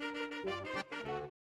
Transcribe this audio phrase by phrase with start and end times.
[0.00, 1.35] なんだって。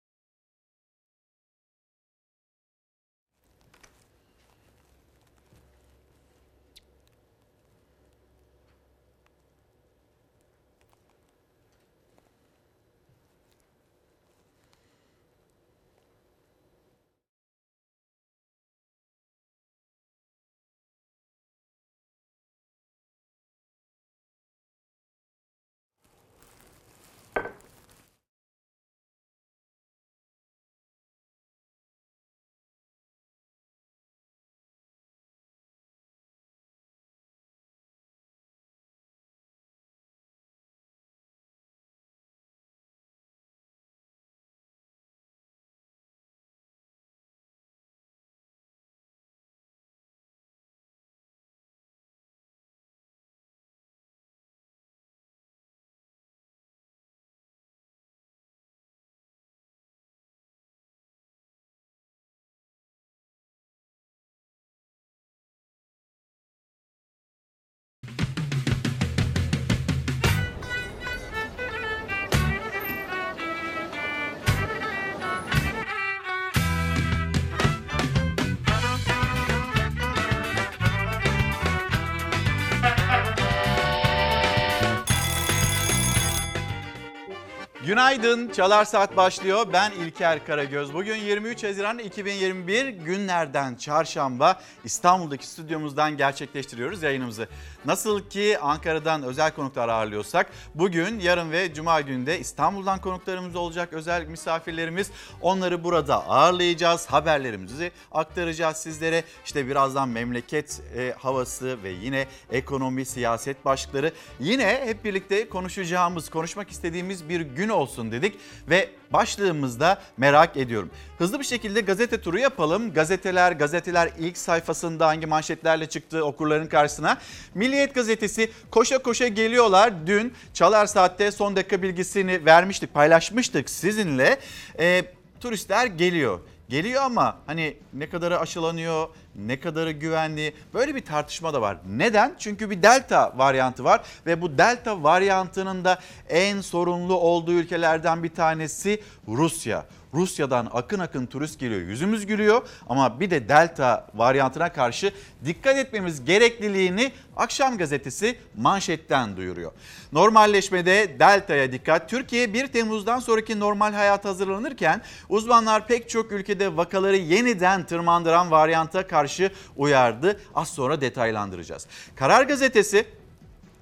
[87.94, 88.50] Günaydın.
[88.50, 89.68] Çalar Saat başlıyor.
[89.74, 90.94] Ben İlker Karagöz.
[90.94, 97.48] Bugün 23 Haziran 2021 günlerden çarşamba İstanbul'daki stüdyomuzdan gerçekleştiriyoruz yayınımızı.
[97.86, 104.26] Nasıl ki Ankara'dan özel konuklar ağırlıyorsak bugün, yarın ve cuma günde İstanbul'dan konuklarımız olacak özel
[104.26, 105.12] misafirlerimiz.
[105.42, 107.06] Onları burada ağırlayacağız.
[107.06, 109.24] Haberlerimizi aktaracağız sizlere.
[109.46, 114.12] İşte birazdan memleket e, havası ve yine ekonomi, siyaset başlıkları.
[114.40, 118.36] Yine hep birlikte konuşacağımız, konuşmak istediğimiz bir gün olsun dedik
[118.70, 120.90] ve başlığımızda merak ediyorum.
[121.18, 122.94] Hızlı bir şekilde gazete turu yapalım.
[122.94, 127.18] Gazeteler, gazeteler ilk sayfasında hangi manşetlerle çıktı okurların karşısına.
[127.56, 130.08] Milliyet gazetesi koşa koşa geliyorlar.
[130.08, 134.40] Dün Çalar Saat'te son dakika bilgisini vermiştik, paylaşmıştık sizinle.
[134.80, 135.02] E,
[135.40, 136.40] turistler geliyor.
[136.74, 141.78] Geliyor ama hani ne kadarı aşılanıyor, ne kadarı güvenli böyle bir tartışma da var.
[141.90, 142.36] Neden?
[142.40, 148.34] Çünkü bir delta varyantı var ve bu delta varyantının da en sorunlu olduğu ülkelerden bir
[148.34, 149.86] tanesi Rusya.
[150.14, 155.12] Rusya'dan akın akın turist geliyor, yüzümüz gülüyor ama bir de delta varyantına karşı
[155.46, 159.72] dikkat etmemiz gerekliliğini Akşam gazetesi manşetten duyuruyor.
[160.12, 162.10] Normalleşmede deltaya dikkat.
[162.10, 169.08] Türkiye 1 Temmuz'dan sonraki normal hayat hazırlanırken uzmanlar pek çok ülkede vakaları yeniden tırmandıran varyanta
[169.08, 170.40] karşı uyardı.
[170.56, 171.88] Az sonra detaylandıracağız.
[172.16, 173.06] Karar gazetesi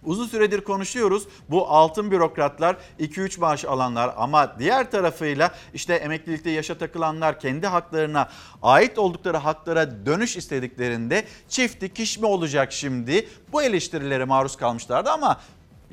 [0.03, 1.28] Uzun süredir konuşuyoruz.
[1.50, 8.29] Bu altın bürokratlar 2-3 maaş alanlar ama diğer tarafıyla işte emeklilikte yaşa takılanlar kendi haklarına
[8.62, 13.28] ait oldukları haklara dönüş istediklerinde çift dikiş mi olacak şimdi?
[13.51, 15.39] Bu eleştirilere maruz kalmışlardı ama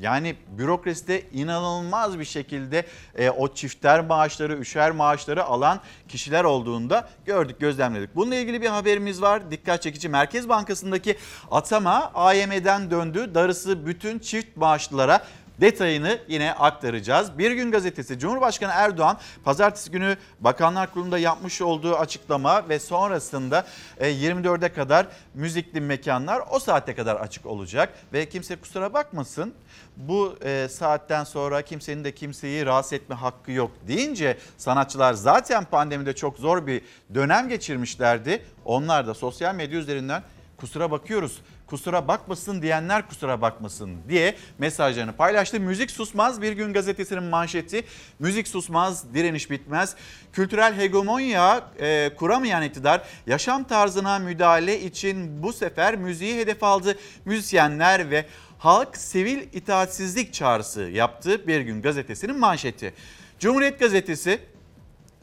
[0.01, 7.59] yani bürokraside inanılmaz bir şekilde e, o çifter maaşları, üçer maaşları alan kişiler olduğunda gördük,
[7.59, 8.15] gözlemledik.
[8.15, 9.51] Bununla ilgili bir haberimiz var.
[9.51, 11.17] Dikkat çekici Merkez Bankası'ndaki
[11.51, 13.31] atama AYM'den döndü.
[13.33, 15.25] Darısı bütün çift maaşlılara
[15.61, 17.37] Detayını yine aktaracağız.
[17.37, 23.65] Bir gün gazetesi Cumhurbaşkanı Erdoğan pazartesi günü Bakanlar Kurulu'nda yapmış olduğu açıklama ve sonrasında
[23.99, 27.93] 24'e kadar müzikli mekanlar o saatte kadar açık olacak.
[28.13, 29.53] Ve kimse kusura bakmasın
[29.97, 36.15] bu e, saatten sonra kimsenin de kimseyi rahatsız etme hakkı yok deyince sanatçılar zaten pandemide
[36.15, 36.81] çok zor bir
[37.13, 38.43] dönem geçirmişlerdi.
[38.65, 40.23] Onlar da sosyal medya üzerinden
[40.57, 45.59] kusura bakıyoruz kusura bakmasın diyenler kusura bakmasın diye mesajlarını paylaştı.
[45.59, 47.83] Müzik susmaz bir gün gazetesinin manşeti.
[48.19, 49.95] Müzik susmaz, direniş bitmez.
[50.33, 56.95] Kültürel hegemonya e, kuramayan iktidar yaşam tarzına müdahale için bu sefer müziği hedef aldı.
[57.25, 58.25] Müzisyenler ve
[58.57, 62.93] halk sivil itaatsizlik çağrısı yaptı bir gün gazetesinin manşeti.
[63.39, 64.39] Cumhuriyet gazetesi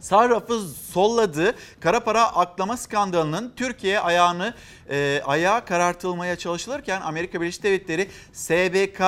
[0.00, 0.60] Sarrafı
[0.92, 1.54] solladı.
[1.80, 4.54] Kara para aklama skandalının Türkiye ayağını
[4.90, 9.00] e, ayağa karartılmaya çalışılırken Amerika Birleşik Devletleri SBK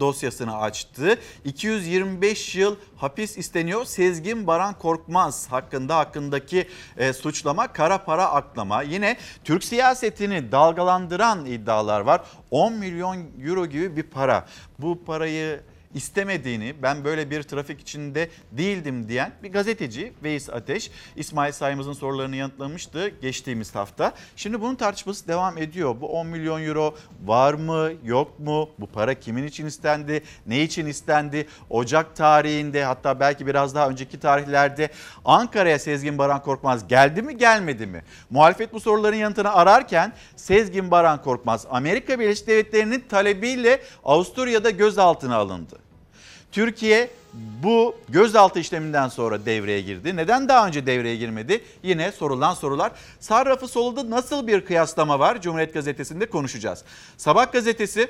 [0.00, 1.18] dosyasını açtı.
[1.44, 3.84] 225 yıl hapis isteniyor.
[3.84, 8.82] Sezgin Baran Korkmaz hakkında hakkındaki e, suçlama kara para aklama.
[8.82, 12.20] Yine Türk siyasetini dalgalandıran iddialar var.
[12.50, 14.46] 10 milyon euro gibi bir para.
[14.78, 15.60] Bu parayı
[15.96, 22.36] istemediğini, ben böyle bir trafik içinde değildim diyen bir gazeteci Veys Ateş, İsmail Saymaz'ın sorularını
[22.36, 24.12] yanıtlamıştı geçtiğimiz hafta.
[24.36, 25.96] Şimdi bunun tartışması devam ediyor.
[26.00, 26.94] Bu 10 milyon euro
[27.24, 28.70] var mı, yok mu?
[28.78, 31.46] Bu para kimin için istendi, ne için istendi?
[31.70, 34.88] Ocak tarihinde hatta belki biraz daha önceki tarihlerde
[35.24, 38.02] Ankara'ya Sezgin Baran Korkmaz geldi mi, gelmedi mi?
[38.30, 45.85] Muhalefet bu soruların yanıtını ararken Sezgin Baran Korkmaz Amerika Birleşik Devletleri'nin talebiyle Avusturya'da gözaltına alındı.
[46.56, 47.10] Türkiye
[47.62, 50.16] bu gözaltı işleminden sonra devreye girdi.
[50.16, 51.64] Neden daha önce devreye girmedi?
[51.82, 52.92] Yine sorulan sorular.
[53.20, 55.42] Sağ rafı solunda nasıl bir kıyaslama var?
[55.42, 56.84] Cumhuriyet Gazetesi'nde konuşacağız.
[57.16, 58.08] Sabah gazetesi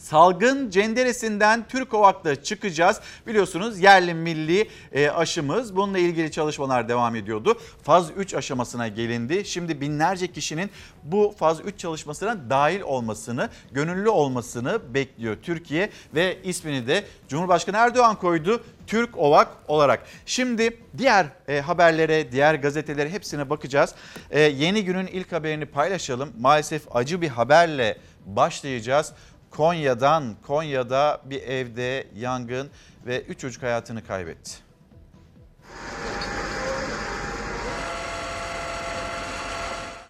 [0.00, 3.00] salgın cenderesinden Türk Ovak'ta çıkacağız.
[3.26, 5.76] Biliyorsunuz yerli milli e, aşımız.
[5.76, 7.58] Bununla ilgili çalışmalar devam ediyordu.
[7.82, 9.44] Faz 3 aşamasına gelindi.
[9.44, 10.70] Şimdi binlerce kişinin
[11.02, 18.16] bu faz 3 çalışmasına dahil olmasını, gönüllü olmasını bekliyor Türkiye ve ismini de Cumhurbaşkanı Erdoğan
[18.18, 18.62] koydu.
[18.86, 20.06] Türk Ovak olarak.
[20.26, 23.94] Şimdi diğer e, haberlere, diğer gazetelere hepsine bakacağız.
[24.30, 26.32] E, yeni günün ilk haberini paylaşalım.
[26.40, 29.12] Maalesef acı bir haberle başlayacağız.
[29.50, 32.70] Konya'dan Konya'da bir evde yangın
[33.06, 34.52] ve 3 çocuk hayatını kaybetti.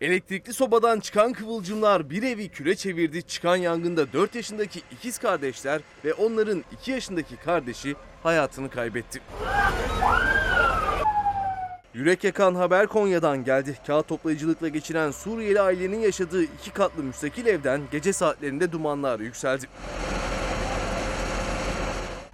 [0.01, 3.23] Elektrikli sobadan çıkan kıvılcımlar bir evi küre çevirdi.
[3.23, 9.21] Çıkan yangında 4 yaşındaki ikiz kardeşler ve onların 2 yaşındaki kardeşi hayatını kaybetti.
[11.95, 13.79] Yürek yakan haber Konya'dan geldi.
[13.87, 19.67] Kağıt toplayıcılıkla geçiren Suriyeli ailenin yaşadığı iki katlı müstakil evden gece saatlerinde dumanlar yükseldi.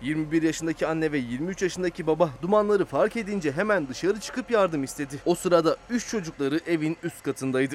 [0.02, 5.16] 21 yaşındaki anne ve 23 yaşındaki baba dumanları fark edince hemen dışarı çıkıp yardım istedi.
[5.26, 7.74] O sırada 3 çocukları evin üst katındaydı.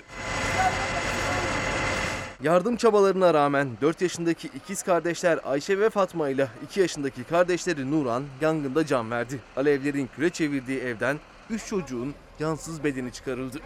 [2.43, 8.23] Yardım çabalarına rağmen 4 yaşındaki ikiz kardeşler Ayşe ve Fatma ile 2 yaşındaki kardeşleri Nuran
[8.41, 9.39] yangında can verdi.
[9.57, 11.17] Alevlerin küre çevirdiği evden
[11.51, 13.59] 3 çocuğun yansız bedeni çıkarıldı.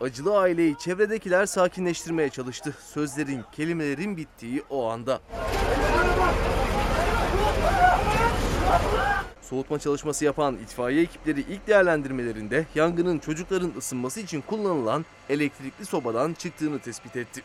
[0.00, 2.74] Acılı aileyi çevredekiler sakinleştirmeye çalıştı.
[2.94, 5.20] Sözlerin, kelimelerin bittiği o anda.
[9.42, 16.78] Soğutma çalışması yapan itfaiye ekipleri ilk değerlendirmelerinde yangının çocukların ısınması için kullanılan elektrikli sobadan çıktığını
[16.78, 17.42] tespit etti.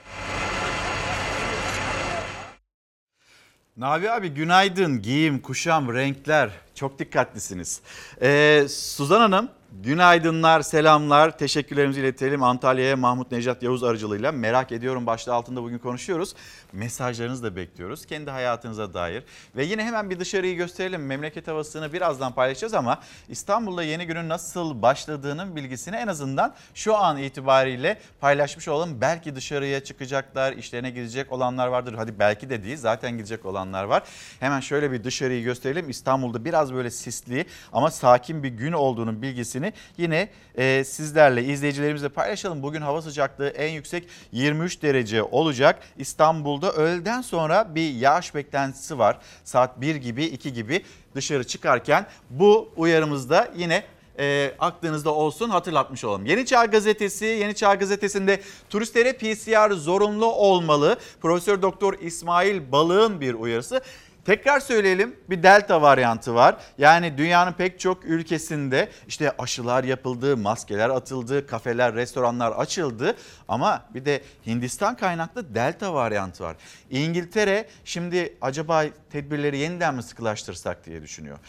[3.78, 5.02] Nabi abi günaydın.
[5.02, 7.82] Giyim, kuşam, renkler çok dikkatlisiniz.
[8.22, 9.50] Ee, Suzan Hanım
[9.84, 14.32] Günaydınlar, selamlar, teşekkürlerimizi iletelim Antalya'ya Mahmut Necat Yavuz aracılığıyla.
[14.32, 16.36] Merak ediyorum başlığı altında bugün konuşuyoruz.
[16.74, 18.06] Mesajlarınızı da bekliyoruz.
[18.06, 19.24] Kendi hayatınıza dair.
[19.56, 21.06] Ve yine hemen bir dışarıyı gösterelim.
[21.06, 27.18] Memleket havasını birazdan paylaşacağız ama İstanbul'da yeni günün nasıl başladığının bilgisini en azından şu an
[27.18, 29.02] itibariyle paylaşmış olalım.
[29.02, 31.94] Belki dışarıya çıkacaklar, işlerine gidecek olanlar vardır.
[31.94, 34.04] Hadi belki de değil zaten gidecek olanlar var.
[34.40, 35.90] Hemen şöyle bir dışarıyı gösterelim.
[35.90, 42.10] İstanbul'da biraz böyle sisli ama sakin bir gün olduğunun bilgisini haberini yine e, sizlerle izleyicilerimizle
[42.10, 42.64] paylaşalım.
[42.64, 45.80] Bugün hava sıcaklığı en yüksek 23 derece olacak.
[45.98, 49.18] İstanbul'da öğleden sonra bir yağış beklentisi var.
[49.44, 50.84] Saat 1 gibi 2 gibi
[51.16, 53.84] dışarı çıkarken bu uyarımızda yine
[54.20, 56.26] e, aklınızda olsun hatırlatmış olalım.
[56.26, 60.98] Yeni Çağ Gazetesi, Yeni Çağ Gazetesi'nde turistlere PCR zorunlu olmalı.
[61.22, 63.82] Profesör Doktor İsmail Balık'ın bir uyarısı.
[64.28, 66.58] Tekrar söyleyelim bir delta varyantı var.
[66.78, 73.16] Yani dünyanın pek çok ülkesinde işte aşılar yapıldı, maskeler atıldı, kafeler, restoranlar açıldı.
[73.48, 76.56] Ama bir de Hindistan kaynaklı delta varyantı var.
[76.90, 81.40] İngiltere şimdi acaba tedbirleri yeniden mi sıkılaştırsak diye düşünüyor.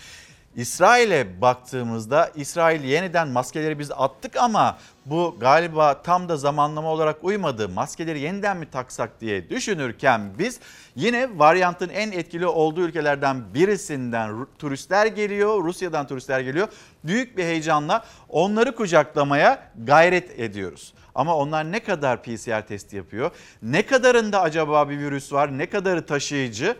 [0.59, 7.69] İsrail'e baktığımızda İsrail yeniden maskeleri biz attık ama bu galiba tam da zamanlama olarak uymadı.
[7.69, 10.61] Maskeleri yeniden mi taksak diye düşünürken biz
[10.97, 15.65] yine varyantın en etkili olduğu ülkelerden birisinden turistler geliyor.
[15.65, 16.69] Rusya'dan turistler geliyor.
[17.05, 20.95] Büyük bir heyecanla onları kucaklamaya gayret ediyoruz.
[21.15, 23.31] Ama onlar ne kadar PCR testi yapıyor?
[23.63, 25.59] Ne kadarında acaba bir virüs var?
[25.59, 26.77] Ne kadarı taşıyıcı?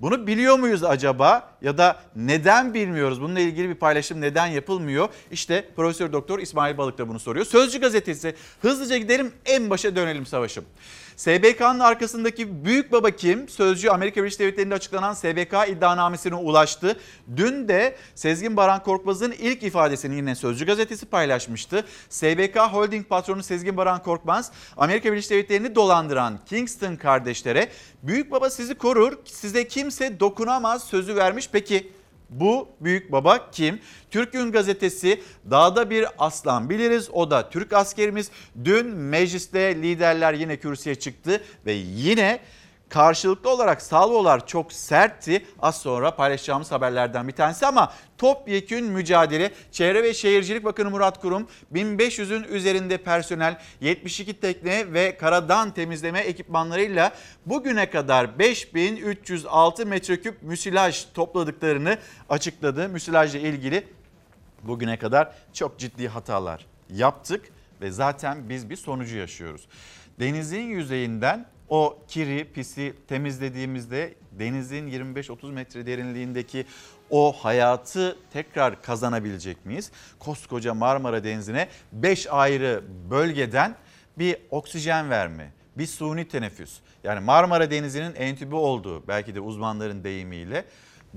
[0.00, 3.20] Bunu biliyor muyuz acaba ya da neden bilmiyoruz?
[3.20, 5.08] Bununla ilgili bir paylaşım neden yapılmıyor?
[5.30, 7.46] İşte Profesör Doktor İsmail Balık da bunu soruyor.
[7.46, 10.64] Sözcü gazetesi hızlıca gidelim en başa dönelim savaşım.
[11.16, 13.48] SBK'nın arkasındaki büyük baba kim?
[13.48, 16.96] Sözcü Amerika Birleşik Devletleri'nde açıklanan SBK iddianamesine ulaştı.
[17.36, 21.84] Dün de Sezgin Baran Korkmaz'ın ilk ifadesini yine Sözcü gazetesi paylaşmıştı.
[22.08, 27.68] SBK Holding patronu Sezgin Baran Korkmaz Amerika Birleşik Devletleri'ni dolandıran Kingston kardeşlere
[28.02, 31.48] büyük baba sizi korur size kimse dokunamaz sözü vermiş.
[31.52, 31.92] Peki
[32.30, 33.80] Bu büyük baba kim?
[34.10, 38.30] Türk Gün Gazetesi dağda bir aslan biliriz o da Türk askerimiz.
[38.64, 42.40] Dün mecliste liderler yine kürsüye çıktı ve yine
[42.88, 45.46] karşılıklı olarak salvolar çok sertti.
[45.62, 49.50] Az sonra paylaşacağımız haberlerden bir tanesi ama topyekün mücadele.
[49.72, 57.12] Çevre ve Şehircilik Bakanı Murat Kurum 1500'ün üzerinde personel 72 tekne ve karadan temizleme ekipmanlarıyla
[57.46, 62.88] bugüne kadar 5306 metreküp müsilaj topladıklarını açıkladı.
[62.88, 63.86] Müsilajla ilgili
[64.62, 67.44] bugüne kadar çok ciddi hatalar yaptık
[67.80, 69.66] ve zaten biz bir sonucu yaşıyoruz.
[70.20, 76.64] Denizin yüzeyinden o kiri, pisi temizlediğimizde denizin 25-30 metre derinliğindeki
[77.10, 79.90] o hayatı tekrar kazanabilecek miyiz?
[80.18, 83.76] Koskoca Marmara Denizi'ne 5 ayrı bölgeden
[84.18, 86.78] bir oksijen verme, bir suni teneffüs.
[87.04, 90.64] Yani Marmara Denizi'nin entübe olduğu belki de uzmanların deyimiyle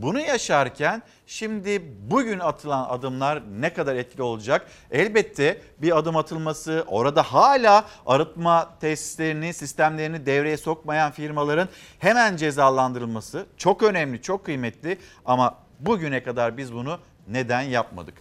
[0.02, 4.68] bunu yaşarken şimdi bugün atılan adımlar ne kadar etkili olacak?
[4.92, 13.84] Elbette bir adım atılması, orada hala arıtma testlerini, sistemlerini devreye sokmayan firmaların hemen cezalandırılması çok
[13.84, 18.14] önemli, çok kıymetli ama bugüne kadar biz bunu neden yapmadık?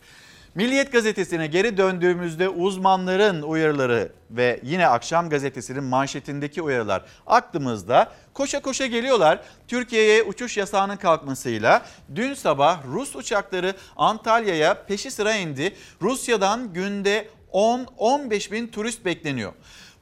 [0.55, 8.13] Milliyet gazetesine geri döndüğümüzde uzmanların uyarıları ve yine akşam gazetesinin manşetindeki uyarılar aklımızda.
[8.35, 9.41] Koşa koşa geliyorlar.
[9.69, 15.75] Türkiye'ye uçuş yasağının kalkmasıyla dün sabah Rus uçakları Antalya'ya peşi sıra indi.
[16.03, 19.53] Rusya'dan günde 10-15 bin turist bekleniyor.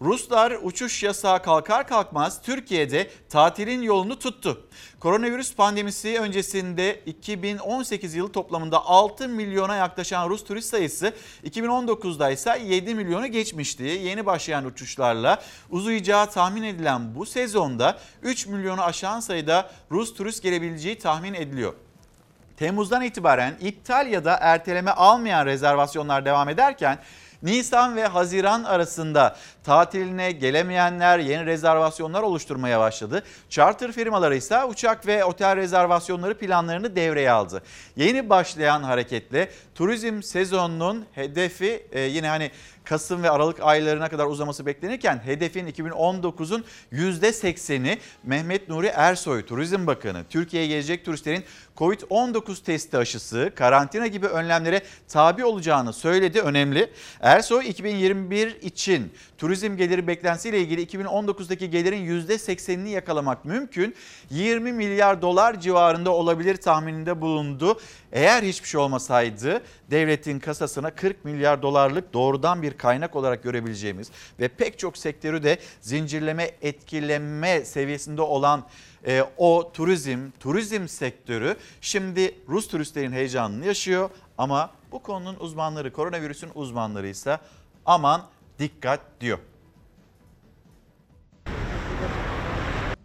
[0.00, 4.68] Ruslar uçuş yasağı kalkar kalkmaz Türkiye'de tatilin yolunu tuttu.
[5.06, 11.12] Koronavirüs pandemisi öncesinde 2018 yılı toplamında 6 milyona yaklaşan Rus turist sayısı
[11.44, 13.82] 2019'da ise 7 milyonu geçmişti.
[13.82, 20.98] Yeni başlayan uçuşlarla uzayacağı tahmin edilen bu sezonda 3 milyonu aşan sayıda Rus turist gelebileceği
[20.98, 21.75] tahmin ediliyor.
[22.56, 26.98] Temmuz'dan itibaren iptal ya da erteleme almayan rezervasyonlar devam ederken
[27.46, 33.22] Nisan ve Haziran arasında tatiline gelemeyenler yeni rezervasyonlar oluşturmaya başladı.
[33.50, 37.62] Charter firmaları ise uçak ve otel rezervasyonları planlarını devreye aldı.
[37.96, 42.50] Yeni başlayan hareketle turizm sezonunun hedefi e, yine hani
[42.88, 50.25] Kasım ve Aralık aylarına kadar uzaması beklenirken hedefin 2019'un %80'i Mehmet Nuri Ersoy Turizm Bakanı
[50.31, 51.45] Türkiye'ye gelecek turistlerin
[51.76, 56.40] Covid-19 testi aşısı, karantina gibi önlemlere tabi olacağını söyledi.
[56.40, 56.90] Önemli.
[57.21, 63.95] Ersoy 2021 için turizm geliri beklentisiyle ilgili 2019'daki gelirin %80'ini yakalamak mümkün.
[64.31, 67.81] 20 milyar dolar civarında olabilir tahmininde bulundu.
[68.16, 74.49] Eğer hiçbir şey olmasaydı devletin kasasına 40 milyar dolarlık doğrudan bir kaynak olarak görebileceğimiz ve
[74.49, 78.64] pek çok sektörü de zincirleme etkileme seviyesinde olan
[79.06, 86.50] e, o turizm, turizm sektörü şimdi Rus turistlerin heyecanını yaşıyor ama bu konunun uzmanları, koronavirüsün
[86.54, 87.38] uzmanları ise
[87.87, 88.23] aman
[88.58, 89.38] dikkat diyor.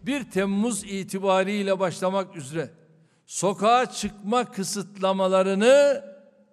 [0.02, 2.81] 1 Temmuz itibariyle başlamak üzere
[3.26, 6.04] sokağa çıkma kısıtlamalarını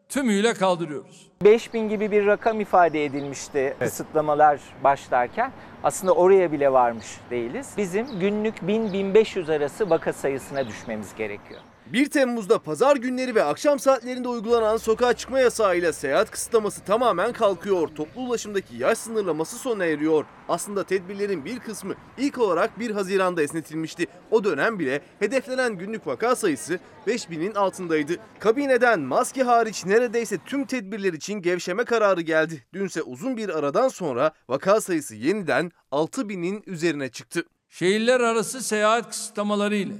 [0.10, 1.30] tümüyle kaldırıyoruz.
[1.44, 5.52] 5000 gibi bir rakam ifade edilmişti kısıtlamalar başlarken.
[5.84, 7.74] Aslında oraya bile varmış değiliz.
[7.78, 11.62] Bizim günlük 1000-1500 arası vaka sayısına düşmemiz gerekiyor.
[11.94, 17.88] 1 Temmuz'da pazar günleri ve akşam saatlerinde uygulanan sokağa çıkma yasağıyla seyahat kısıtlaması tamamen kalkıyor.
[17.88, 20.26] Toplu ulaşımdaki yaş sınırlaması sona eriyor.
[20.50, 24.08] Aslında tedbirlerin bir kısmı ilk olarak 1 Haziran'da esnetilmişti.
[24.32, 28.14] O dönem bile hedeflenen günlük vaka sayısı 5000'in altındaydı.
[28.40, 32.64] Kabineden maske hariç neredeyse tüm tedbirler için gevşeme kararı geldi.
[32.74, 37.44] Dünse uzun bir aradan sonra vaka sayısı yeniden 6000'in üzerine çıktı.
[37.70, 39.94] Şehirler arası seyahat kısıtlamaları ile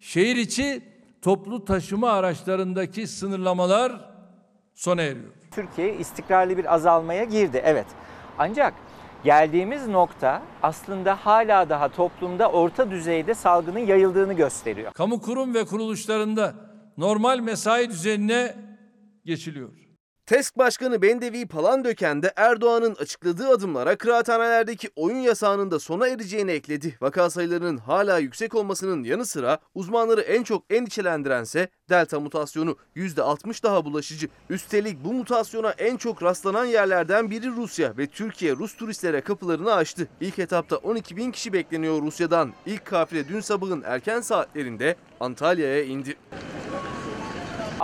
[0.00, 0.93] şehir içi
[1.24, 3.92] toplu taşıma araçlarındaki sınırlamalar
[4.74, 5.32] sona eriyor.
[5.50, 7.86] Türkiye istikrarlı bir azalmaya girdi evet.
[8.38, 8.74] Ancak
[9.24, 14.92] geldiğimiz nokta aslında hala daha toplumda orta düzeyde salgının yayıldığını gösteriyor.
[14.92, 16.54] Kamu kurum ve kuruluşlarında
[16.98, 18.54] normal mesai düzenine
[19.24, 19.83] geçiliyor.
[20.26, 26.96] TESK Başkanı Bendevi Palandöken de Erdoğan'ın açıkladığı adımlara kıraathanelerdeki oyun yasağının da sona ereceğini ekledi.
[27.00, 33.84] Vaka sayılarının hala yüksek olmasının yanı sıra uzmanları en çok endişelendirense delta mutasyonu %60 daha
[33.84, 34.28] bulaşıcı.
[34.50, 40.08] Üstelik bu mutasyona en çok rastlanan yerlerden biri Rusya ve Türkiye Rus turistlere kapılarını açtı.
[40.20, 42.52] İlk etapta 12 bin kişi bekleniyor Rusya'dan.
[42.66, 46.16] İlk kafile dün sabahın erken saatlerinde Antalya'ya indi.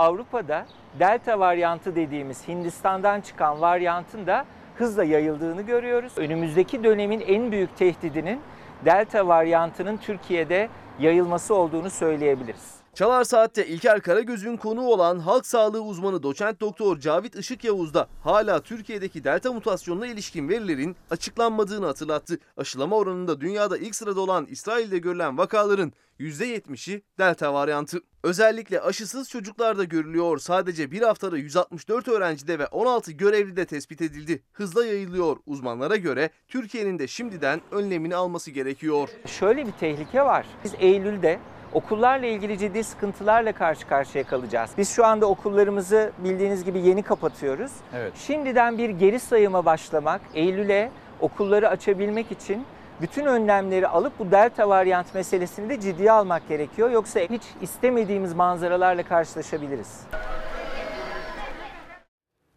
[0.01, 0.65] Avrupa'da
[0.99, 4.45] delta varyantı dediğimiz Hindistan'dan çıkan varyantın da
[4.77, 6.13] hızla yayıldığını görüyoruz.
[6.17, 8.39] Önümüzdeki dönemin en büyük tehdidinin
[8.85, 12.81] delta varyantının Türkiye'de yayılması olduğunu söyleyebiliriz.
[12.93, 18.07] Çalar Saat'te İlker Karagöz'ün konuğu olan halk sağlığı uzmanı doçent doktor Cavit Işık Yavuz da
[18.23, 22.39] hala Türkiye'deki delta mutasyonuna ilişkin verilerin açıklanmadığını hatırlattı.
[22.57, 27.97] Aşılama oranında dünyada ilk sırada olan İsrail'de görülen vakaların %70'i delta varyantı.
[28.23, 30.37] Özellikle aşısız çocuklarda görülüyor.
[30.37, 34.43] Sadece bir haftada 164 öğrencide ve 16 görevlide tespit edildi.
[34.53, 35.37] Hızla yayılıyor.
[35.45, 39.09] Uzmanlara göre Türkiye'nin de şimdiden önlemini alması gerekiyor.
[39.25, 40.45] Şöyle bir tehlike var.
[40.63, 41.39] Biz Eylül'de
[41.73, 44.71] okullarla ilgili ciddi sıkıntılarla karşı karşıya kalacağız.
[44.77, 47.71] Biz şu anda okullarımızı bildiğiniz gibi yeni kapatıyoruz.
[47.95, 48.13] Evet.
[48.15, 52.65] Şimdiden bir geri sayıma başlamak, Eylül'e okulları açabilmek için
[53.01, 56.89] bütün önlemleri alıp bu delta varyant meselesini de ciddiye almak gerekiyor.
[56.91, 59.99] Yoksa hiç istemediğimiz manzaralarla karşılaşabiliriz.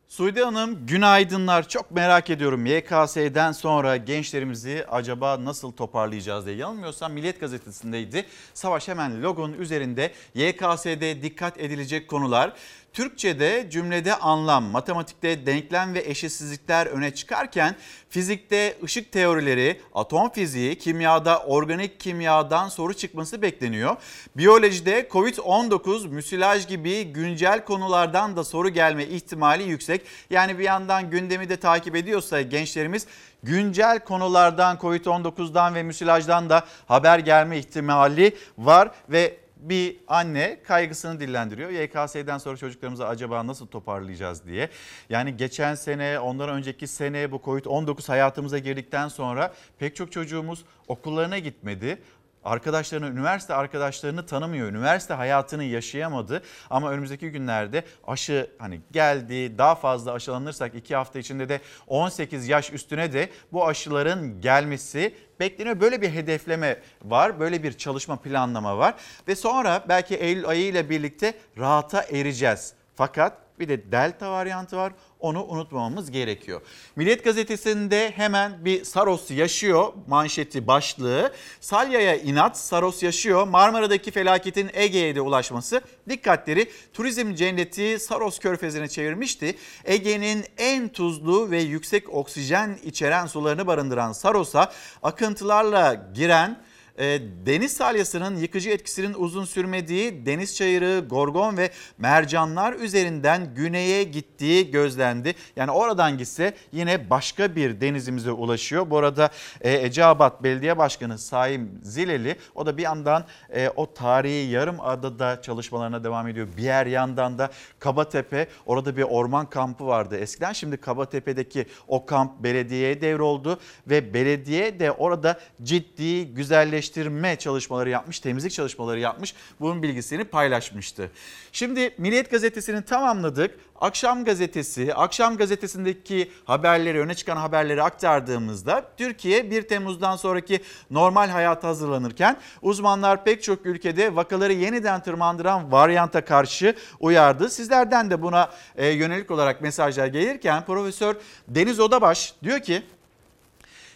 [0.08, 1.68] Suudi Hanım günaydınlar.
[1.68, 6.56] Çok merak ediyorum YKS'den sonra gençlerimizi acaba nasıl toparlayacağız diye.
[6.56, 8.24] Yanılmıyorsam Milliyet Gazetesi'ndeydi.
[8.54, 12.52] Savaş hemen logonun üzerinde YKS'de dikkat edilecek konular.
[12.94, 17.76] Türkçe'de cümlede anlam, matematikte denklem ve eşitsizlikler öne çıkarken
[18.08, 23.96] fizikte ışık teorileri, atom fiziği, kimyada organik kimyadan soru çıkması bekleniyor.
[24.36, 30.02] Biyolojide Covid-19, müsilaj gibi güncel konulardan da soru gelme ihtimali yüksek.
[30.30, 33.06] Yani bir yandan gündemi de takip ediyorsa gençlerimiz
[33.42, 41.71] güncel konulardan Covid-19'dan ve müsilajdan da haber gelme ihtimali var ve bir anne kaygısını dillendiriyor.
[41.71, 44.68] YKS'den sonra çocuklarımızı acaba nasıl toparlayacağız diye.
[45.11, 51.38] Yani geçen sene, ondan önceki sene bu Covid-19 hayatımıza girdikten sonra pek çok çocuğumuz okullarına
[51.38, 51.99] gitmedi.
[52.44, 54.68] Arkadaşlarını, üniversite arkadaşlarını tanımıyor.
[54.68, 56.42] Üniversite hayatını yaşayamadı.
[56.70, 62.72] Ama önümüzdeki günlerde aşı hani geldi daha fazla aşılanırsak 2 hafta içinde de 18 yaş
[62.72, 65.80] üstüne de bu aşıların gelmesi bekleniyor.
[65.80, 67.40] Böyle bir hedefleme var.
[67.40, 68.94] Böyle bir çalışma planlama var.
[69.28, 72.74] Ve sonra belki Eylül ayı ile birlikte rahata ereceğiz.
[72.94, 74.92] Fakat bir de delta varyantı var.
[75.20, 76.61] Onu unutmamamız gerekiyor.
[76.96, 81.32] Milliyet gazetesinde hemen bir Saros yaşıyor manşeti başlığı.
[81.60, 83.47] Salya'ya inat Saros yaşıyor.
[83.47, 89.56] Marmara'daki felaketin Ege'ye de ulaşması dikkatleri turizm cenneti Saros körfezine çevirmişti.
[89.84, 96.64] Ege'nin en tuzlu ve yüksek oksijen içeren sularını barındıran Saros'a akıntılarla giren
[96.99, 104.71] e, deniz salyasının yıkıcı etkisinin uzun sürmediği deniz çayırı, gorgon ve mercanlar üzerinden güneye gittiği
[104.71, 105.35] gözlendi.
[105.57, 108.91] Yani oradan gitse yine başka bir denizimize ulaşıyor.
[108.91, 109.30] Bu arada
[109.61, 115.43] e, Eceabat Belediye Başkanı Saim Zileli o da bir yandan e, o tarihi yarım adada
[115.43, 116.49] çalışmalarına devam ediyor.
[116.57, 120.52] Bir yer yandan da Kabatepe orada bir orman kampı vardı eskiden.
[120.52, 126.35] Şimdi Kabatepe'deki o kamp belediyeye devroldu ve belediye de orada ciddi
[126.84, 129.34] güzelleştirme çalışmaları yapmış, temizlik çalışmaları yapmış.
[129.60, 131.10] Bunun bilgisini paylaşmıştı.
[131.52, 133.58] Şimdi Milliyet Gazetesi'ni tamamladık.
[133.80, 141.68] Akşam Gazetesi, Akşam Gazetesi'ndeki haberleri, öne çıkan haberleri aktardığımızda Türkiye 1 Temmuz'dan sonraki normal hayata
[141.68, 147.50] hazırlanırken uzmanlar pek çok ülkede vakaları yeniden tırmandıran varyanta karşı uyardı.
[147.50, 151.16] Sizlerden de buna e, yönelik olarak mesajlar gelirken Profesör
[151.49, 152.82] Deniz Odabaş diyor ki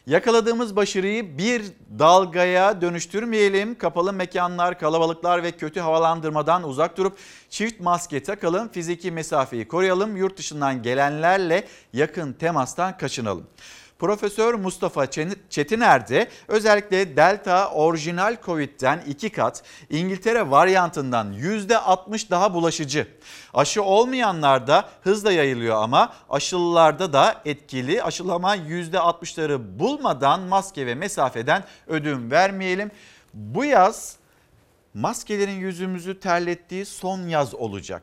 [0.09, 1.63] Yakaladığımız başarıyı bir
[1.99, 3.79] dalgaya dönüştürmeyelim.
[3.79, 7.19] Kapalı mekanlar, kalabalıklar ve kötü havalandırmadan uzak durup
[7.51, 8.69] çift maske takalım.
[8.69, 10.17] Fiziki mesafeyi koruyalım.
[10.17, 13.47] Yurt dışından gelenlerle yakın temastan kaçınalım.
[13.99, 15.11] Profesör Mustafa
[15.51, 23.09] Çetiner de özellikle Delta orijinal Covid'den iki kat, İngiltere varyantından %60 daha bulaşıcı.
[23.55, 28.03] Aşı olmayanlarda hızla yayılıyor ama aşılılarda da etkili.
[28.03, 32.91] Aşılama %60'ları bulmadan maske ve mesafeden ödün vermeyelim.
[33.35, 34.17] Bu yaz
[34.95, 38.03] maskelerin yüzümüzü terlettiği son yaz olacak.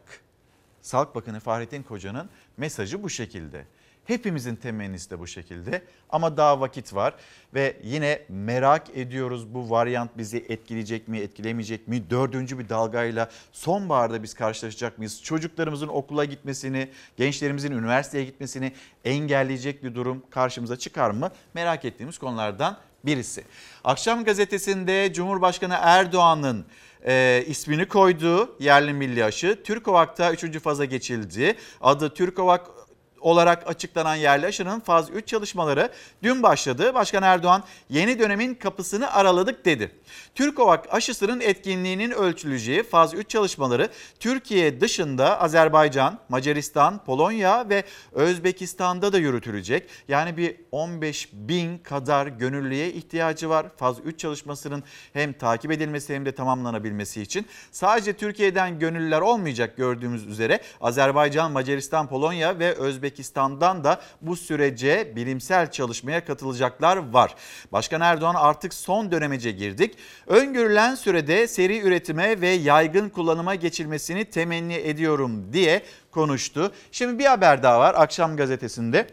[0.82, 3.66] Sağlık Bakanı Fahrettin Koca'nın mesajı bu şekilde.
[4.06, 7.13] Hepimizin temennisi de bu şekilde ama daha vakit var
[7.54, 12.10] ve yine merak ediyoruz bu varyant bizi etkileyecek mi etkilemeyecek mi?
[12.10, 15.24] Dördüncü bir dalgayla sonbaharda biz karşılaşacak mıyız?
[15.24, 18.72] Çocuklarımızın okula gitmesini, gençlerimizin üniversiteye gitmesini
[19.06, 21.32] engelleyecek bir durum karşımıza çıkar mı?
[21.54, 23.44] Merak ettiğimiz konulardan birisi.
[23.84, 26.65] Akşam gazetesinde Cumhurbaşkanı Erdoğan'ın
[27.08, 30.60] e, ismini koyduğu yerli milli aşı Türkovak'ta 3.
[30.60, 31.56] faza geçildi.
[31.82, 32.85] Adı Türkovak
[33.26, 35.90] olarak açıklanan yerli faz 3 çalışmaları
[36.24, 36.94] dün başladı.
[36.94, 39.92] Başkan Erdoğan yeni dönemin kapısını araladık dedi.
[40.36, 49.18] Türkovak aşısının etkinliğinin ölçüleceği faz 3 çalışmaları Türkiye dışında Azerbaycan, Macaristan, Polonya ve Özbekistan'da da
[49.18, 49.90] yürütülecek.
[50.08, 53.66] Yani bir 15 bin kadar gönüllüye ihtiyacı var.
[53.78, 54.84] Faz 3 çalışmasının
[55.14, 57.46] hem takip edilmesi hem de tamamlanabilmesi için.
[57.72, 62.76] Sadece Türkiye'den gönüllüler olmayacak gördüğümüz üzere Azerbaycan, Macaristan, Polonya ve
[63.15, 67.36] Özbekistan'dan da bu sürece bilimsel çalışmaya katılacaklar var.
[67.71, 69.97] Başkan Erdoğan artık son dönemece girdik.
[70.28, 76.71] Öngörülen sürede seri üretime ve yaygın kullanıma geçilmesini temenni ediyorum diye konuştu.
[76.91, 79.08] Şimdi bir haber daha var akşam gazetesinde.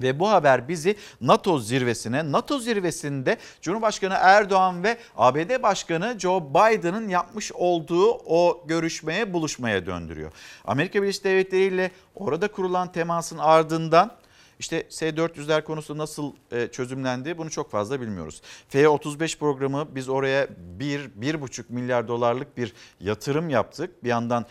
[0.00, 7.08] Ve bu haber bizi NATO zirvesine, NATO zirvesinde Cumhurbaşkanı Erdoğan ve ABD Başkanı Joe Biden'ın
[7.08, 10.32] yapmış olduğu o görüşmeye, buluşmaya döndürüyor.
[10.64, 14.16] Amerika Birleşik Devletleri ile orada kurulan temasın ardından
[14.58, 18.42] işte S-400'ler konusu nasıl e, çözümlendi bunu çok fazla bilmiyoruz.
[18.68, 24.04] F-35 programı biz oraya 1-1,5 milyar dolarlık bir yatırım yaptık.
[24.04, 24.46] Bir yandan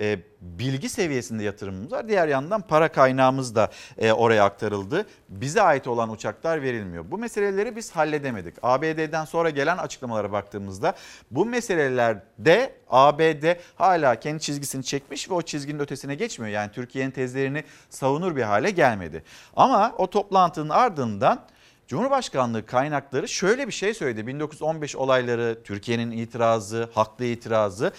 [0.00, 2.08] e, bilgi seviyesinde yatırımımız var.
[2.08, 5.06] Diğer yandan para kaynağımız da e, oraya aktarıldı.
[5.28, 7.04] Bize ait olan uçaklar verilmiyor.
[7.10, 8.54] Bu meseleleri biz halledemedik.
[8.62, 10.94] ABD'den sonra gelen açıklamalara baktığımızda
[11.30, 16.52] bu meselelerde ABD hala kendi çizgisini çekmiş ve o çizginin ötesine geçmiyor.
[16.52, 19.22] Yani Türkiye'nin tezlerini savunur bir hale gelmedi.
[19.56, 21.40] Ama o toplantının ardından
[21.88, 24.26] Cumhurbaşkanlığı kaynakları şöyle bir şey söyledi.
[24.26, 27.92] 1915 olayları, Türkiye'nin itirazı, haklı itirazı.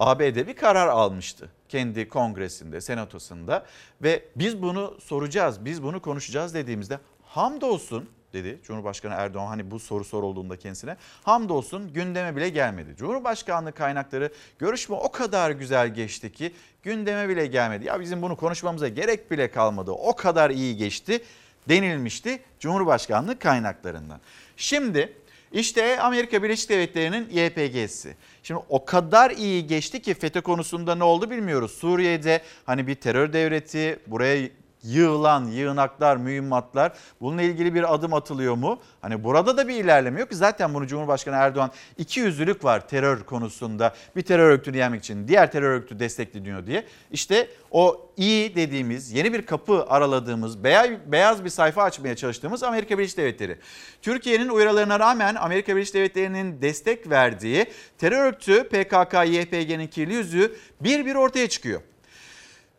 [0.00, 3.66] ABD bir karar almıştı kendi kongresinde, senatosunda
[4.02, 10.04] ve biz bunu soracağız, biz bunu konuşacağız dediğimizde hamdolsun dedi Cumhurbaşkanı Erdoğan hani bu soru
[10.04, 12.96] sorulduğunda kendisine hamdolsun gündeme bile gelmedi.
[12.96, 17.84] Cumhurbaşkanlığı kaynakları görüşme o kadar güzel geçti ki gündeme bile gelmedi.
[17.84, 21.22] Ya bizim bunu konuşmamıza gerek bile kalmadı o kadar iyi geçti
[21.68, 24.20] denilmişti Cumhurbaşkanlığı kaynaklarından.
[24.56, 25.19] Şimdi
[25.52, 28.16] işte Amerika Birleşik Devletleri'nin YPG'si.
[28.42, 31.70] Şimdi o kadar iyi geçti ki FETÖ konusunda ne oldu bilmiyoruz.
[31.70, 34.48] Suriye'de hani bir terör devleti buraya
[34.82, 38.80] yığılan yığınaklar, mühimmatlar bununla ilgili bir adım atılıyor mu?
[39.00, 43.22] Hani burada da bir ilerleme yok ki zaten bunu Cumhurbaşkanı Erdoğan iki yüzlülük var terör
[43.22, 43.94] konusunda.
[44.16, 46.84] Bir terör örgütünü yenmek için diğer terör örgütü destekleniyor diye.
[47.12, 53.18] İşte o iyi dediğimiz yeni bir kapı araladığımız beyaz, bir sayfa açmaya çalıştığımız Amerika Birleşik
[53.18, 53.58] Devletleri.
[54.02, 57.66] Türkiye'nin uyarılarına rağmen Amerika Birleşik Devletleri'nin destek verdiği
[57.98, 61.80] terör örgütü PKK-YPG'nin kirli yüzü bir bir ortaya çıkıyor.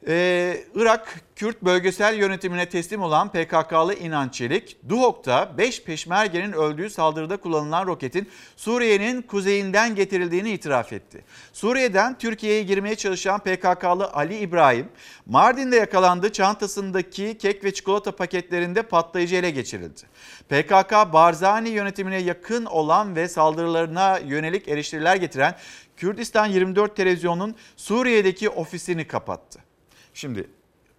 [0.07, 7.37] Ee, Irak Kürt bölgesel yönetimine teslim olan PKK'lı İnan Çelik, Duhok'ta 5 peşmergenin öldüğü saldırıda
[7.37, 11.23] kullanılan roketin Suriye'nin kuzeyinden getirildiğini itiraf etti.
[11.53, 14.89] Suriye'den Türkiye'ye girmeye çalışan PKK'lı Ali İbrahim,
[15.25, 20.01] Mardin'de yakalandı çantasındaki kek ve çikolata paketlerinde patlayıcı ele geçirildi.
[20.49, 25.55] PKK Barzani yönetimine yakın olan ve saldırılarına yönelik eleştiriler getiren
[25.97, 29.60] Kürdistan 24 televizyonun Suriye'deki ofisini kapattı.
[30.21, 30.49] Şimdi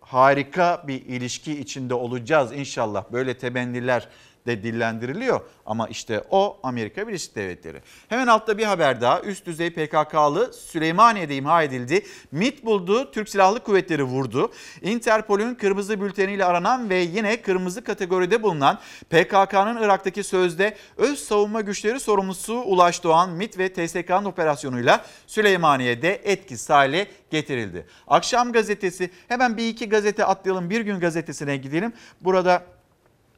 [0.00, 3.04] harika bir ilişki içinde olacağız inşallah.
[3.12, 4.08] Böyle temenniler
[4.46, 7.82] de dillendiriliyor ama işte o Amerika Birleşik Devletleri.
[8.08, 12.06] Hemen altta bir haber daha üst düzey PKK'lı Süleymaniye'de imha edildi.
[12.32, 14.52] MIT buldu, Türk Silahlı Kuvvetleri vurdu.
[14.82, 18.78] Interpol'ün kırmızı bülteniyle aranan ve yine kırmızı kategoride bulunan
[19.10, 26.70] PKK'nın Irak'taki sözde öz savunma güçleri sorumlusu Ulaş Doğan MIT ve TSK'nın operasyonuyla Süleymaniye'de etkisiz
[26.70, 27.86] hale getirildi.
[28.08, 31.92] Akşam gazetesi hemen bir iki gazete atlayalım bir gün gazetesine gidelim.
[32.20, 32.62] Burada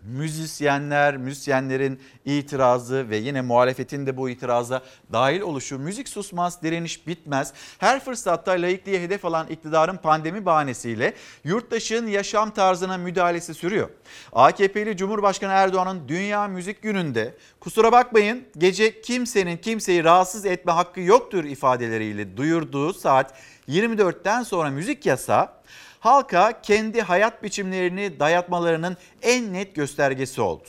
[0.05, 7.53] müzisyenler, müzisyenlerin itirazı ve yine muhalefetin de bu itiraza dahil oluşu müzik susmaz, direniş bitmez.
[7.79, 11.15] Her fırsatta laikliğe hedef alan iktidarın pandemi bahanesiyle
[11.45, 13.91] yurttaşın yaşam tarzına müdahalesi sürüyor.
[14.33, 21.45] AKP'li Cumhurbaşkanı Erdoğan'ın Dünya Müzik Günü'nde kusura bakmayın gece kimsenin kimseyi rahatsız etme hakkı yoktur
[21.45, 23.35] ifadeleriyle duyurduğu saat
[23.69, 25.49] 24'ten sonra müzik yasağı
[26.05, 30.65] halka kendi hayat biçimlerini dayatmalarının en net göstergesi oldu.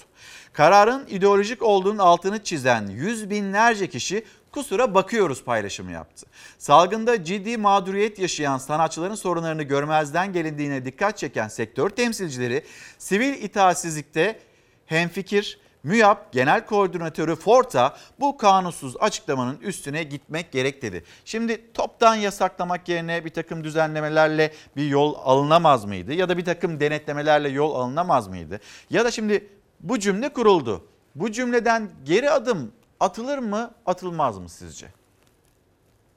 [0.53, 6.25] Kararın ideolojik olduğunun altını çizen yüz binlerce kişi kusura bakıyoruz paylaşımı yaptı.
[6.57, 12.63] Salgında ciddi mağduriyet yaşayan sanatçıların sorunlarını görmezden gelindiğine dikkat çeken sektör temsilcileri
[12.97, 14.39] sivil itaatsizlikte
[14.85, 21.03] hemfikir MÜYAP Genel Koordinatörü Forta bu kanunsuz açıklamanın üstüne gitmek gerek dedi.
[21.25, 26.13] Şimdi toptan yasaklamak yerine bir takım düzenlemelerle bir yol alınamaz mıydı?
[26.13, 28.59] Ya da bir takım denetlemelerle yol alınamaz mıydı?
[28.89, 29.47] Ya da şimdi
[29.79, 30.85] bu cümle kuruldu.
[31.15, 34.87] Bu cümleden geri adım atılır mı atılmaz mı sizce?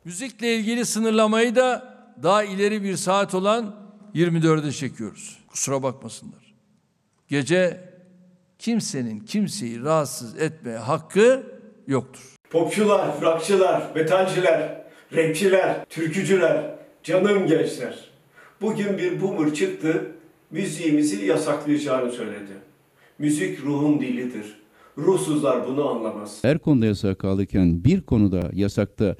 [0.04, 3.76] Müzikle ilgili sınırlamayı da daha ileri bir saat olan
[4.14, 5.38] 24'e çekiyoruz.
[5.50, 6.54] Kusura bakmasınlar.
[7.28, 7.88] Gece
[8.58, 11.42] kimsenin kimseyi rahatsız etmeye hakkı
[11.86, 12.34] yoktur.
[12.50, 14.84] Popçular, rockçılar, metalciler,
[15.16, 18.10] rapçiler, türkücüler, canım gençler.
[18.60, 20.06] Bugün bir boomer çıktı,
[20.50, 22.52] müziğimizi yasaklayacağını söyledi.
[23.18, 24.58] Müzik ruhun dilidir.
[24.98, 26.38] Ruhsuzlar bunu anlamaz.
[26.42, 29.16] her konuda yasak kalırken bir konuda yasakta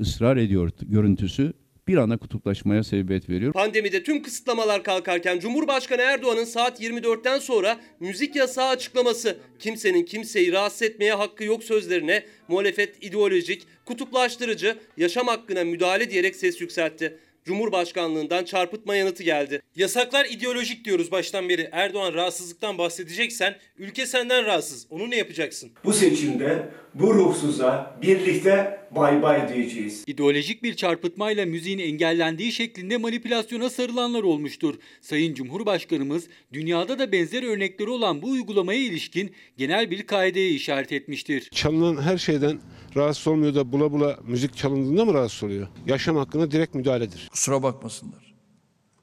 [0.00, 1.52] ısrar ediyor görüntüsü
[1.90, 3.52] bir anda kutuplaşmaya sebebiyet veriyor.
[3.52, 10.82] Pandemide tüm kısıtlamalar kalkarken Cumhurbaşkanı Erdoğan'ın saat 24'ten sonra müzik yasağı açıklaması, kimsenin kimseyi rahatsız
[10.82, 17.18] etmeye hakkı yok sözlerine muhalefet ideolojik, kutuplaştırıcı, yaşam hakkına müdahale diyerek ses yükseltti.
[17.44, 19.62] Cumhurbaşkanlığından çarpıtma yanıtı geldi.
[19.76, 21.68] Yasaklar ideolojik diyoruz baştan beri.
[21.72, 24.86] Erdoğan rahatsızlıktan bahsedeceksen ülke senden rahatsız.
[24.90, 25.70] Onu ne yapacaksın?
[25.84, 30.04] Bu seçimde bu ruhsuza birlikte bay bay diyeceğiz.
[30.06, 34.74] İdeolojik bir çarpıtmayla müziğin engellendiği şeklinde manipülasyona sarılanlar olmuştur.
[35.00, 41.50] Sayın Cumhurbaşkanımız dünyada da benzer örnekleri olan bu uygulamaya ilişkin genel bir kaideye işaret etmiştir.
[41.52, 42.60] çalınan her şeyden
[42.96, 45.68] rahatsız olmuyor da bula bula müzik çalındığında mı rahatsız oluyor?
[45.86, 47.28] Yaşam hakkına direkt müdahaledir.
[47.32, 48.34] Kusura bakmasınlar.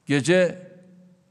[0.06, 0.58] Gece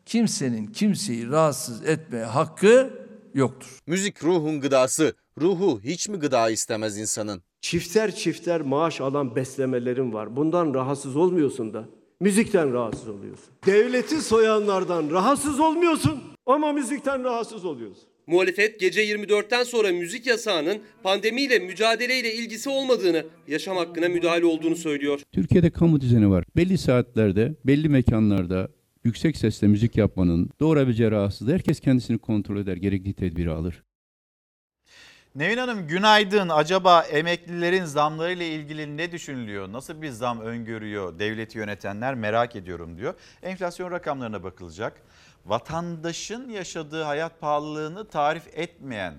[0.06, 3.80] kimsenin kimseyi rahatsız etmeye hakkı yoktur.
[3.88, 5.16] Müzik ruhun gıdası.
[5.42, 7.42] Ruhu hiç mi gıda istemez insanın?
[7.70, 10.36] Çifter çifter maaş alan beslemelerin var.
[10.36, 11.86] Bundan rahatsız olmuyorsun da
[12.20, 13.46] müzikten rahatsız oluyorsun.
[13.66, 18.04] Devleti soyanlardan rahatsız olmuyorsun ama müzikten rahatsız oluyorsun.
[18.28, 25.22] Muhalefet gece 24'ten sonra müzik yasağının pandemiyle mücadeleyle ilgisi olmadığını, yaşam hakkına müdahale olduğunu söylüyor.
[25.32, 26.46] Türkiye'de kamu düzeni var.
[26.56, 28.70] Belli saatlerde, belli mekanlarda
[29.04, 33.84] yüksek sesle müzik yapmanın doğurabileceği rahatsızlığı herkes kendisini kontrol eder, gerekli tedbiri alır.
[35.38, 36.50] Nevin Hanım günaydın.
[36.50, 39.72] Acaba emeklilerin zamları ile ilgili ne düşünülüyor?
[39.72, 43.14] Nasıl bir zam öngörüyor devleti yönetenler merak ediyorum diyor.
[43.44, 45.02] Enflasyon rakamlarına bakılacak.
[45.46, 49.14] Vatandaşın yaşadığı hayat pahalılığını tarif etmeyen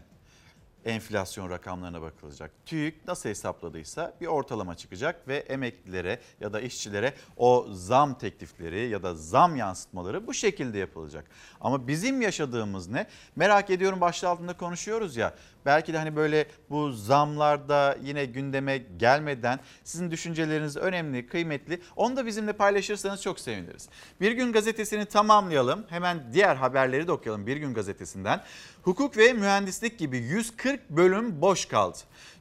[0.85, 2.51] enflasyon rakamlarına bakılacak.
[2.67, 9.03] TÜİK nasıl hesapladıysa bir ortalama çıkacak ve emeklilere ya da işçilere o zam teklifleri ya
[9.03, 11.25] da zam yansıtmaları bu şekilde yapılacak.
[11.61, 13.07] Ama bizim yaşadığımız ne?
[13.37, 15.35] Merak ediyorum başlığı altında konuşuyoruz ya.
[15.67, 21.81] Belki de hani böyle bu zamlarda yine gündeme gelmeden sizin düşünceleriniz önemli, kıymetli.
[21.97, 23.89] Onu da bizimle paylaşırsanız çok seviniriz.
[24.21, 25.87] Bir gün gazetesini tamamlayalım.
[25.89, 28.43] Hemen diğer haberleri de okuyalım Bir gün gazetesinden.
[28.83, 31.99] Hukuk ve mühendislik gibi 140 bölüm boş kaldı.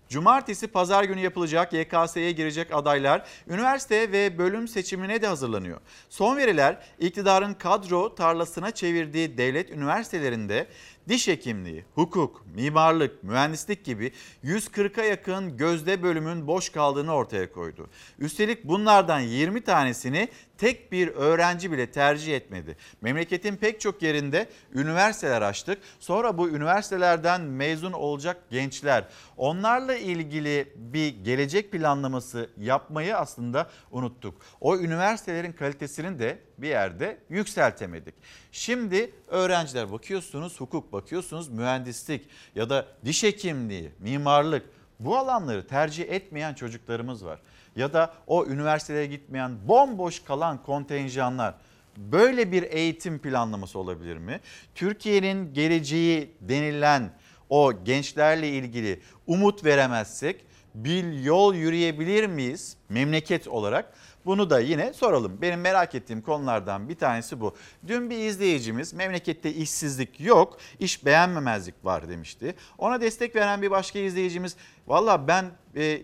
[0.09, 5.81] Cumartesi pazar günü yapılacak YKS'ye girecek adaylar üniversite ve bölüm seçimine de hazırlanıyor.
[6.09, 10.67] Son veriler iktidarın kadro tarlasına çevirdiği devlet üniversitelerinde
[11.07, 14.11] diş hekimliği, hukuk, mimarlık, mühendislik gibi
[14.43, 17.89] 140'a yakın gözde bölümün boş kaldığını ortaya koydu.
[18.19, 22.77] Üstelik bunlardan 20 tanesini tek bir öğrenci bile tercih etmedi.
[23.01, 25.79] Memleketin pek çok yerinde üniversiteler açtık.
[25.99, 29.05] Sonra bu üniversitelerden mezun olacak gençler
[29.37, 34.41] onlarla ilgili bir gelecek planlaması yapmayı aslında unuttuk.
[34.61, 38.15] O üniversitelerin kalitesini de bir yerde yükseltemedik.
[38.51, 44.63] Şimdi öğrenciler bakıyorsunuz hukuk bakıyorsunuz mühendislik ya da diş hekimliği, mimarlık
[44.99, 47.39] bu alanları tercih etmeyen çocuklarımız var.
[47.77, 51.55] Ya da o üniversiteye gitmeyen bomboş kalan kontenjanlar.
[51.97, 54.39] Böyle bir eğitim planlaması olabilir mi?
[54.75, 57.09] Türkiye'nin geleceği denilen
[57.49, 63.93] o gençlerle ilgili umut veremezsek bir yol yürüyebilir miyiz memleket olarak?
[64.25, 65.41] Bunu da yine soralım.
[65.41, 67.55] Benim merak ettiğim konulardan bir tanesi bu.
[67.87, 72.55] Dün bir izleyicimiz memlekette işsizlik yok, iş beğenmemezlik var demişti.
[72.77, 74.55] Ona destek veren bir başka izleyicimiz
[74.87, 76.01] valla ben e,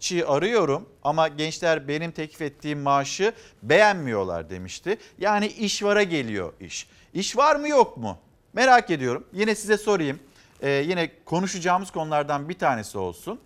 [0.00, 3.32] işçi arıyorum ama gençler benim teklif ettiğim maaşı
[3.62, 4.98] beğenmiyorlar demişti.
[5.18, 6.86] Yani iş vara geliyor iş.
[7.14, 8.18] İş var mı yok mu?
[8.52, 9.26] Merak ediyorum.
[9.32, 10.20] Yine size sorayım.
[10.60, 13.40] Ee, yine konuşacağımız konulardan bir tanesi olsun.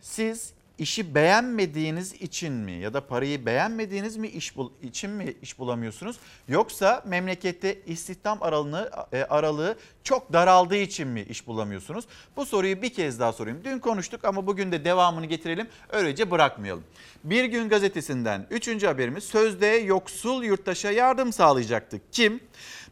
[0.00, 5.58] Siz işi beğenmediğiniz için mi ya da parayı beğenmediğiniz mi iş bul, için mi iş
[5.58, 6.16] bulamıyorsunuz
[6.48, 12.04] yoksa memlekette istihdam aralığını e, aralığı çok daraldığı için mi iş bulamıyorsunuz?
[12.36, 13.60] Bu soruyu bir kez daha sorayım.
[13.64, 15.68] Dün konuştuk ama bugün de devamını getirelim.
[15.90, 16.84] Öylece bırakmayalım.
[17.24, 18.82] Bir gün gazetesinden 3.
[18.84, 22.12] haberimiz sözde yoksul yurttaşa yardım sağlayacaktık.
[22.12, 22.40] Kim?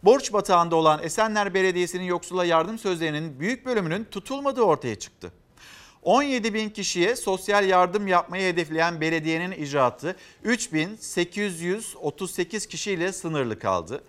[0.03, 5.33] Borç batağında olan Esenler Belediyesi'nin yoksula yardım sözlerinin büyük bölümünün tutulmadığı ortaya çıktı.
[6.03, 14.05] 17 bin kişiye sosyal yardım yapmayı hedefleyen belediyenin icraatı 3838 kişiyle sınırlı kaldı.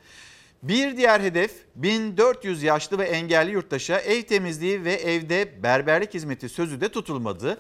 [0.64, 6.82] Bir diğer hedef 1400 yaşlı ve engelli yurttaşa ev temizliği ve evde berberlik hizmeti sözü
[6.82, 7.58] de tutulmadı.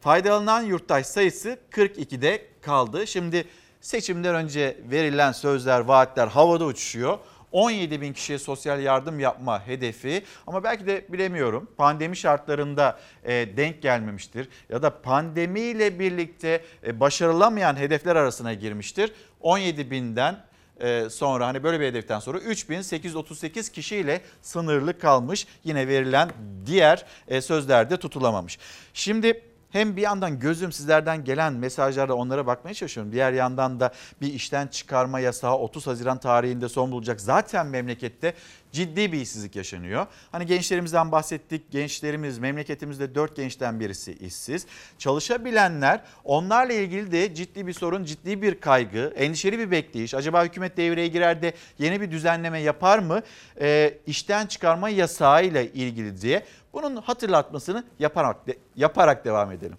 [0.00, 3.06] Faydalanan yurttaş sayısı 42'de kaldı.
[3.06, 3.44] Şimdi
[3.80, 7.18] seçimden önce verilen sözler, vaatler havada uçuşuyor.
[7.52, 13.82] 17 bin kişiye sosyal yardım yapma hedefi ama belki de bilemiyorum pandemi şartlarında e, denk
[13.82, 19.12] gelmemiştir ya da pandemiyle birlikte e, başarılamayan hedefler arasına girmiştir.
[19.40, 20.44] 17 binden
[20.80, 25.46] e, sonra hani böyle bir hedeften sonra 3838 kişiyle sınırlı kalmış.
[25.64, 26.30] Yine verilen
[26.66, 27.06] diğer
[27.40, 28.58] sözlerde tutulamamış.
[28.94, 33.12] Şimdi hem bir yandan gözüm sizlerden gelen mesajlarda onlara bakmaya çalışıyorum.
[33.12, 37.20] Diğer yandan da bir işten çıkarma yasağı 30 Haziran tarihinde son bulacak.
[37.20, 38.34] Zaten memlekette
[38.72, 40.06] ciddi bir işsizlik yaşanıyor.
[40.32, 41.70] Hani gençlerimizden bahsettik.
[41.70, 44.66] Gençlerimiz memleketimizde 4 gençten birisi işsiz.
[44.98, 50.14] Çalışabilenler onlarla ilgili de ciddi bir sorun, ciddi bir kaygı, endişeli bir bekleyiş.
[50.14, 53.22] Acaba hükümet devreye girer de yeni bir düzenleme yapar mı?
[53.60, 58.36] E, işten çıkarma yasağı ile ilgili diye bunun hatırlatmasını yaparak
[58.76, 59.76] yaparak devam edelim.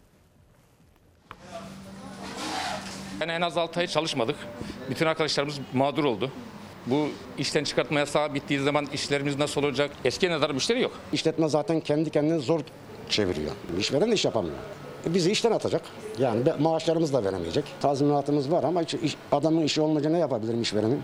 [3.21, 4.35] Yani en az 6 ay çalışmadık.
[4.89, 6.31] Bütün arkadaşlarımız mağdur oldu.
[6.87, 9.91] Bu işten çıkartma yasağı bittiği zaman işlerimiz nasıl olacak?
[10.05, 10.91] Eski kadar müşteri yok.
[11.13, 12.59] İşletme zaten kendi kendini zor
[13.09, 13.51] çeviriyor.
[13.79, 14.55] İşveren de iş yapamıyor.
[15.07, 15.81] E bizi işten atacak.
[16.19, 17.65] Yani maaşlarımız da veremeyecek.
[17.81, 21.01] Tazminatımız var ama iş, adamın işi olmayınca ne yapabilirim işverenin?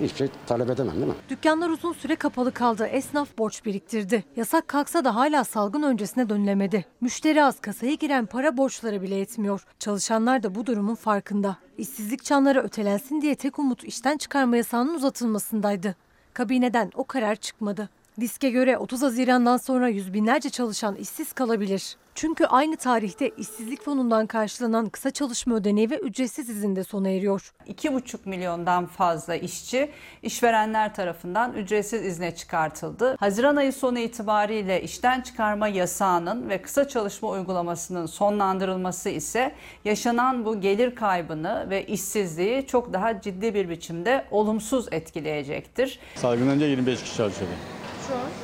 [0.00, 1.14] Hiçbir şey talep edemem değil mi?
[1.28, 2.86] Dükkanlar uzun süre kapalı kaldı.
[2.86, 4.24] Esnaf borç biriktirdi.
[4.36, 6.84] Yasak kalksa da hala salgın öncesine dönülemedi.
[7.00, 9.66] Müşteri az kasaya giren para borçları bile etmiyor.
[9.78, 11.56] Çalışanlar da bu durumun farkında.
[11.78, 15.96] İşsizlik çanları ötelensin diye tek umut işten çıkarma yasağının uzatılmasındaydı.
[16.34, 17.88] Kabineden o karar çıkmadı.
[18.20, 21.96] Diske göre 30 Haziran'dan sonra yüz binlerce çalışan işsiz kalabilir.
[22.14, 27.52] Çünkü aynı tarihte işsizlik fonundan karşılanan kısa çalışma ödeneği ve ücretsiz izinde sona eriyor.
[27.68, 29.90] 2,5 milyondan fazla işçi
[30.22, 33.16] işverenler tarafından ücretsiz izne çıkartıldı.
[33.20, 40.60] Haziran ayı sonu itibariyle işten çıkarma yasağının ve kısa çalışma uygulamasının sonlandırılması ise yaşanan bu
[40.60, 45.98] gelir kaybını ve işsizliği çok daha ciddi bir biçimde olumsuz etkileyecektir.
[46.14, 47.54] Salgın önce 25 kişi çalışıyordu.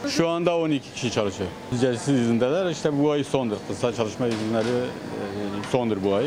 [0.08, 1.50] Şu anda 12 kişi çalışıyor.
[1.76, 2.70] Ücretsiz izindeler.
[2.70, 3.56] İşte bu ay sondur.
[3.68, 6.24] Kısa çalışma izinleri e, sondur bu ay.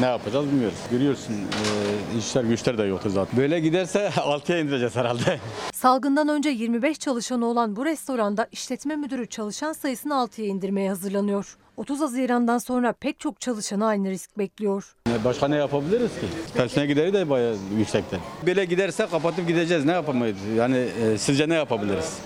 [0.00, 0.78] Ne yapacağız bilmiyoruz.
[0.90, 3.38] Görüyorsun e, işler güçler de yoktu zaten.
[3.38, 5.40] Böyle giderse 6'ya indireceğiz herhalde.
[5.72, 11.56] Salgından önce 25 çalışanı olan bu restoranda işletme müdürü çalışan sayısını 6'ya indirmeye hazırlanıyor.
[11.78, 14.96] 30 Haziran'dan sonra pek çok çalışanı aynı risk bekliyor.
[15.24, 16.26] Başka ne yapabiliriz ki?
[16.54, 18.18] Personel gideri de bayağı yüksekte.
[18.46, 19.84] Böyle giderse kapatıp gideceğiz.
[19.84, 20.36] Ne yapamayız?
[20.56, 22.18] Yani e, sizce ne yapabiliriz?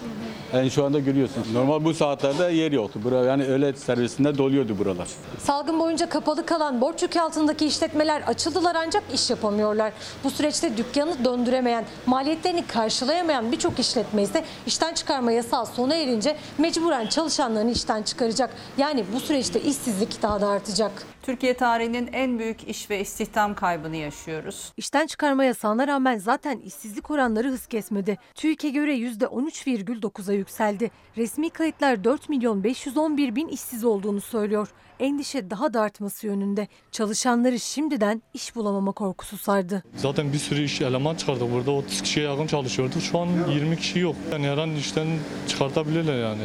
[0.55, 1.45] Yani şu anda görüyorsun.
[1.55, 3.01] Normal bu saatlerde yer yoktu.
[3.05, 5.09] Buraya yani öğle servisinde doluyordu buralar.
[5.39, 9.93] Salgın boyunca kapalı kalan borç yükü altındaki işletmeler açıldılar ancak iş yapamıyorlar.
[10.25, 17.07] Bu süreçte dükkanı döndüremeyen, maliyetlerini karşılayamayan birçok işletme ise işten çıkarma yasağı sona erince mecburen
[17.07, 18.51] çalışanlarını işten çıkaracak.
[18.79, 21.07] Yani bu süreçte işsizlik daha da artacak.
[21.23, 24.73] Türkiye tarihinin en büyük iş ve istihdam kaybını yaşıyoruz.
[24.77, 28.19] İşten çıkarma yasağına rağmen zaten işsizlik oranları hız kesmedi.
[28.35, 30.91] TÜİK'e göre %13,9'a yükseldi.
[31.17, 34.69] Resmi kayıtlar 4 milyon 511 bin işsiz olduğunu söylüyor.
[35.01, 36.69] Endişe daha da artması yönünde.
[36.93, 39.83] Çalışanları şimdiden iş bulamama korkusu sardı.
[39.97, 41.53] Zaten bir sürü iş eleman çıkardık.
[41.53, 43.01] Burada 30 kişiye yakın çalışıyordu.
[43.01, 44.17] Şu an 20 kişi yok.
[44.33, 45.07] Yani her an işten
[45.49, 46.43] çıkartabilirler yani.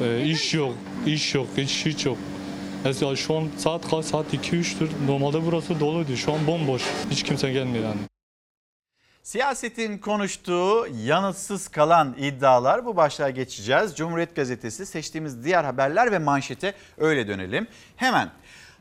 [0.00, 0.74] Ee, iş yok,
[1.06, 2.18] iş yok, hiç hiç yok.
[2.84, 4.04] Mesela şu an saat kaç?
[4.04, 4.88] Saat 2-3'tür.
[5.06, 6.16] Normalde burası doluydu.
[6.16, 6.82] Şu an bomboş.
[7.10, 8.00] Hiç kimse gelmiyor yani.
[9.22, 13.96] Siyasetin konuştuğu yanıtsız kalan iddialar bu başlığa geçeceğiz.
[13.96, 17.66] Cumhuriyet Gazetesi seçtiğimiz diğer haberler ve manşete öyle dönelim.
[17.96, 18.30] Hemen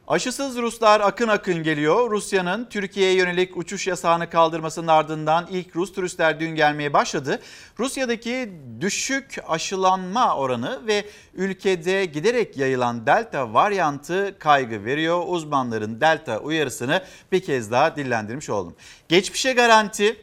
[0.08, 2.12] Aşısız Ruslar akın akın geliyor.
[2.12, 7.40] Rusya'nın Türkiye'ye yönelik uçuş yasağını kaldırmasının ardından ilk Rus turistler dün gelmeye başladı.
[7.80, 15.24] Rusya'daki düşük aşılanma oranı ve ülkede giderek yayılan delta varyantı kaygı veriyor.
[15.28, 18.76] Uzmanların delta uyarısını bir kez daha dillendirmiş oldum.
[19.10, 20.16] Geçmişe garanti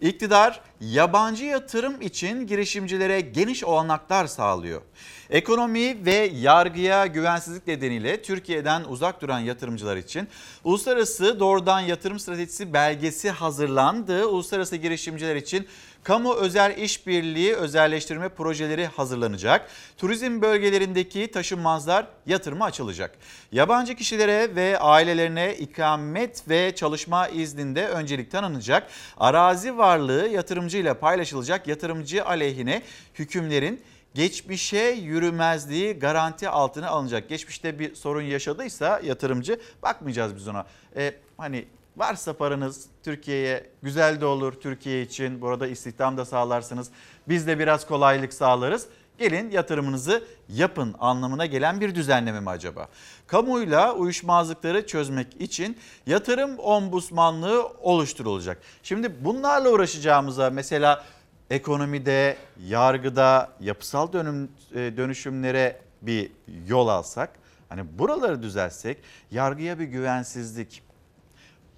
[0.00, 4.82] İktidar yabancı yatırım için girişimcilere geniş olanaklar sağlıyor.
[5.30, 10.28] Ekonomi ve yargıya güvensizlik nedeniyle Türkiye'den uzak duran yatırımcılar için
[10.64, 14.26] uluslararası doğrudan yatırım stratejisi belgesi hazırlandı.
[14.26, 15.66] Uluslararası girişimciler için
[16.04, 19.70] kamu özel işbirliği özelleştirme projeleri hazırlanacak.
[19.98, 23.16] Turizm bölgelerindeki taşınmazlar yatırıma açılacak.
[23.52, 28.90] Yabancı kişilere ve ailelerine ikamet ve çalışma izninde öncelik tanınacak.
[29.16, 31.68] Arazi varlığı yatırımcıyla paylaşılacak.
[31.68, 32.82] Yatırımcı aleyhine
[33.14, 33.80] hükümlerin
[34.14, 37.28] geçmişe yürümezliği garanti altına alınacak.
[37.28, 40.66] Geçmişte bir sorun yaşadıysa yatırımcı bakmayacağız biz ona.
[40.96, 41.64] E, hani
[41.96, 45.40] varsa paranız Türkiye'ye güzel de olur Türkiye için.
[45.40, 46.90] Burada istihdam da sağlarsınız.
[47.28, 48.86] Biz de biraz kolaylık sağlarız.
[49.18, 52.88] Gelin yatırımınızı yapın anlamına gelen bir düzenleme mi acaba?
[53.26, 58.58] Kamuyla uyuşmazlıkları çözmek için yatırım ombusmanlığı oluşturulacak.
[58.82, 61.04] Şimdi bunlarla uğraşacağımıza mesela
[61.50, 62.36] ekonomide,
[62.66, 66.32] yargıda, yapısal dönüm, e, dönüşümlere bir
[66.66, 67.30] yol alsak,
[67.68, 68.98] hani buraları düzelsek,
[69.30, 70.82] yargıya bir güvensizlik,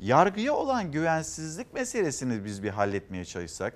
[0.00, 3.74] yargıya olan güvensizlik meselesini biz bir halletmeye çalışsak,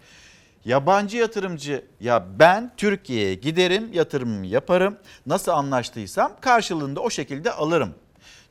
[0.64, 7.94] yabancı yatırımcı ya ben Türkiye'ye giderim, yatırımımı yaparım, nasıl anlaştıysam karşılığında o şekilde alırım.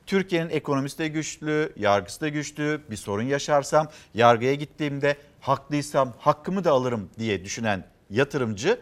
[0.06, 2.80] Türkiye'nin ekonomisi de güçlü, yargısı da güçlü.
[2.90, 8.80] Bir sorun yaşarsam yargıya gittiğimde haklıysam hakkımı da alırım diye düşünen yatırımcı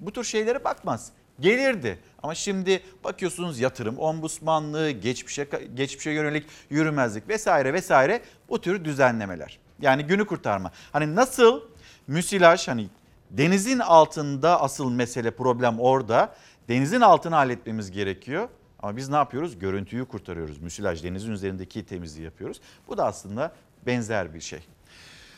[0.00, 1.12] bu tür şeylere bakmaz.
[1.42, 1.98] Gelirdi.
[2.22, 9.58] Ama şimdi bakıyorsunuz yatırım, ombusmanlığı, geçmişe geçmişe yönelik yürümezlik vesaire vesaire bu tür düzenlemeler.
[9.80, 10.72] Yani günü kurtarma.
[10.92, 11.60] Hani nasıl
[12.06, 12.88] müsilaj hani
[13.30, 16.34] denizin altında asıl mesele problem orada.
[16.68, 18.48] Denizin altını halletmemiz gerekiyor.
[18.82, 19.58] Ama biz ne yapıyoruz?
[19.58, 20.58] Görüntüyü kurtarıyoruz.
[20.58, 22.60] Müsilaj denizin üzerindeki temizliği yapıyoruz.
[22.88, 23.52] Bu da aslında
[23.86, 24.60] benzer bir şey.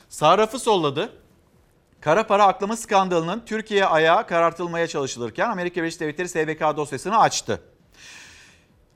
[0.09, 1.13] Sarrafı solladı.
[2.05, 7.61] Kara para aklama skandalının Türkiye ayağı karartılmaya çalışılırken Amerika Birleşik Devletleri SBK dosyasını açtı.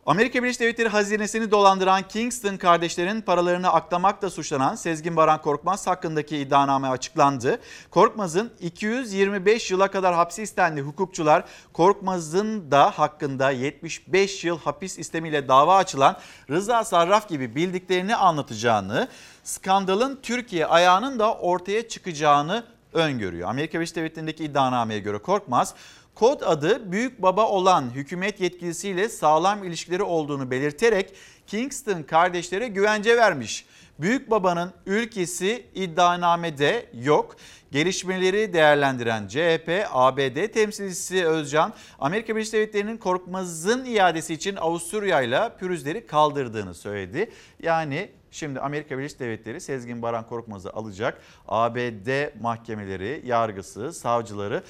[0.06, 6.88] Amerika Birleşik Devletleri hazinesini dolandıran Kingston kardeşlerin paralarını aklamakla suçlanan Sezgin Baran Korkmaz hakkındaki iddianame
[6.88, 7.60] açıklandı.
[7.90, 10.80] Korkmaz'ın 225 yıla kadar hapsi istendi.
[10.80, 16.16] Hukukçular Korkmaz'ın da hakkında 75 yıl hapis istemiyle dava açılan
[16.50, 19.08] Rıza Sarraf gibi bildiklerini anlatacağını,
[19.44, 23.48] skandalın Türkiye ayağının da ortaya çıkacağını öngörüyor.
[23.48, 25.74] Amerika Birleşik Devletleri'ndeki iddianameye göre Korkmaz
[26.18, 31.14] Kod adı büyük baba olan hükümet yetkilisiyle sağlam ilişkileri olduğunu belirterek
[31.46, 33.66] Kingston kardeşlere güvence vermiş.
[33.98, 37.36] Büyük babanın ülkesi iddianamede yok.
[37.72, 46.06] Gelişmeleri değerlendiren CHP, ABD temsilcisi Özcan, Amerika Birleşik Devletleri'nin Korkmaz'ın iadesi için Avusturya ile pürüzleri
[46.06, 47.30] kaldırdığını söyledi.
[47.62, 51.20] Yani Şimdi Amerika Birleşik Devletleri Sezgin Baran Korkmaz'ı alacak.
[51.48, 54.62] ABD mahkemeleri, yargısı, savcıları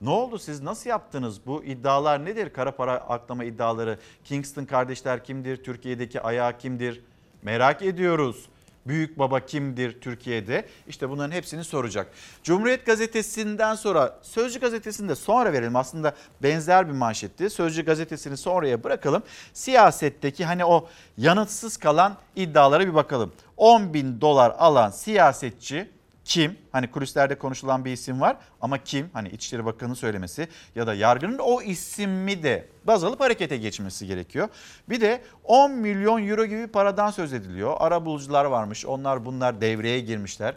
[0.00, 1.46] ne oldu siz nasıl yaptınız?
[1.46, 2.52] Bu iddialar nedir?
[2.52, 3.98] Kara para aklama iddiaları.
[4.24, 5.64] Kingston kardeşler kimdir?
[5.64, 7.00] Türkiye'deki ayağı kimdir?
[7.42, 8.48] Merak ediyoruz.
[8.86, 10.68] Büyük baba kimdir Türkiye'de?
[10.88, 12.06] İşte bunların hepsini soracak.
[12.42, 15.76] Cumhuriyet gazetesinden sonra Sözcü gazetesini de sonra verelim.
[15.76, 17.50] Aslında benzer bir manşetti.
[17.50, 19.22] Sözcü gazetesini sonraya bırakalım.
[19.52, 23.32] Siyasetteki hani o yanıtsız kalan iddialara bir bakalım.
[23.56, 25.90] 10 bin dolar alan siyasetçi
[26.24, 26.58] kim?
[26.72, 29.10] Hani kulislerde konuşulan bir isim var ama kim?
[29.12, 34.48] Hani İçişleri Bakanı'nın söylemesi ya da yargının o ismi de baz alıp harekete geçmesi gerekiyor.
[34.88, 37.76] Bir de 10 milyon euro gibi paradan söz ediliyor.
[37.78, 40.54] Ara bulucular varmış onlar bunlar devreye girmişler.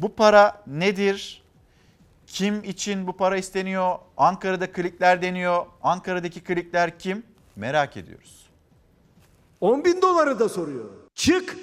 [0.00, 1.42] Bu para nedir?
[2.26, 3.98] Kim için bu para isteniyor?
[4.16, 5.66] Ankara'da klikler deniyor.
[5.82, 7.22] Ankara'daki klikler kim?
[7.56, 8.48] Merak ediyoruz.
[9.60, 10.84] 10 bin doları da soruyor.
[11.14, 11.56] Çık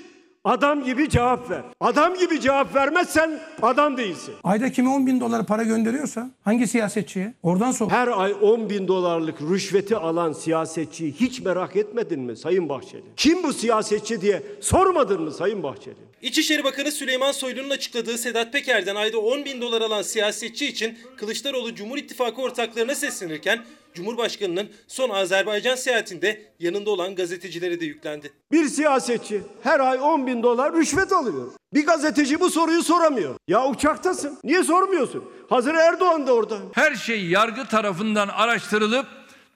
[0.46, 1.62] Adam gibi cevap ver.
[1.80, 4.34] Adam gibi cevap vermezsen adam değilsin.
[4.44, 7.34] Ayda kime 10 bin dolar para gönderiyorsa hangi siyasetçiye?
[7.44, 7.92] Oradan sor.
[7.92, 13.04] Her ay 10 bin dolarlık rüşveti alan siyasetçiyi hiç merak etmedin mi Sayın Bahçeli?
[13.18, 15.96] Kim bu siyasetçi diye sormadın mı Sayın Bahçeli?
[16.22, 21.76] İçişleri Bakanı Süleyman Soylu'nun açıkladığı Sedat Peker'den ayda 10 bin dolar alan siyasetçi için Kılıçdaroğlu
[21.76, 23.60] Cumhur İttifakı ortaklarına seslenirken
[23.96, 28.32] Cumhurbaşkanı'nın son Azerbaycan seyahatinde yanında olan gazetecilere de yüklendi.
[28.52, 31.52] Bir siyasetçi her ay 10 bin dolar rüşvet alıyor.
[31.74, 33.36] Bir gazeteci bu soruyu soramıyor.
[33.48, 34.38] Ya uçaktasın.
[34.44, 35.24] Niye sormuyorsun?
[35.50, 36.58] Hazır Erdoğan da orada.
[36.74, 39.06] Her şey yargı tarafından araştırılıp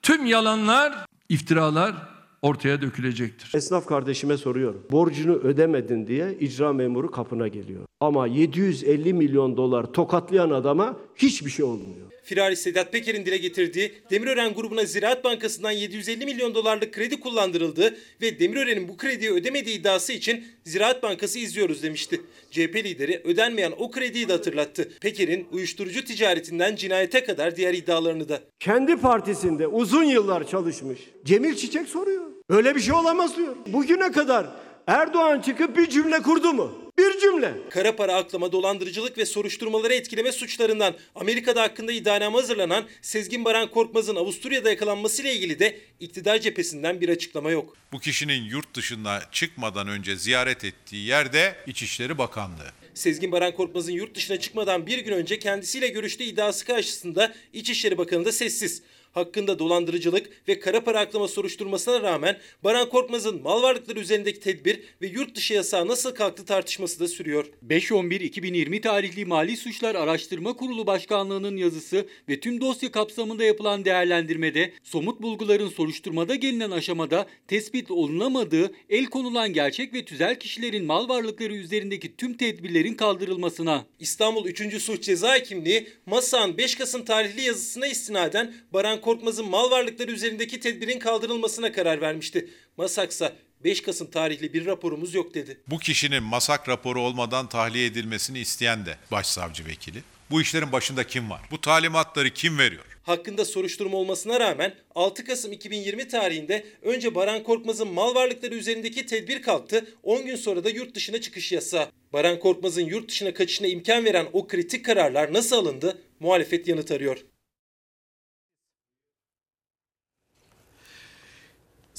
[0.02, 0.92] tüm yalanlar,
[1.28, 1.94] iftiralar
[2.42, 3.52] ortaya dökülecektir.
[3.54, 4.86] Esnaf kardeşime soruyorum.
[4.90, 7.80] Borcunu ödemedin diye icra memuru kapına geliyor.
[8.00, 12.06] Ama 750 milyon dolar tokatlayan adama hiçbir şey olmuyor.
[12.30, 18.38] Firari Sedat Peker'in dile getirdiği Demirören grubuna Ziraat Bankası'ndan 750 milyon dolarlık kredi kullandırıldı ve
[18.38, 22.20] Demirören'in bu krediyi ödemediği iddiası için Ziraat Bankası izliyoruz demişti.
[22.50, 24.90] CHP lideri ödenmeyen o krediyi de hatırlattı.
[25.00, 28.40] Peker'in uyuşturucu ticaretinden cinayete kadar diğer iddialarını da.
[28.60, 30.98] Kendi partisinde uzun yıllar çalışmış.
[31.24, 32.24] Cemil Çiçek soruyor.
[32.48, 33.56] Öyle bir şey olamaz diyor.
[33.66, 34.46] Bugüne kadar
[34.86, 36.89] Erdoğan çıkıp bir cümle kurdu mu?
[37.00, 37.54] Bir cümle.
[37.70, 44.16] Kara para aklama, dolandırıcılık ve soruşturmaları etkileme suçlarından Amerika'da hakkında iddianame hazırlanan Sezgin Baran Korkmaz'ın
[44.16, 47.76] Avusturya'da yakalanmasıyla ilgili de iktidar cephesinden bir açıklama yok.
[47.92, 52.72] Bu kişinin yurt dışına çıkmadan önce ziyaret ettiği yerde İçişleri Bakanlığı.
[52.94, 58.24] Sezgin Baran Korkmaz'ın yurt dışına çıkmadan bir gün önce kendisiyle görüştüğü iddiası karşısında İçişleri Bakanı
[58.24, 58.82] da sessiz.
[59.12, 65.06] Hakkında dolandırıcılık ve kara para aklama soruşturmasına rağmen Baran Korkmaz'ın mal varlıkları üzerindeki tedbir ve
[65.06, 67.46] yurt dışı yasağı nasıl kalktı tartışması da sürüyor.
[67.68, 75.22] 5-11-2020 tarihli Mali Suçlar Araştırma Kurulu Başkanlığı'nın yazısı ve tüm dosya kapsamında yapılan değerlendirmede somut
[75.22, 82.16] bulguların soruşturmada gelinen aşamada tespit olunamadığı, el konulan gerçek ve tüzel kişilerin mal varlıkları üzerindeki
[82.16, 83.86] tüm tedbirlerin kaldırılmasına.
[83.98, 84.82] İstanbul 3.
[84.82, 90.98] Suç Ceza Hekimliği Masa'nın 5 Kasım tarihli yazısına istinaden Baran Korkmaz'ın mal varlıkları üzerindeki tedbirin
[90.98, 92.50] kaldırılmasına karar vermişti.
[92.76, 93.32] Masaksa
[93.64, 95.60] 5 Kasım tarihli bir raporumuz yok dedi.
[95.66, 99.98] Bu kişinin masak raporu olmadan tahliye edilmesini isteyen de başsavcı vekili.
[100.30, 101.40] Bu işlerin başında kim var?
[101.50, 102.84] Bu talimatları kim veriyor?
[103.02, 109.42] Hakkında soruşturma olmasına rağmen 6 Kasım 2020 tarihinde önce Baran Korkmaz'ın mal varlıkları üzerindeki tedbir
[109.42, 111.88] kalktı, 10 gün sonra da yurt dışına çıkış yasağı.
[112.12, 115.98] Baran Korkmaz'ın yurt dışına kaçışına imkan veren o kritik kararlar nasıl alındı?
[116.20, 117.24] Muhalefet yanıt arıyor.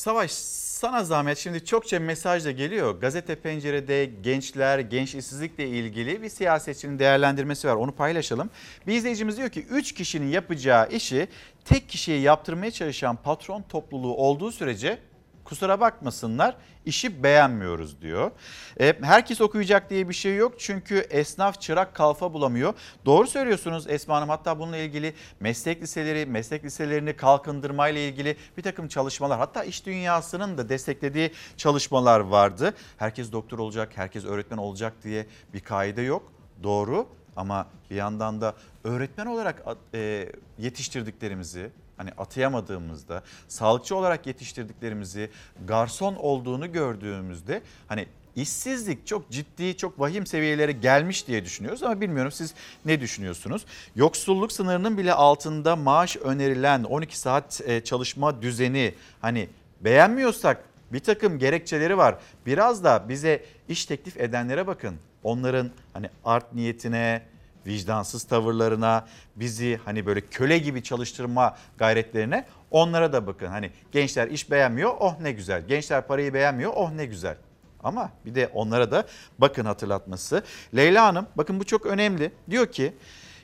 [0.02, 3.00] Savaş sana zahmet şimdi çokça mesaj da geliyor.
[3.00, 7.76] Gazete Pencere'de gençler, genç işsizlikle ilgili bir siyasetçinin değerlendirmesi var.
[7.76, 8.50] Onu paylaşalım.
[8.88, 11.28] Bir izleyicimiz diyor ki 3 kişinin yapacağı işi
[11.66, 15.00] tek kişiye yaptırmaya çalışan patron topluluğu olduğu sürece
[15.44, 18.32] kusura bakmasınlar işi beğenmiyoruz diyor.
[18.80, 22.74] E, herkes okuyacak diye bir şey yok çünkü esnaf çırak kalfa bulamıyor.
[23.06, 28.88] Doğru söylüyorsunuz Esma Hanım hatta bununla ilgili meslek liseleri, meslek liselerini kalkındırmayla ilgili bir takım
[28.88, 32.74] çalışmalar hatta iş dünyasının da desteklediği çalışmalar vardı.
[32.98, 36.34] Herkes doktor olacak, herkes öğretmen olacak diye bir kaide yok.
[36.64, 39.64] Doğru ama bir yandan da öğretmen olarak
[39.94, 41.70] e, yetiştirdiklerimizi
[42.02, 45.30] hani atayamadığımızda, sağlıkçı olarak yetiştirdiklerimizi
[45.68, 52.32] garson olduğunu gördüğümüzde hani işsizlik çok ciddi, çok vahim seviyelere gelmiş diye düşünüyoruz ama bilmiyorum
[52.32, 52.54] siz
[52.86, 53.66] ne düşünüyorsunuz?
[53.96, 59.50] Yoksulluk sınırının bile altında maaş önerilen 12 saat e, çalışma düzeni hani
[59.82, 62.16] beğenmiyorsak bir takım gerekçeleri var.
[62.46, 64.96] Biraz da bize iş teklif edenlere bakın.
[65.24, 67.31] Onların hani art niyetine,
[67.68, 69.06] vicdansız tavırlarına,
[69.36, 73.48] bizi hani böyle köle gibi çalıştırma gayretlerine onlara da bakın.
[73.48, 75.68] Hani gençler iş beğenmiyor, oh ne güzel.
[75.68, 77.38] Gençler parayı beğenmiyor, oh ne güzel.
[77.84, 79.06] Ama bir de onlara da
[79.38, 80.44] bakın hatırlatması.
[80.76, 82.32] Leyla Hanım bakın bu çok önemli.
[82.50, 82.94] Diyor ki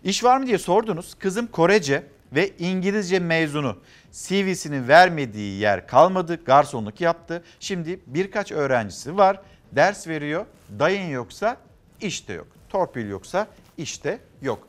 [0.04, 1.14] iş var mı diye sordunuz.
[1.14, 2.04] Kızım Korece
[2.36, 3.78] ve İngilizce mezunu.
[4.12, 6.40] CV'sini vermediği yer kalmadı.
[6.46, 7.44] Garsonluk yaptı.
[7.60, 9.42] Şimdi birkaç öğrencisi var.
[9.72, 10.46] Ders veriyor.
[10.80, 11.58] Dayın yoksa
[12.02, 12.48] iş de yok.
[12.70, 13.48] Torpil yoksa
[13.78, 14.68] işte yok.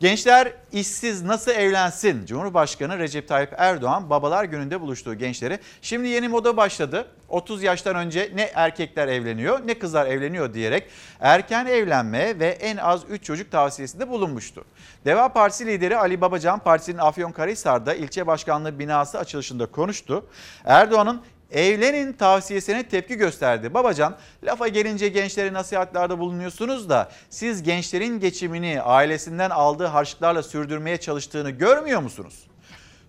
[0.00, 2.26] Gençler işsiz nasıl evlensin?
[2.26, 5.58] Cumhurbaşkanı Recep Tayyip Erdoğan babalar gününde buluştuğu gençleri.
[5.82, 7.06] Şimdi yeni moda başladı.
[7.28, 10.90] 30 yaştan önce ne erkekler evleniyor ne kızlar evleniyor diyerek
[11.20, 14.64] erken evlenme ve en az 3 çocuk tavsiyesinde bulunmuştu.
[15.04, 20.26] Deva Partisi lideri Ali Babacan partisinin Afyonkarahisar'da ilçe başkanlığı binası açılışında konuştu.
[20.64, 23.74] Erdoğan'ın evlenin tavsiyesine tepki gösterdi.
[23.74, 31.50] Babacan lafa gelince gençlere nasihatlerde bulunuyorsunuz da siz gençlerin geçimini ailesinden aldığı harçlıklarla sürdürmeye çalıştığını
[31.50, 32.46] görmüyor musunuz?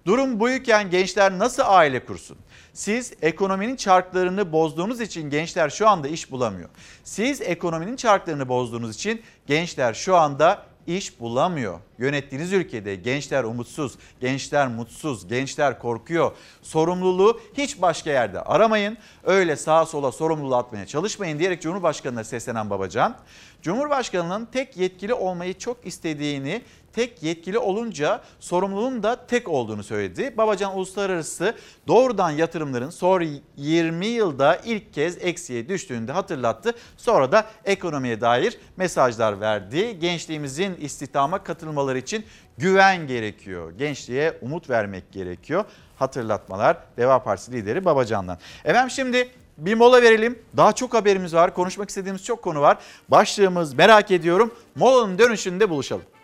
[0.06, 2.38] Durum buyken gençler nasıl aile kursun?
[2.74, 6.70] Siz ekonominin çarklarını bozduğunuz için gençler şu anda iş bulamıyor.
[7.04, 11.80] Siz ekonominin çarklarını bozduğunuz için gençler şu anda iş bulamıyor.
[11.98, 16.32] Yönettiğiniz ülkede gençler umutsuz, gençler mutsuz, gençler korkuyor.
[16.62, 18.98] Sorumluluğu hiç başka yerde aramayın.
[19.24, 23.18] Öyle sağa sola sorumluluğu atmaya çalışmayın diyerek Cumhurbaşkanı'na seslenen Babacan,
[23.62, 26.62] Cumhurbaşkanı'nın tek yetkili olmayı çok istediğini,
[26.96, 30.38] tek yetkili olunca sorumluluğun da tek olduğunu söyledi.
[30.38, 31.56] Babacan uluslararası
[31.88, 33.26] doğrudan yatırımların sonra
[33.58, 36.76] 20 yılda ilk kez eksiye düştüğünü de hatırlattı.
[36.98, 40.00] Sonra da ekonomiye dair mesajlar verdi.
[40.00, 42.26] Gençliğimizin istihdama katılmaları için
[42.58, 43.72] güven gerekiyor.
[43.72, 45.66] Gençliğe umut vermek gerekiyor.
[45.96, 48.38] Hatırlatmalar Deva Partisi lideri Babacan'dan.
[48.66, 50.40] Efendim şimdi bir mola verelim.
[50.58, 51.54] Daha çok haberimiz var.
[51.54, 52.78] Konuşmak istediğimiz çok konu var.
[53.10, 54.54] Başlığımız merak ediyorum.
[54.76, 56.15] Molanın dönüşünde buluşalım.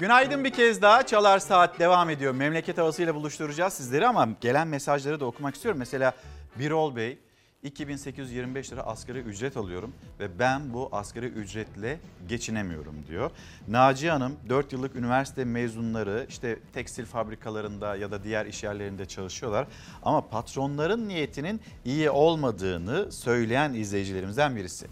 [0.00, 1.06] Günaydın bir kez daha.
[1.06, 2.34] Çalar Saat devam ediyor.
[2.34, 5.78] Memleket havasıyla buluşturacağız sizleri ama gelen mesajları da okumak istiyorum.
[5.78, 6.14] Mesela
[6.58, 7.18] Birol Bey
[7.62, 11.98] 2825 lira asgari ücret alıyorum ve ben bu asgari ücretle
[12.28, 13.30] geçinemiyorum diyor.
[13.68, 19.66] Naciye Hanım 4 yıllık üniversite mezunları işte tekstil fabrikalarında ya da diğer iş yerlerinde çalışıyorlar.
[20.02, 24.86] Ama patronların niyetinin iyi olmadığını söyleyen izleyicilerimizden birisi.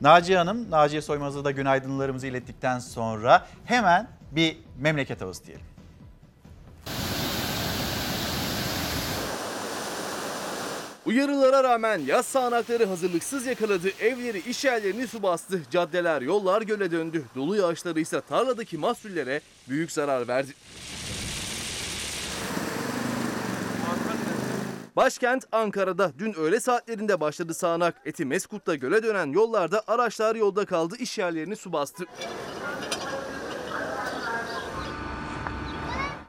[0.00, 5.64] Naciye Hanım, Naciye Soymaz'a da günaydınlarımızı ilettikten sonra hemen bir memleket havası diyelim.
[11.06, 13.88] Uyarılara rağmen yaz sağanakları hazırlıksız yakaladı.
[14.00, 15.62] Evleri, iş yerlerini su bastı.
[15.70, 17.24] Caddeler, yollar göle döndü.
[17.34, 20.52] Dolu yağışları ise tarladaki mahsullere büyük zarar verdi.
[24.96, 28.02] Başkent Ankara'da dün öğle saatlerinde başladı sağanak.
[28.04, 32.04] Eti Meskut'ta göle dönen yollarda araçlar yolda kaldı, iş yerlerini su bastı.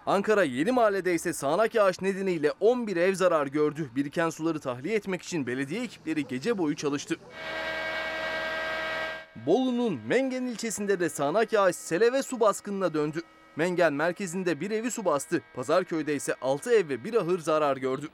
[0.05, 3.89] Ankara Yeni Mahalle'de ise sağanak yağış nedeniyle 11 ev zarar gördü.
[3.95, 7.15] Biriken suları tahliye etmek için belediye ekipleri gece boyu çalıştı.
[9.45, 13.21] Bolu'nun Mengen ilçesinde de sağanak yağış sele ve su baskınına döndü.
[13.55, 15.41] Mengen merkezinde bir evi su bastı.
[15.55, 18.09] Pazarköy'de ise 6 ev ve bir ahır zarar gördü.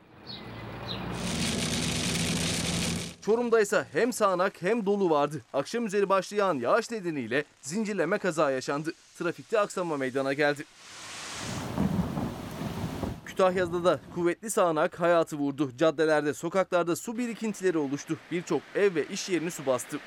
[3.21, 5.41] Çorum'da ise hem sağanak hem dolu vardı.
[5.53, 8.93] Akşam üzeri başlayan yağış nedeniyle zincirleme kaza yaşandı.
[9.17, 10.65] Trafikte aksama meydana geldi.
[13.25, 15.71] Kütahya'da da kuvvetli sağanak hayatı vurdu.
[15.77, 18.17] Caddelerde, sokaklarda su birikintileri oluştu.
[18.31, 19.99] Birçok ev ve iş yerini su bastı.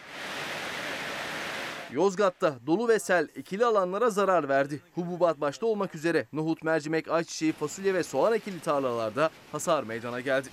[1.95, 4.81] Yozgat'ta dolu ve sel ekili alanlara zarar verdi.
[4.95, 10.49] Hububat başta olmak üzere nohut, mercimek, ayçiçeği, fasulye ve soğan ekili tarlalarda hasar meydana geldi.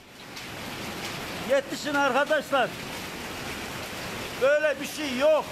[1.49, 2.69] Yetişin arkadaşlar.
[4.41, 5.45] Böyle bir şey yok.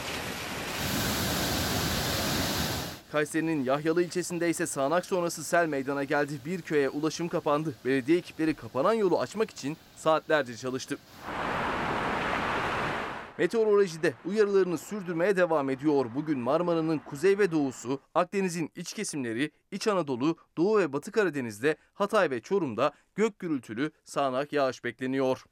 [3.12, 6.34] Kayseri'nin Yahyalı ilçesinde ise sağanak sonrası sel meydana geldi.
[6.46, 7.76] Bir köye ulaşım kapandı.
[7.86, 10.98] Belediye ekipleri kapanan yolu açmak için saatlerce çalıştı.
[13.40, 16.06] Meteorolojide uyarılarını sürdürmeye devam ediyor.
[16.16, 22.30] Bugün Marmara'nın kuzey ve doğusu, Akdeniz'in iç kesimleri, İç Anadolu, Doğu ve Batı Karadeniz'de, Hatay
[22.30, 25.46] ve Çorum'da gök gürültülü sağanak yağış bekleniyor.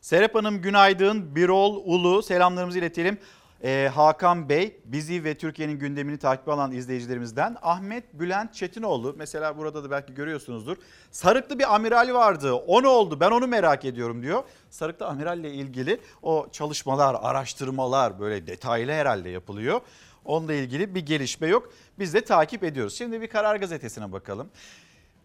[0.00, 1.36] Serap Hanım günaydın.
[1.36, 3.18] Birol Ulu selamlarımızı iletelim.
[3.64, 9.84] Ee, Hakan Bey bizi ve Türkiye'nin gündemini takip alan izleyicilerimizden Ahmet Bülent Çetinoğlu mesela burada
[9.84, 10.76] da belki görüyorsunuzdur.
[11.10, 14.42] Sarıklı bir amiral vardı o ne oldu ben onu merak ediyorum diyor.
[14.70, 19.80] Sarıklı amiralle ilgili o çalışmalar araştırmalar böyle detaylı herhalde yapılıyor.
[20.24, 22.98] Onunla ilgili bir gelişme yok biz de takip ediyoruz.
[22.98, 24.50] Şimdi bir Karar Gazetesi'ne bakalım.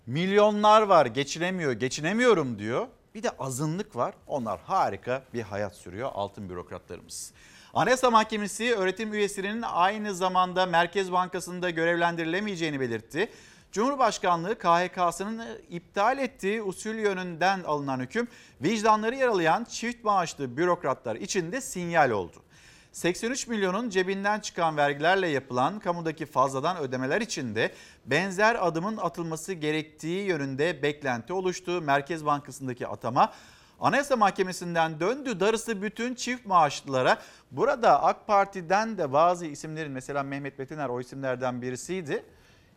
[0.06, 2.88] Milyonlar var geçinemiyor geçinemiyorum diyor.
[3.16, 4.14] Bir de azınlık var.
[4.28, 7.34] Onlar harika bir hayat sürüyor altın bürokratlarımız.
[7.76, 13.30] Anayasa Mahkemesi öğretim üyesinin aynı zamanda Merkez Bankası'nda görevlendirilemeyeceğini belirtti.
[13.72, 18.28] Cumhurbaşkanlığı KHK'sının iptal ettiği usul yönünden alınan hüküm
[18.62, 22.38] vicdanları yaralayan çift maaşlı bürokratlar için de sinyal oldu.
[22.92, 27.72] 83 milyonun cebinden çıkan vergilerle yapılan kamudaki fazladan ödemeler için de
[28.06, 31.82] benzer adımın atılması gerektiği yönünde beklenti oluştu.
[31.82, 33.34] Merkez Bankası'ndaki atama
[33.80, 37.18] Anayasa Mahkemesi'nden döndü darısı bütün çift maaşlılara.
[37.52, 42.24] Burada AK Parti'den de bazı isimlerin mesela Mehmet Betiner o isimlerden birisiydi.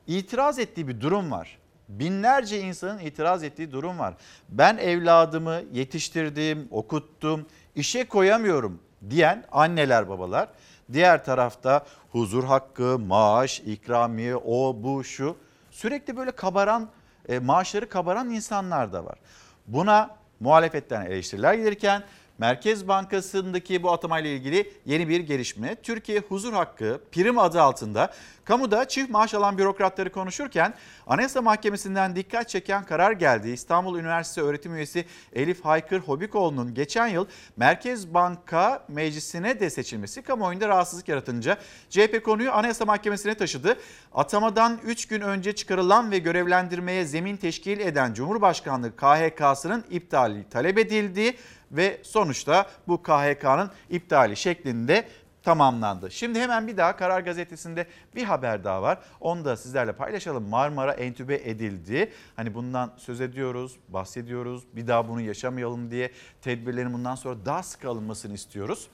[0.06, 1.58] İtiraz ettiği bir durum var.
[1.88, 4.14] Binlerce insanın itiraz ettiği durum var.
[4.48, 8.80] Ben evladımı yetiştirdim, okuttum, işe koyamıyorum
[9.10, 10.48] diyen anneler babalar.
[10.92, 15.36] Diğer tarafta huzur hakkı, maaş, ikramiye, o bu şu.
[15.70, 16.88] Sürekli böyle kabaran,
[17.28, 19.18] e, maaşları kabaran insanlar da var.
[19.66, 22.02] Buna muhalefetten eleştiriler gelirken
[22.38, 25.74] Merkez Bankası'ndaki bu atamayla ilgili yeni bir gelişme.
[25.82, 28.12] Türkiye Huzur Hakkı prim adı altında
[28.48, 30.74] kamuda çift maaş alan bürokratları konuşurken
[31.06, 33.50] Anayasa Mahkemesi'nden dikkat çeken karar geldi.
[33.50, 37.26] İstanbul Üniversitesi öğretim üyesi Elif Haykır Hobikoğlu'nun geçen yıl
[37.56, 41.58] Merkez Banka Meclisi'ne de seçilmesi kamuoyunda rahatsızlık yaratınca
[41.90, 43.76] CHP konuyu Anayasa Mahkemesi'ne taşıdı.
[44.12, 51.36] Atamadan 3 gün önce çıkarılan ve görevlendirmeye zemin teşkil eden Cumhurbaşkanlığı KHK'sının iptali talep edildi
[51.72, 55.08] ve sonuçta bu KHK'nın iptali şeklinde
[55.42, 56.10] tamamlandı.
[56.10, 58.98] Şimdi hemen bir daha Karar Gazetesi'nde bir haber daha var.
[59.20, 60.48] Onu da sizlerle paylaşalım.
[60.48, 62.12] Marmara entübe edildi.
[62.36, 64.62] Hani bundan söz ediyoruz, bahsediyoruz.
[64.72, 66.12] Bir daha bunu yaşamayalım diye
[66.42, 68.88] tedbirlerin bundan sonra daha sık alınmasını istiyoruz.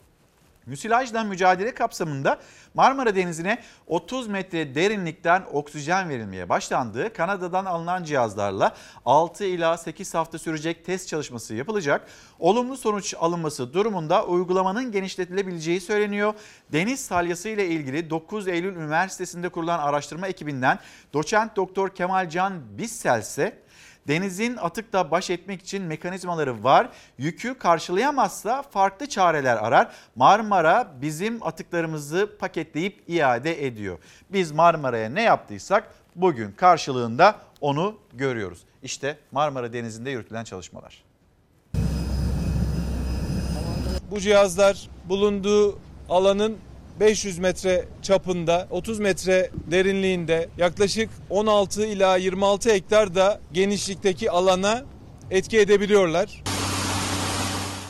[0.67, 2.39] Müsilajla mücadele kapsamında
[2.75, 7.13] Marmara Denizi'ne 30 metre derinlikten oksijen verilmeye başlandı.
[7.13, 12.09] Kanada'dan alınan cihazlarla 6 ila 8 hafta sürecek test çalışması yapılacak.
[12.39, 16.35] Olumlu sonuç alınması durumunda uygulamanın genişletilebileceği söyleniyor.
[16.73, 20.79] Deniz salyası ile ilgili 9 Eylül Üniversitesi'nde kurulan araştırma ekibinden
[21.13, 23.64] doçent doktor Kemal Can Bissel ise
[24.09, 26.89] Denizin atıkla baş etmek için mekanizmaları var.
[27.19, 29.93] Yükü karşılayamazsa farklı çareler arar.
[30.17, 33.99] Marmara bizim atıklarımızı paketleyip iade ediyor.
[34.31, 38.59] Biz Marmara'ya ne yaptıysak bugün karşılığında onu görüyoruz.
[38.83, 41.05] İşte Marmara Denizi'nde yürütülen çalışmalar.
[44.11, 45.79] Bu cihazlar bulunduğu
[46.09, 46.59] alanın
[47.01, 54.85] 500 metre çapında, 30 metre derinliğinde yaklaşık 16 ila 26 hektar da genişlikteki alana
[55.31, 56.43] etki edebiliyorlar.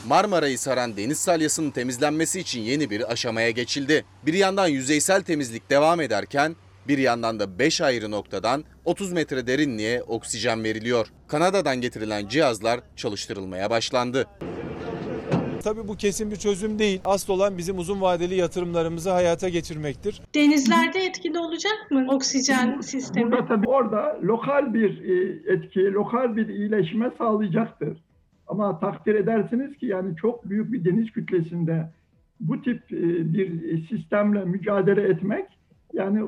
[0.07, 4.05] Marmara'yı saran deniz salyasının temizlenmesi için yeni bir aşamaya geçildi.
[4.25, 6.55] Bir yandan yüzeysel temizlik devam ederken
[6.87, 11.07] bir yandan da 5 ayrı noktadan 30 metre derinliğe oksijen veriliyor.
[11.27, 14.27] Kanada'dan getirilen cihazlar çalıştırılmaya başlandı.
[15.65, 17.01] Tabii bu kesin bir çözüm değil.
[17.05, 20.21] Asıl olan bizim uzun vadeli yatırımlarımızı hayata geçirmektir.
[20.35, 23.31] Denizlerde etkili olacak mı oksijen sistemi?
[23.31, 27.97] Burada tabii orada lokal bir e, etki, lokal bir iyileşme sağlayacaktır.
[28.47, 31.89] Ama takdir edersiniz ki yani çok büyük bir deniz kütlesinde
[32.39, 35.45] bu tip e, bir sistemle mücadele etmek
[35.93, 36.23] yani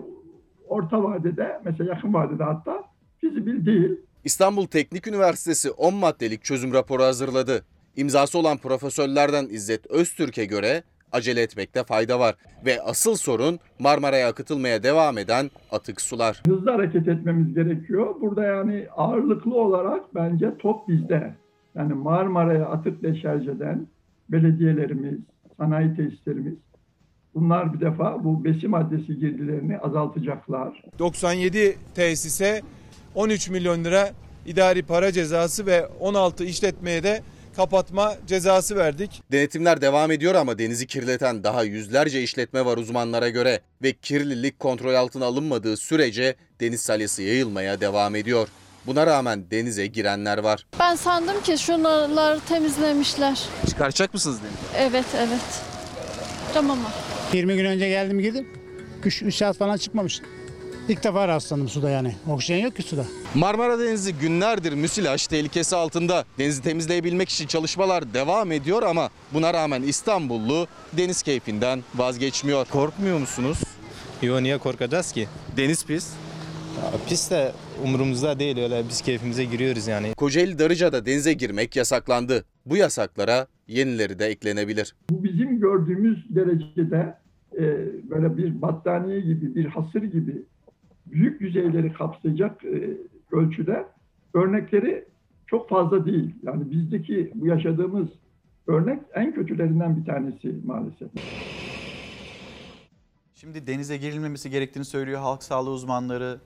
[0.67, 2.83] orta vadede mesela yakın vadede hatta
[3.21, 3.91] fizibil değil.
[4.23, 7.63] İstanbul Teknik Üniversitesi 10 maddelik çözüm raporu hazırladı.
[7.97, 12.35] İmzası olan profesörlerden İzzet Öztürk'e göre acele etmekte fayda var
[12.65, 16.43] ve asıl sorun Marmara'ya akıtılmaya devam eden atık sular.
[16.47, 18.15] Hızlı hareket etmemiz gerekiyor.
[18.21, 21.35] Burada yani ağırlıklı olarak bence top bizde.
[21.75, 23.87] Yani Marmara'ya atık deşarj eden
[24.29, 25.19] belediyelerimiz,
[25.57, 26.53] sanayi tesislerimiz
[27.35, 30.83] bunlar bir defa bu besin maddesi girdilerini azaltacaklar.
[30.99, 32.61] 97 tesise
[33.15, 34.09] 13 milyon lira
[34.45, 37.21] idari para cezası ve 16 işletmeye de
[37.57, 39.21] kapatma cezası verdik.
[39.31, 44.93] Denetimler devam ediyor ama denizi kirleten daha yüzlerce işletme var uzmanlara göre ve kirlilik kontrol
[44.93, 48.47] altına alınmadığı sürece deniz salyası yayılmaya devam ediyor.
[48.85, 50.65] Buna rağmen denize girenler var.
[50.79, 53.39] Ben sandım ki şunları temizlemişler.
[53.69, 54.87] Çıkaracak mısınız denize?
[54.87, 55.61] Evet evet.
[56.53, 56.89] Tamam mı?
[57.33, 58.47] 20 gün önce geldim girdim.
[59.05, 60.21] 3 saat falan çıkmamış.
[60.89, 62.15] İlk defa rastlandım suda yani.
[62.29, 63.05] Oksijen yok ki suda.
[63.35, 66.25] Marmara Denizi günlerdir müsilaj tehlikesi altında.
[66.39, 70.67] Denizi temizleyebilmek için çalışmalar devam ediyor ama buna rağmen İstanbullu
[70.97, 72.65] deniz keyfinden vazgeçmiyor.
[72.65, 73.63] Korkmuyor musunuz?
[74.21, 75.27] Yo niye korkacağız ki?
[75.57, 76.13] Deniz pis.
[76.77, 77.51] Ya, pis de
[77.83, 80.13] umurumuzda değil öyle biz keyfimize giriyoruz yani.
[80.13, 82.45] Kocaeli Darıca'da denize girmek yasaklandı.
[82.65, 84.95] Bu yasaklara yenileri de eklenebilir.
[85.09, 87.17] Bu bizim gördüğümüz derecede
[87.53, 87.63] e,
[88.09, 90.43] böyle bir battaniye gibi, bir hasır gibi
[91.11, 92.97] büyük yüzeyleri kapsayacak e,
[93.31, 93.85] ölçüde
[94.33, 95.05] örnekleri
[95.47, 96.35] çok fazla değil.
[96.43, 98.07] Yani bizdeki bu yaşadığımız
[98.67, 101.09] örnek en kötülerinden bir tanesi maalesef.
[103.35, 106.39] Şimdi denize girilmemesi gerektiğini söylüyor halk sağlığı uzmanları.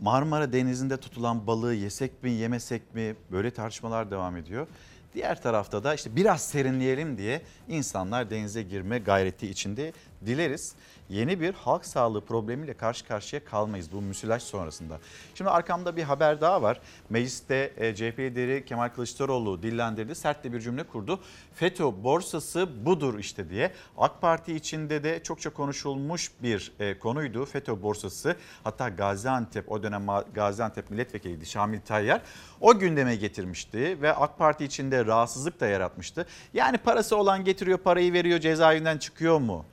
[0.00, 4.66] Marmara Denizi'nde tutulan balığı yesek mi yemesek mi böyle tartışmalar devam ediyor.
[5.14, 9.92] Diğer tarafta da işte biraz serinleyelim diye insanlar denize girme gayreti içinde
[10.26, 10.74] dileriz.
[11.08, 14.98] Yeni bir halk sağlığı problemiyle karşı karşıya kalmayız bu müsilaj sonrasında.
[15.34, 16.80] Şimdi arkamda bir haber daha var.
[17.10, 20.14] Mecliste e, CHP lideri Kemal Kılıçdaroğlu dillendirdi.
[20.14, 21.20] Sert de bir cümle kurdu.
[21.54, 23.72] FETÖ borsası budur işte diye.
[23.98, 28.36] AK Parti içinde de çokça konuşulmuş bir e, konuydu FETÖ borsası.
[28.64, 32.22] Hatta Gaziantep o dönem Gaziantep milletvekiliydi Şamil Tayyar.
[32.60, 36.26] O gündeme getirmişti ve AK Parti içinde rahatsızlık da yaratmıştı.
[36.54, 39.64] Yani parası olan getiriyor parayı veriyor cezaevinden çıkıyor mu?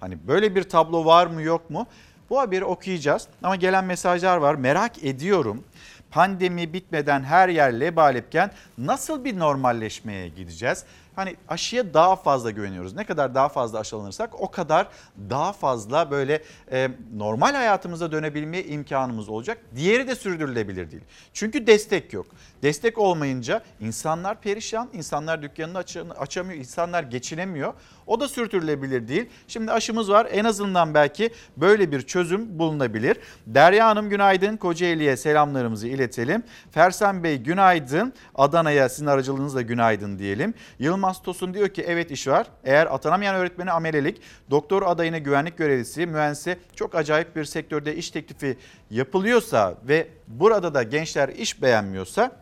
[0.00, 1.86] Hani böyle bir tablo var mı yok mu?
[2.30, 4.54] Bu haberi okuyacağız ama gelen mesajlar var.
[4.54, 5.64] Merak ediyorum.
[6.10, 10.84] Pandemi bitmeden her yer lebalepken nasıl bir normalleşmeye gideceğiz?
[11.16, 12.94] Hani aşıya daha fazla güveniyoruz.
[12.94, 14.88] Ne kadar daha fazla aşılanırsak o kadar
[15.30, 16.42] daha fazla böyle
[16.72, 19.58] e, normal hayatımıza dönebilme imkanımız olacak.
[19.76, 21.02] Diğeri de sürdürülebilir değil.
[21.32, 22.26] Çünkü destek yok.
[22.62, 25.78] Destek olmayınca insanlar perişan, insanlar dükkanını
[26.18, 27.74] açamıyor, insanlar geçinemiyor.
[28.08, 29.28] O da sürdürülebilir değil.
[29.48, 30.28] Şimdi aşımız var.
[30.30, 33.16] En azından belki böyle bir çözüm bulunabilir.
[33.46, 34.56] Derya Hanım günaydın.
[34.56, 36.42] Kocaeli'ye selamlarımızı iletelim.
[36.70, 38.12] Fersen Bey günaydın.
[38.34, 40.54] Adana'ya sizin aracılığınızla günaydın diyelim.
[40.78, 42.46] Yılmaz Tosun diyor ki evet iş var.
[42.64, 48.58] Eğer atanamayan öğretmeni amelelik, doktor adayına güvenlik görevlisi, mühendise çok acayip bir sektörde iş teklifi
[48.90, 52.32] yapılıyorsa ve burada da gençler iş beğenmiyorsa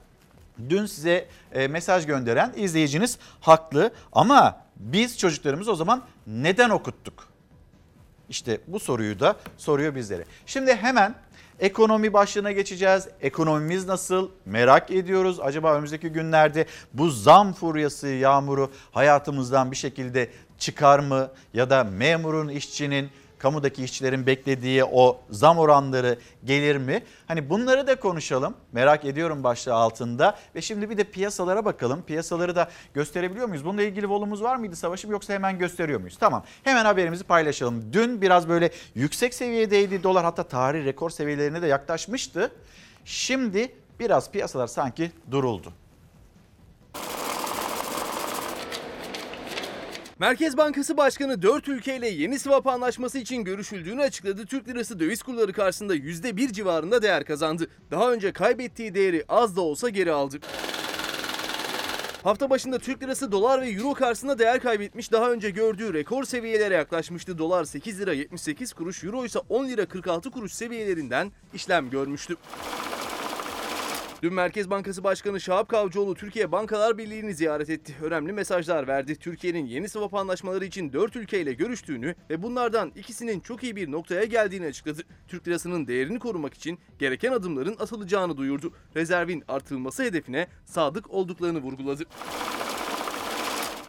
[0.69, 1.29] dün size
[1.71, 7.29] mesaj gönderen izleyiciniz haklı ama biz çocuklarımızı o zaman neden okuttuk?
[8.29, 10.25] İşte bu soruyu da soruyor bizlere.
[10.47, 11.15] Şimdi hemen
[11.61, 13.09] ekonomi başlığına geçeceğiz.
[13.21, 14.31] Ekonomimiz nasıl?
[14.47, 15.41] Merak ediyoruz.
[15.41, 21.31] Acaba önümüzdeki günlerde bu zam furyası, yağmuru hayatımızdan bir şekilde çıkar mı?
[21.55, 27.03] Ya da memurun, işçinin kamudaki işçilerin beklediği o zam oranları gelir mi?
[27.27, 28.55] Hani bunları da konuşalım.
[28.73, 30.39] Merak ediyorum başlığı altında.
[30.55, 32.03] Ve şimdi bir de piyasalara bakalım.
[32.03, 33.65] Piyasaları da gösterebiliyor muyuz?
[33.65, 36.17] Bununla ilgili volumuz var mıydı Savaşım yoksa hemen gösteriyor muyuz?
[36.21, 36.45] Tamam.
[36.65, 37.93] Hemen haberimizi paylaşalım.
[37.93, 42.51] Dün biraz böyle yüksek seviyedeydi dolar hatta tarih rekor seviyelerine de yaklaşmıştı.
[43.05, 45.73] Şimdi biraz piyasalar sanki duruldu.
[50.19, 54.47] Merkez Bankası Başkanı 4 ülkeyle yeni swap anlaşması için görüşüldüğünü açıkladı.
[54.47, 57.67] Türk lirası döviz kurları karşısında %1 civarında değer kazandı.
[57.91, 60.39] Daha önce kaybettiği değeri az da olsa geri aldı.
[62.23, 66.75] Hafta başında Türk lirası dolar ve euro karşısında değer kaybetmiş daha önce gördüğü rekor seviyelere
[66.75, 67.39] yaklaşmıştı.
[67.39, 72.37] Dolar 8 lira 78 kuruş, euro ise 10 lira 46 kuruş seviyelerinden işlem görmüştü.
[74.27, 77.97] Dün Merkez Bankası Başkanı Şahap Kavcıoğlu Türkiye Bankalar Birliği'ni ziyaret etti.
[78.03, 79.17] Önemli mesajlar verdi.
[79.17, 84.25] Türkiye'nin yeni swap anlaşmaları için 4 ülkeyle görüştüğünü ve bunlardan ikisinin çok iyi bir noktaya
[84.25, 85.03] geldiğini açıkladı.
[85.29, 88.73] Türk lirasının değerini korumak için gereken adımların atılacağını duyurdu.
[88.97, 92.05] Rezervin artırılması hedefine sadık olduklarını vurguladı.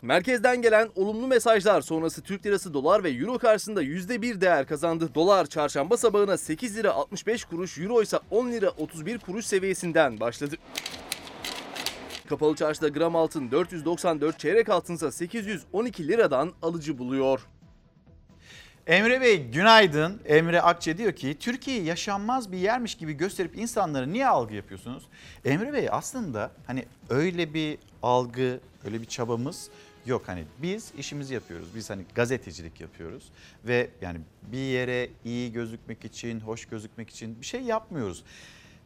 [0.01, 5.09] Merkezden gelen olumlu mesajlar sonrası Türk lirası dolar ve euro karşısında %1 değer kazandı.
[5.15, 10.55] Dolar çarşamba sabahına 8 lira 65 kuruş, euro ise 10 lira 31 kuruş seviyesinden başladı.
[12.29, 17.47] Kapalı çarşıda gram altın 494, çeyrek altınsa 812 liradan alıcı buluyor.
[18.87, 20.21] Emre Bey günaydın.
[20.25, 25.03] Emre Akçe diyor ki Türkiye yaşanmaz bir yermiş gibi gösterip insanlara niye algı yapıyorsunuz?
[25.45, 29.69] Emre Bey aslında hani öyle bir algı, öyle bir çabamız
[30.07, 30.27] yok.
[30.27, 31.67] Hani biz işimizi yapıyoruz.
[31.75, 33.31] Biz hani gazetecilik yapıyoruz
[33.65, 34.19] ve yani
[34.51, 38.23] bir yere iyi gözükmek için, hoş gözükmek için bir şey yapmıyoruz.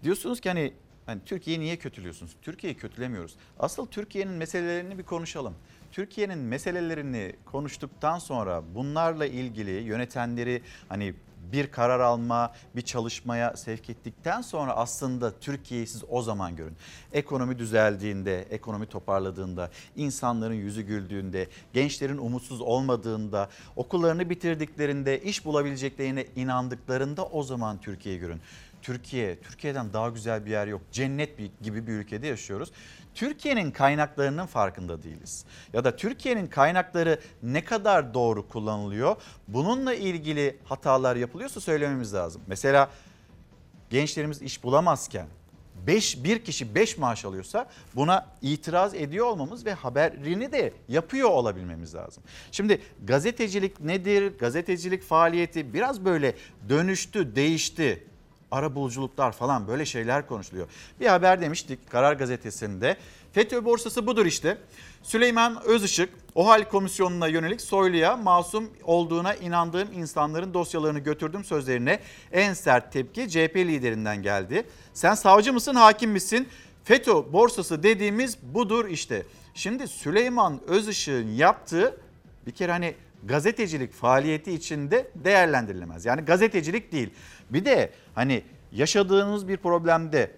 [0.04, 0.74] Diyorsunuz ki hani
[1.06, 2.36] Hani Türkiye'yi niye kötülüyorsunuz?
[2.42, 3.36] Türkiye'yi kötülemiyoruz.
[3.60, 5.56] Asıl Türkiye'nin meselelerini bir konuşalım.
[5.92, 11.14] Türkiye'nin meselelerini konuştuktan sonra bunlarla ilgili yönetenleri hani
[11.54, 16.76] bir karar alma, bir çalışmaya sevk ettikten sonra aslında Türkiye'yi siz o zaman görün.
[17.14, 27.26] Ekonomi düzeldiğinde, ekonomi toparladığında, insanların yüzü güldüğünde, gençlerin umutsuz olmadığında, okullarını bitirdiklerinde, iş bulabileceklerine inandıklarında
[27.26, 28.42] o zaman Türkiye'yi görün.
[28.82, 30.82] Türkiye, Türkiye'den daha güzel bir yer yok.
[30.92, 32.72] Cennet gibi bir ülkede yaşıyoruz.
[33.16, 35.46] Türkiye'nin kaynaklarının farkında değiliz.
[35.74, 39.16] Ya da Türkiye'nin kaynakları ne kadar doğru kullanılıyor?
[39.48, 42.42] Bununla ilgili hatalar yapılıyorsa söylememiz lazım.
[42.48, 42.90] Mesela
[43.90, 45.28] gençlerimiz iş bulamazken
[45.88, 51.96] 5 bir kişi 5 maaş alıyorsa buna itiraz ediyor olmamız ve haberini de yapıyor olabilmemiz
[51.96, 52.24] lazım.
[52.52, 54.38] Şimdi gazetecilik nedir?
[54.38, 56.36] Gazetecilik faaliyeti biraz böyle
[56.70, 58.08] dönüştü, değişti
[58.52, 60.68] ara buluculuklar falan böyle şeyler konuşuluyor.
[61.00, 62.98] Bir haber demiştik Karar Gazetesi'nde.
[63.34, 64.58] FETÖ borsası budur işte.
[65.04, 72.00] Süleyman Özışık OHAL komisyonuna yönelik Soylu'ya masum olduğuna inandığım insanların dosyalarını götürdüm sözlerine
[72.32, 74.64] en sert tepki CHP liderinden geldi.
[74.94, 76.48] Sen savcı mısın hakim misin?
[76.84, 79.26] FETÖ borsası dediğimiz budur işte.
[79.54, 81.98] Şimdi Süleyman Özışık'ın yaptığı
[82.48, 86.06] bir kere hani gazetecilik faaliyeti içinde değerlendirilemez.
[86.06, 87.10] Yani gazetecilik değil.
[87.50, 90.32] Bir de hani yaşadığınız bir problemde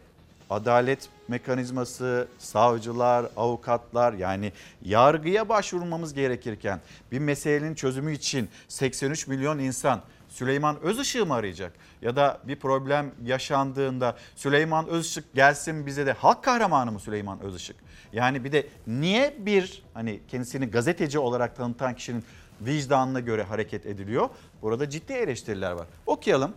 [0.49, 6.79] adalet mekanizması, savcılar, avukatlar yani yargıya başvurmamız gerekirken
[7.11, 11.73] bir meselenin çözümü için 83 milyon insan Süleyman Özışık'ı mı arayacak?
[12.01, 17.75] Ya da bir problem yaşandığında Süleyman Özışık gelsin bize de halk kahramanı mı Süleyman Özışık?
[18.13, 22.23] Yani bir de niye bir hani kendisini gazeteci olarak tanıtan kişinin
[22.61, 24.29] vicdanına göre hareket ediliyor?
[24.61, 25.87] Burada ciddi eleştiriler var.
[26.05, 26.53] Okuyalım.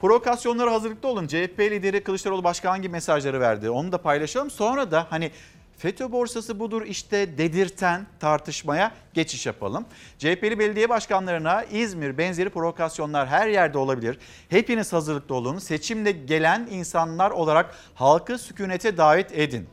[0.00, 1.26] Provokasyonlara hazırlıklı olun.
[1.26, 4.50] CHP lideri Kılıçdaroğlu başka hangi mesajları verdi onu da paylaşalım.
[4.50, 5.30] Sonra da hani
[5.78, 9.84] FETÖ borsası budur işte dedirten tartışmaya geçiş yapalım.
[10.18, 14.18] CHP'li belediye başkanlarına İzmir benzeri provokasyonlar her yerde olabilir.
[14.48, 15.58] Hepiniz hazırlıklı olun.
[15.58, 19.68] Seçimle gelen insanlar olarak halkı sükunete davet edin.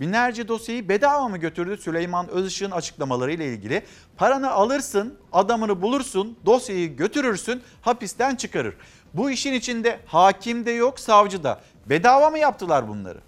[0.00, 3.82] Binlerce dosyayı bedava mı götürdü Süleyman Özışık'ın açıklamaları ile ilgili?
[4.16, 8.74] Paranı alırsın, adamını bulursun, dosyayı götürürsün, hapisten çıkarır.
[9.14, 11.60] Bu işin içinde hakim de yok, savcı da.
[11.86, 13.18] Bedava mı yaptılar bunları?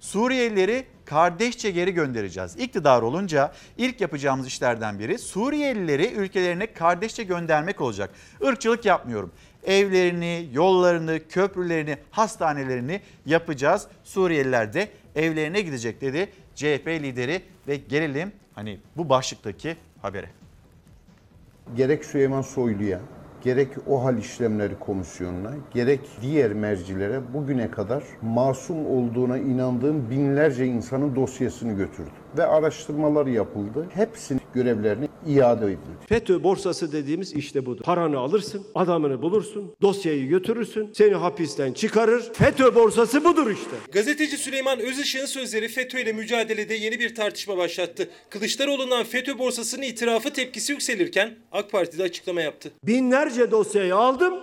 [0.00, 2.56] Suriyelileri kardeşçe geri göndereceğiz.
[2.58, 8.10] İktidar olunca ilk yapacağımız işlerden biri Suriyelileri ülkelerine kardeşçe göndermek olacak.
[8.40, 9.32] Irkçılık yapmıyorum.
[9.64, 13.86] Evlerini, yollarını, köprülerini, hastanelerini yapacağız.
[14.04, 20.26] Suriyeliler de evlerine gidecek dedi CHP lideri ve gelelim hani bu başlıktaki habere.
[21.76, 23.00] Gerek Süleyman Soylu'ya,
[23.44, 31.72] gerek OHAL işlemleri komisyonuna, gerek diğer mercilere bugüne kadar masum olduğuna inandığım binlerce insanın dosyasını
[31.72, 32.23] götürdü.
[32.38, 33.86] Ve araştırmalar yapıldı.
[33.94, 35.78] Hepsinin görevlerini iade edildi.
[36.08, 37.82] FETÖ borsası dediğimiz işte budur.
[37.84, 42.32] Paranı alırsın, adamını bulursun, dosyayı götürürsün, seni hapisten çıkarır.
[42.32, 43.76] FETÖ borsası budur işte.
[43.92, 48.08] Gazeteci Süleyman Özışık'ın sözleri FETÖ ile mücadelede yeni bir tartışma başlattı.
[48.30, 52.70] Kılıçdaroğlu'ndan FETÖ borsasının itirafı tepkisi yükselirken AK Parti'de açıklama yaptı.
[52.84, 54.34] Binlerce dosyayı aldım,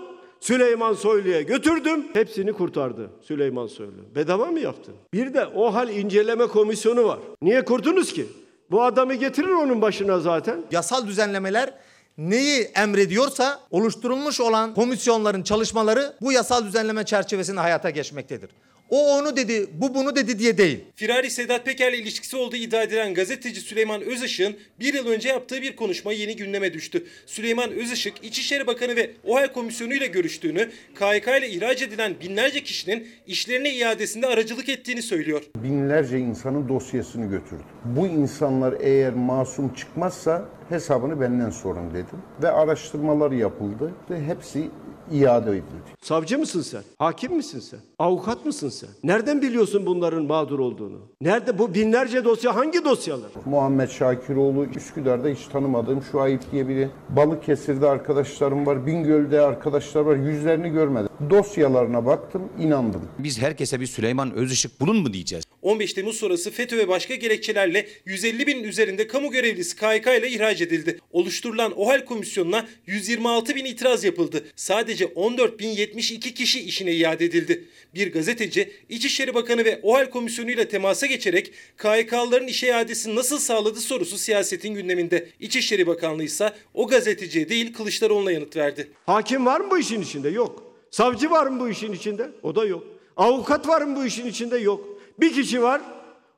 [0.42, 2.06] Süleyman Soylu'ya götürdüm.
[2.14, 4.16] Hepsini kurtardı Süleyman Soylu.
[4.16, 4.94] Bedava mı yaptın?
[5.14, 7.20] Bir de o hal inceleme komisyonu var.
[7.42, 8.26] Niye kurdunuz ki?
[8.72, 10.64] Bu adamı getirir onun başına zaten.
[10.72, 11.74] Yasal düzenlemeler
[12.18, 18.50] neyi emrediyorsa oluşturulmuş olan komisyonların çalışmaları bu yasal düzenleme çerçevesinde hayata geçmektedir.
[18.92, 20.80] O onu dedi, bu bunu dedi diye değil.
[20.96, 25.76] Firari Sedat Peker'le ilişkisi olduğu iddia edilen gazeteci Süleyman Özışık'ın bir yıl önce yaptığı bir
[25.76, 27.06] konuşma yeni gündeme düştü.
[27.26, 33.08] Süleyman Özışık, İçişleri Bakanı ve OHAL Komisyonu ile görüştüğünü, KHK ile ihraç edilen binlerce kişinin
[33.28, 35.44] işlerine iadesinde aracılık ettiğini söylüyor.
[35.56, 37.64] Binlerce insanın dosyasını götürdü.
[37.86, 42.22] Bu insanlar eğer masum çıkmazsa hesabını benden sorun dedim.
[42.44, 44.70] Ve araştırmalar yapıldı ve hepsi
[45.12, 45.92] iade edildi.
[46.02, 46.82] Savcı mısın sen?
[47.00, 47.80] Hakim misin sen?
[48.00, 48.90] Avukat mısın sen?
[49.04, 50.98] Nereden biliyorsun bunların mağdur olduğunu?
[51.22, 53.32] Nerede bu binlerce dosya hangi dosyalar?
[53.46, 56.90] Muhammed Şakiroğlu Üsküdar'da hiç tanımadığım Şuayip diye biri.
[57.10, 60.16] Balıkesir'de arkadaşlarım var, Bingöl'de arkadaşlar var.
[60.16, 61.10] Yüzlerini görmedim.
[61.30, 63.02] Dosyalarına baktım, inandım.
[63.20, 65.46] Biz herkese bir Süleyman Özışık bulun mu diyeceğiz?
[65.62, 70.62] 15 Temmuz sonrası FETÖ ve başka gerekçelerle 150 bin üzerinde kamu görevlisi KHK ile ihraç
[70.62, 71.00] edildi.
[71.12, 74.44] Oluşturulan OHAL komisyonuna 126 bin itiraz yapıldı.
[74.56, 77.66] Sadece 14 bin 72 kişi işine iade edildi.
[77.96, 83.80] Bir gazeteci İçişleri Bakanı ve OHAL komisyonu ile temasa geçerek KHK'lıların işe iadesini nasıl sağladı
[83.80, 85.30] sorusu siyasetin gündeminde.
[85.40, 88.88] İçişleri Bakanlığı ise o gazeteciye değil Kılıçdaroğlu'na yanıt verdi.
[89.06, 90.30] Hakim var mı bu işin içinde?
[90.30, 90.74] Yok.
[90.92, 92.32] Savcı var mı bu işin içinde?
[92.44, 92.84] O da yok.
[93.18, 94.58] Avukat var mı bu işin içinde?
[94.58, 94.91] Yok.
[95.20, 95.82] Bir kişi var.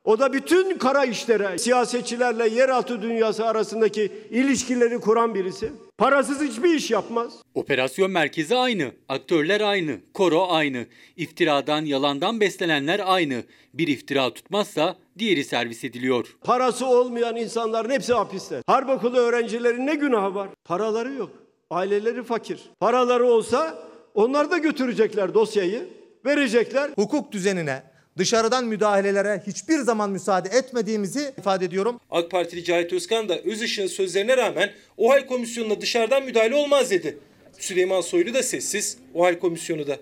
[0.04, 5.72] O da bütün kara işlere, siyasetçilerle yeraltı dünyası arasındaki ilişkileri kuran birisi.
[5.98, 7.32] Parasız hiçbir iş yapmaz.
[7.54, 13.42] Operasyon merkezi aynı, aktörler aynı, koro aynı, iftiradan, yalandan beslenenler aynı.
[13.74, 16.36] Bir iftira tutmazsa diğeri servis ediliyor.
[16.44, 18.62] Parası olmayan insanların hepsi hapiste.
[18.66, 20.48] Harp okulu öğrencilerin ne günahı var?
[20.64, 21.30] Paraları yok.
[21.70, 22.60] Aileleri fakir.
[22.80, 23.78] Paraları olsa
[24.14, 25.88] onlar da götürecekler dosyayı,
[26.26, 26.90] verecekler.
[26.96, 27.82] Hukuk düzenine,
[28.18, 32.00] dışarıdan müdahalelere hiçbir zaman müsaade etmediğimizi ifade ediyorum.
[32.10, 37.18] AK Partili Cahit Özkan da Özışık'ın sözlerine rağmen OHAL komisyonuna dışarıdan müdahale olmaz dedi.
[37.58, 39.98] Süleyman Soylu da sessiz, OHAL komisyonu da.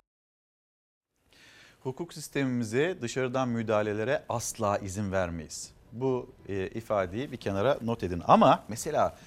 [1.81, 5.71] Hukuk sistemimize dışarıdan müdahalelere asla izin vermeyiz.
[5.93, 8.23] Bu e, ifadeyi bir kenara not edin.
[8.27, 9.19] Ama mesela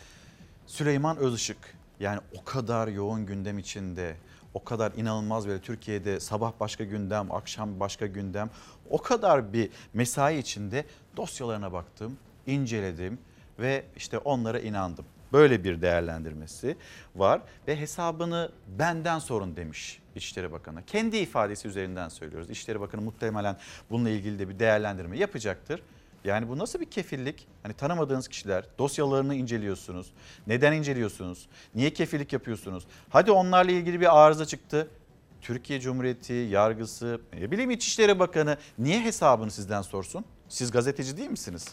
[0.68, 1.58] Süleyman Özışık
[2.00, 4.16] yani o kadar yoğun gündem içinde,
[4.56, 8.50] o kadar inanılmaz böyle Türkiye'de sabah başka gündem, akşam başka gündem.
[8.90, 10.86] O kadar bir mesai içinde
[11.18, 13.20] dosyalarına baktım, inceledim
[13.60, 15.06] ve işte onlara inandım.
[15.34, 16.78] Böyle bir değerlendirmesi
[17.16, 20.86] var ve hesabını benden sorun demiş İçişleri Bakanı.
[20.86, 22.50] Kendi ifadesi üzerinden söylüyoruz.
[22.50, 23.58] İçişleri Bakanı muhtemelen
[23.90, 25.82] bununla ilgili de bir değerlendirme yapacaktır.
[26.26, 27.48] Yani bu nasıl bir kefillik?
[27.64, 30.08] Hani tanımadığınız kişiler dosyalarını inceliyorsunuz.
[30.48, 31.48] Neden inceliyorsunuz?
[31.76, 32.84] Niye kefillik yapıyorsunuz?
[33.10, 34.88] Hadi onlarla ilgili bir arıza çıktı.
[35.42, 40.26] Türkiye Cumhuriyeti yargısı, ne bileyim İçişleri Bakanı niye hesabını sizden sorsun?
[40.50, 41.66] Siz gazeteci değil misiniz?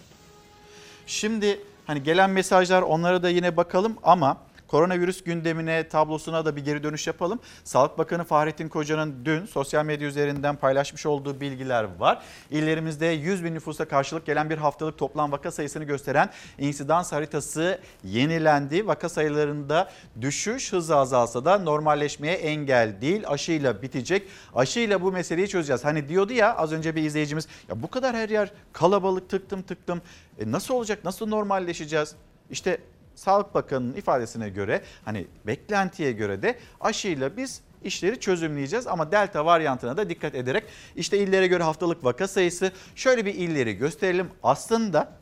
[1.07, 4.39] Şimdi hani gelen mesajlar onlara da yine bakalım ama
[4.73, 7.41] koronavirüs gündemine tablosuna da bir geri dönüş yapalım.
[7.65, 12.23] Sağlık Bakanı Fahrettin Koca'nın dün sosyal medya üzerinden paylaşmış olduğu bilgiler var.
[12.51, 18.87] İllerimizde 100 bin nüfusa karşılık gelen bir haftalık toplam vaka sayısını gösteren insidans haritası yenilendi.
[18.87, 23.23] Vaka sayılarında düşüş hızı azalsa da normalleşmeye engel değil.
[23.27, 24.29] Aşıyla bitecek.
[24.55, 25.85] Aşıyla bu meseleyi çözeceğiz.
[25.85, 30.03] Hani diyordu ya az önce bir izleyicimiz ya bu kadar her yer kalabalık tıktım tıktım.
[30.39, 31.05] E nasıl olacak?
[31.05, 32.15] Nasıl normalleşeceğiz?
[32.51, 32.79] İşte
[33.23, 39.97] Sağlık Bakanı'nın ifadesine göre hani beklentiye göre de aşıyla biz işleri çözümleyeceğiz ama delta varyantına
[39.97, 40.65] da dikkat ederek
[40.97, 44.29] işte illere göre haftalık vaka sayısı şöyle bir illeri gösterelim.
[44.43, 45.13] Aslında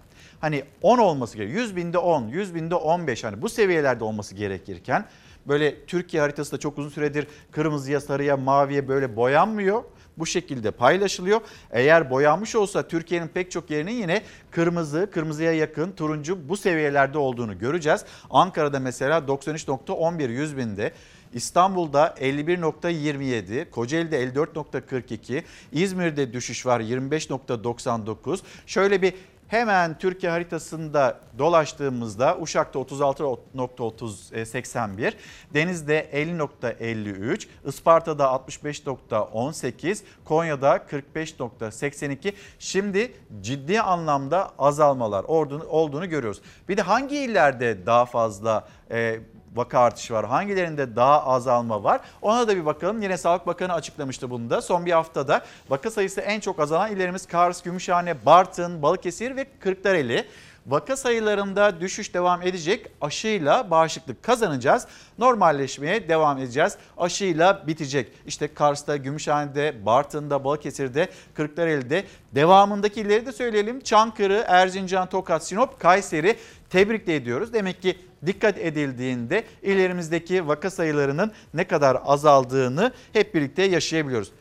[0.40, 1.60] hani 10 olması gerekiyor.
[1.60, 5.04] 100 binde 10, 100 binde 15 hani bu seviyelerde olması gerekirken
[5.46, 9.84] böyle Türkiye haritası da çok uzun süredir kırmızıya, sarıya, maviye böyle boyanmıyor
[10.20, 11.40] bu şekilde paylaşılıyor.
[11.70, 17.58] Eğer boyanmış olsa Türkiye'nin pek çok yerinin yine kırmızı, kırmızıya yakın, turuncu bu seviyelerde olduğunu
[17.58, 18.04] göreceğiz.
[18.30, 20.92] Ankara'da mesela 93.11 100 binde,
[21.34, 25.42] İstanbul'da 51.27, Kocaeli'de 54.42,
[25.72, 28.40] İzmir'de düşüş var 25.99.
[28.66, 29.14] Şöyle bir
[29.50, 35.12] Hemen Türkiye haritasında dolaştığımızda Uşak'ta 36.81,
[35.54, 42.32] Deniz'de 50.53, Isparta'da 65.18, Konya'da 45.82.
[42.58, 45.24] Şimdi ciddi anlamda azalmalar
[45.68, 46.40] olduğunu görüyoruz.
[46.68, 49.20] Bir de hangi illerde daha fazla e,
[49.54, 50.26] vaka artışı var.
[50.26, 52.00] Hangilerinde daha azalma var?
[52.22, 53.02] Ona da bir bakalım.
[53.02, 54.62] Yine Sağlık Bakanı açıklamıştı bunu da.
[54.62, 60.26] Son bir haftada vaka sayısı en çok azalan illerimiz Kars, Gümüşhane, Bartın, Balıkesir ve Kırklareli.
[60.70, 62.86] Vaka sayılarında düşüş devam edecek.
[63.00, 64.86] Aşıyla bağışıklık kazanacağız.
[65.18, 66.76] Normalleşmeye devam edeceğiz.
[66.98, 68.12] Aşıyla bitecek.
[68.26, 72.04] İşte Kars'ta, Gümüşhane'de, Bartın'da, Balıkesir'de, Kırklareli'de.
[72.34, 73.80] Devamındaki illeri de söyleyelim.
[73.80, 76.36] Çankırı, Erzincan, Tokat, Sinop, Kayseri
[76.70, 77.52] tebrik de ediyoruz.
[77.52, 84.32] Demek ki dikkat edildiğinde ilerimizdeki vaka sayılarının ne kadar azaldığını hep birlikte yaşayabiliyoruz.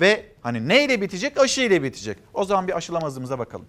[0.00, 1.40] Ve hani neyle bitecek?
[1.40, 2.18] Aşı ile bitecek.
[2.34, 3.66] O zaman bir aşılamazımıza bakalım.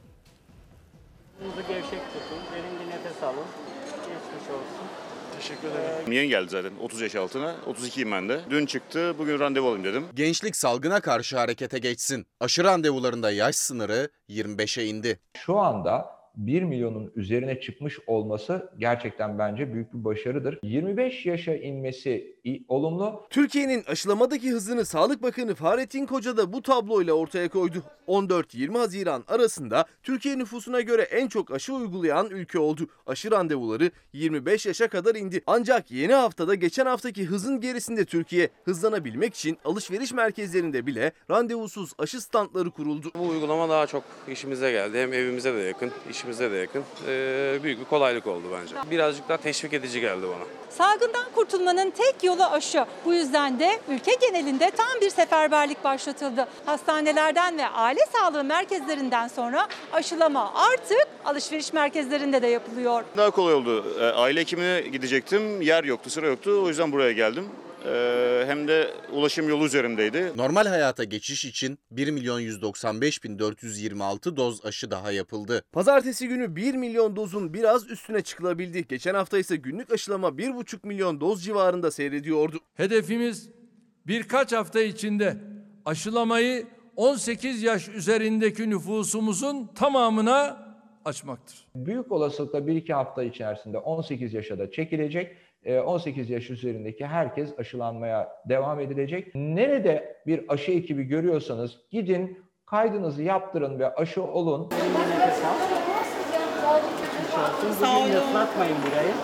[1.44, 3.44] Omzu gevşek tutun, derin bir nefes alın.
[4.02, 4.88] Geçmiş olsun.
[5.38, 6.12] Teşekkür ederim.
[6.12, 7.56] Yeni geldi zaten 30 yaş altına.
[7.68, 8.40] 32'yim ben de.
[8.50, 9.16] Dün çıktı.
[9.20, 10.04] Bugün randevu alayım dedim.
[10.14, 12.26] Gençlik salgına karşı harekete geçsin.
[12.40, 15.20] Aşı randevularında yaş sınırı 25'e indi.
[15.38, 16.06] Şu anda
[16.36, 20.60] 1 milyonun üzerine çıkmış olması gerçekten bence büyük bir başarıdır.
[20.64, 22.35] 25 yaşa inmesi
[22.68, 23.24] olumlu.
[23.30, 27.84] Türkiye'nin aşılamadaki hızını Sağlık Bakanı Fahrettin Koca da bu tabloyla ortaya koydu.
[28.08, 32.88] 14-20 Haziran arasında Türkiye nüfusuna göre en çok aşı uygulayan ülke oldu.
[33.08, 35.42] Aşı randevuları 25 yaşa kadar indi.
[35.48, 42.22] Ancak yeni haftada geçen haftaki hızın gerisinde Türkiye hızlanabilmek için alışveriş merkezlerinde bile randevusuz aşı
[42.22, 43.12] standları kuruldu.
[43.16, 44.98] Bu uygulama daha çok işimize geldi.
[44.98, 46.84] Hem evimize de yakın, işimize de yakın.
[47.08, 48.76] Ee, büyük bir kolaylık oldu bence.
[48.92, 50.46] Birazcık daha teşvik edici geldi bana.
[50.70, 52.86] Salgından kurtulmanın tek yolu aşı.
[53.06, 56.48] Bu yüzden de ülke genelinde tam bir seferberlik başlatıldı.
[56.66, 63.04] Hastanelerden ve aile sağlığı merkezlerinden sonra aşılama artık alışveriş merkezlerinde de yapılıyor.
[63.18, 63.86] Daha kolay oldu.
[64.00, 65.62] Ee, Aile hekimine gidecektim.
[65.62, 66.62] Yer yoktu, sıra yoktu.
[66.64, 67.50] O yüzden buraya geldim.
[67.86, 70.32] Ee, Hem de ulaşım yolu üzerindeydi.
[70.38, 75.64] Normal hayata geçiş için 1 milyon 195 bin 426 doz aşı daha yapıldı.
[75.72, 78.88] Pazartesi günü 1 milyon dozun biraz üstüne çıkılabildi.
[78.88, 82.60] Geçen hafta ise günlük aşılama 1,5 milyon doz civarında seyrediyordu.
[82.74, 83.50] Hedefimiz
[84.08, 85.38] birkaç hafta içinde
[85.86, 90.66] aşılamayı 18 yaş üzerindeki nüfusumuzun tamamına
[91.06, 91.68] açmaktır.
[91.76, 95.38] Büyük olasılıkla 1-2 hafta içerisinde 18 yaşa da çekilecek.
[95.66, 99.36] Ee, 18 yaş üzerindeki herkes aşılanmaya devam edilecek.
[99.36, 104.70] Nerede bir aşı ekibi görüyorsanız gidin kaydınızı yaptırın ve aşı olun.
[107.80, 108.12] Sağ olun.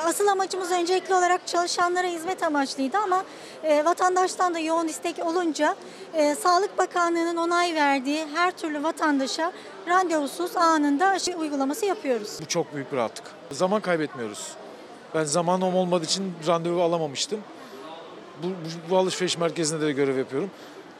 [0.05, 3.23] Asıl amacımız öncelikli olarak çalışanlara hizmet amaçlıydı ama
[3.63, 5.75] e, vatandaştan da yoğun istek olunca
[6.13, 9.51] e, Sağlık Bakanlığı'nın onay verdiği her türlü vatandaşa
[9.87, 12.37] randevusuz anında aşı uygulaması yapıyoruz.
[12.41, 13.25] Bu çok büyük bir rahatlık.
[13.51, 14.60] Zaman kaybetmiyoruz.
[15.15, 17.39] Ben zamanım olmadığı için randevu alamamıştım.
[18.43, 20.49] Bu, bu, bu alışveriş merkezinde de görev yapıyorum.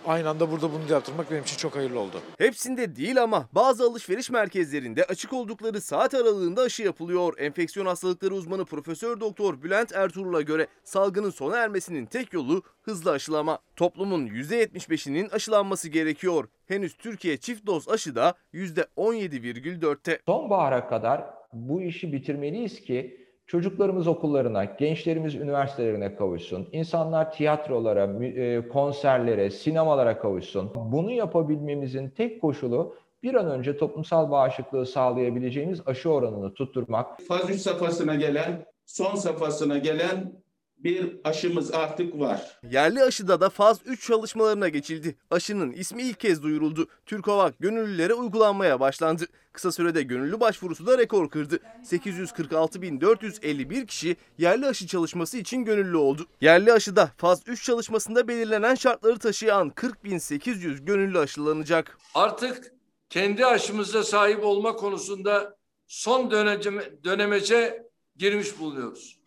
[0.07, 2.22] Aynı anda burada bunu da yaptırmak benim için çok hayırlı oldu.
[2.38, 7.34] Hepsinde değil ama bazı alışveriş merkezlerinde açık oldukları saat aralığında aşı yapılıyor.
[7.38, 13.59] Enfeksiyon hastalıkları uzmanı Profesör Doktor Bülent Ertuğrul'a göre salgının sona ermesinin tek yolu hızlı aşılama.
[13.76, 16.47] Toplumun %75'inin aşılanması gerekiyor.
[16.68, 20.20] Henüz Türkiye çift doz aşıda %17,4'te.
[20.26, 23.20] Sonbahara kadar bu işi bitirmeliyiz ki
[23.52, 30.72] çocuklarımız okullarına, gençlerimiz üniversitelerine kavuşsun, insanlar tiyatrolara, e, konserlere, sinemalara kavuşsun.
[30.76, 37.22] Bunu yapabilmemizin tek koşulu bir an önce toplumsal bağışıklığı sağlayabileceğimiz aşı oranını tutturmak.
[37.28, 40.41] Faz 3 safhasına gelen, son safhasına gelen
[40.84, 42.59] bir aşımız artık var.
[42.71, 45.15] Yerli aşıda da faz 3 çalışmalarına geçildi.
[45.32, 46.88] Aşının ismi ilk kez duyuruldu.
[47.05, 49.25] Türkovak gönüllülere uygulanmaya başlandı.
[49.53, 51.59] Kısa sürede gönüllü başvurusu da rekor kırdı.
[51.84, 56.25] 846.451 kişi yerli aşı çalışması için gönüllü oldu.
[56.41, 61.97] Yerli aşıda faz 3 çalışmasında belirlenen şartları taşıyan 40.800 gönüllü aşılanacak.
[62.15, 62.73] Artık
[63.09, 65.57] kendi aşımıza sahip olma konusunda
[65.88, 67.84] son döneme, dönemece
[68.15, 69.21] girmiş bulunuyoruz.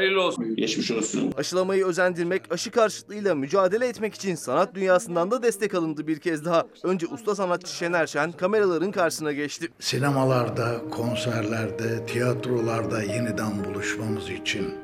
[0.00, 0.56] Hayırlı olsun.
[0.56, 1.32] Geçmiş olsun.
[1.36, 6.64] Aşılamayı özendirmek, aşı karşıtlığıyla mücadele etmek için sanat dünyasından da destek alındı bir kez daha.
[6.82, 9.68] Önce usta sanatçı Şener Şen kameraların karşısına geçti.
[9.80, 14.74] Sinemalarda, konserlerde, tiyatrolarda yeniden buluşmamız için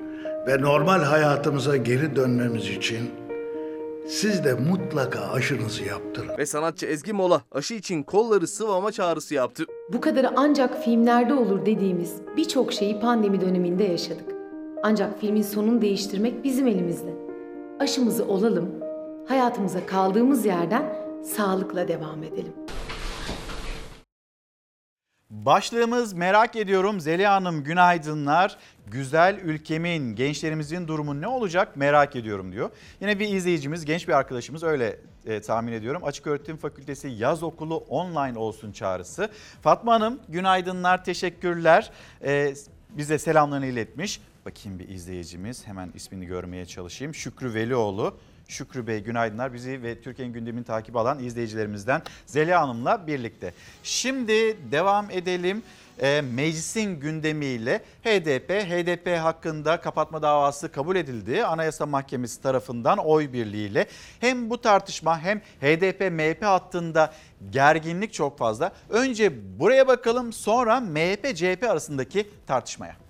[0.46, 3.10] ve normal hayatımıza geri dönmemiz için
[4.08, 6.38] siz de mutlaka aşınızı yaptırın.
[6.38, 9.64] Ve sanatçı Ezgi Mola aşı için kolları sıvama çağrısı yaptı.
[9.92, 14.35] Bu kadarı ancak filmlerde olur dediğimiz birçok şeyi pandemi döneminde yaşadık.
[14.82, 17.14] Ancak filmin sonunu değiştirmek bizim elimizde.
[17.80, 18.74] Aşımızı olalım,
[19.28, 22.52] hayatımıza kaldığımız yerden sağlıkla devam edelim.
[25.30, 27.00] Başlığımız merak ediyorum.
[27.00, 28.56] Zeliha Hanım günaydınlar.
[28.86, 32.70] Güzel ülkemin, gençlerimizin durumu ne olacak merak ediyorum diyor.
[33.00, 36.04] Yine bir izleyicimiz, genç bir arkadaşımız öyle e, tahmin ediyorum.
[36.04, 39.28] Açık Öğretim Fakültesi yaz okulu online olsun çağrısı.
[39.62, 41.90] Fatma Hanım günaydınlar, teşekkürler.
[42.24, 42.54] E,
[42.90, 44.20] bize selamlarını iletmiş.
[44.46, 45.66] Bakayım bir izleyicimiz.
[45.66, 47.14] Hemen ismini görmeye çalışayım.
[47.14, 48.16] Şükrü Velioğlu.
[48.48, 49.54] Şükrü Bey günaydınlar.
[49.54, 53.54] Bizi ve Türkiye'nin gündemini takip alan izleyicilerimizden Zeliha Hanım'la birlikte.
[53.82, 54.32] Şimdi
[54.72, 55.62] devam edelim.
[56.02, 61.44] E, meclisin gündemiyle HDP, HDP hakkında kapatma davası kabul edildi.
[61.44, 63.86] Anayasa Mahkemesi tarafından oy birliğiyle.
[64.20, 67.12] Hem bu tartışma hem HDP-MHP hattında
[67.50, 68.72] gerginlik çok fazla.
[68.90, 73.05] Önce buraya bakalım sonra MHP-CHP arasındaki tartışmaya.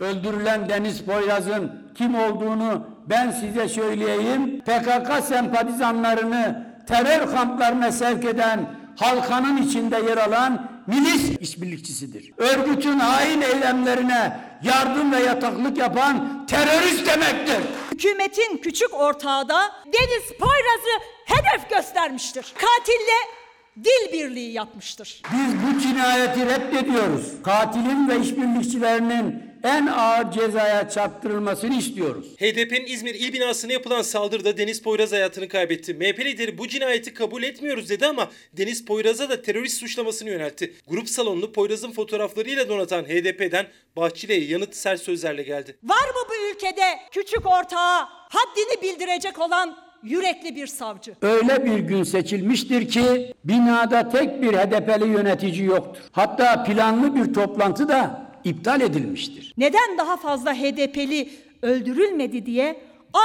[0.00, 4.60] Öldürülen Deniz Poyraz'ın kim olduğunu ben size söyleyeyim.
[4.60, 12.32] PKK sempatizanlarını terör kamplarına sevk eden halkanın içinde yer alan milis işbirlikçisidir.
[12.36, 17.60] Örgütün hain eylemlerine yardım ve yataklık yapan terörist demektir.
[17.92, 22.54] Hükümetin küçük ortağı da Deniz Poyraz'ı hedef göstermiştir.
[22.54, 23.40] Katille
[23.84, 25.22] dil birliği yapmıştır.
[25.32, 27.42] Biz bu cinayeti reddediyoruz.
[27.44, 32.26] Katilin ve işbirlikçilerinin en ağır cezaya çarptırılmasını istiyoruz.
[32.38, 35.94] HDP'nin İzmir il binasına yapılan saldırıda Deniz Poyraz hayatını kaybetti.
[35.94, 40.74] MHP lideri bu cinayeti kabul etmiyoruz dedi ama Deniz Poyraz'a da terörist suçlamasını yöneltti.
[40.88, 43.66] Grup salonunu Poyraz'ın fotoğraflarıyla donatan HDP'den
[43.96, 45.76] Bahçeli'ye yanıt sert sözlerle geldi.
[45.82, 51.14] Var mı bu ülkede küçük ortağa haddini bildirecek olan yürekli bir savcı?
[51.22, 56.02] Öyle bir gün seçilmiştir ki binada tek bir HDP'li yönetici yoktur.
[56.12, 59.54] Hatta planlı bir toplantı da iptal edilmiştir.
[59.58, 61.30] Neden daha fazla HDP'li
[61.62, 62.80] öldürülmedi diye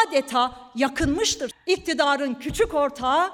[0.08, 1.52] adeta yakınmıştır.
[1.68, 3.32] İktidarın küçük ortağı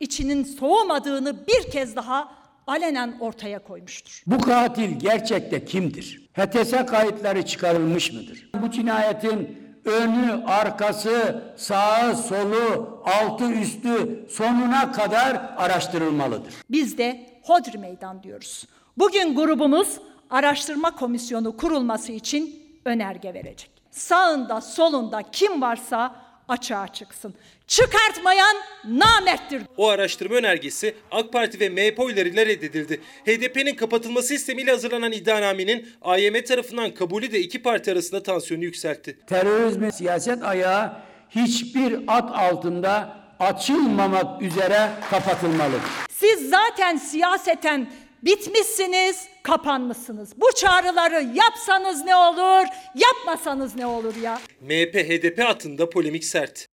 [0.00, 2.32] içinin soğumadığını bir kez daha
[2.66, 4.22] alenen ortaya koymuştur.
[4.26, 6.28] Bu katil gerçekte kimdir?
[6.32, 8.50] HTS kayıtları çıkarılmış mıdır?
[8.62, 16.54] Bu cinayetin önü, arkası, sağı, solu, altı, üstü sonuna kadar araştırılmalıdır.
[16.70, 18.64] Biz de Hodri Meydan diyoruz.
[18.98, 19.98] Bugün grubumuz
[20.30, 23.70] araştırma komisyonu kurulması için önerge verecek.
[23.90, 26.16] Sağında solunda kim varsa
[26.48, 27.34] açığa çıksın.
[27.66, 29.62] Çıkartmayan namerttir.
[29.76, 33.00] O araştırma önergesi AK Parti ve MHP oylarıyla reddedildi.
[33.26, 39.18] HDP'nin kapatılması istemiyle hazırlanan iddianamenin AYM tarafından kabulü de iki parti arasında tansiyonu yükseltti.
[39.26, 40.92] Terörizmin siyaset ayağı
[41.30, 45.80] hiçbir at altında açılmamak üzere kapatılmalıdır.
[46.10, 47.92] Siz zaten siyaseten
[48.22, 50.32] bitmişsiniz, kapanmışsınız.
[50.36, 54.38] Bu çağrıları yapsanız ne olur, yapmasanız ne olur ya?
[54.60, 56.69] MHP HDP hattında polemik sert.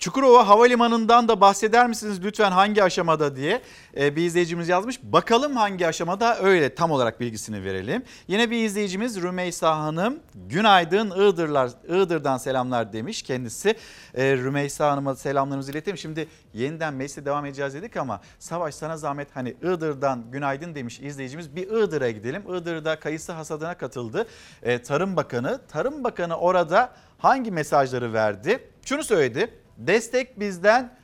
[0.00, 3.62] Çukurova Havalimanı'ndan da bahseder misiniz lütfen hangi aşamada diye
[3.96, 5.02] e, bir izleyicimiz yazmış.
[5.02, 8.02] Bakalım hangi aşamada öyle tam olarak bilgisini verelim.
[8.28, 13.74] Yine bir izleyicimiz Rümeysa Hanım günaydın Iğdırlar, Iğdır'dan selamlar demiş kendisi.
[14.14, 15.98] E, Rümeysa Hanım'a selamlarımızı iletelim.
[15.98, 21.56] Şimdi yeniden meclise devam edeceğiz dedik ama Savaş sana zahmet hani Iğdır'dan günaydın demiş izleyicimiz.
[21.56, 22.42] Bir Iğdır'a gidelim.
[22.48, 24.26] Iğdır'da kayısı hasadına katıldı
[24.62, 25.60] e, Tarım Bakanı.
[25.68, 28.68] Tarım Bakanı orada hangi mesajları verdi?
[28.84, 29.59] Şunu söyledi.
[29.80, 30.98] Destek bizden,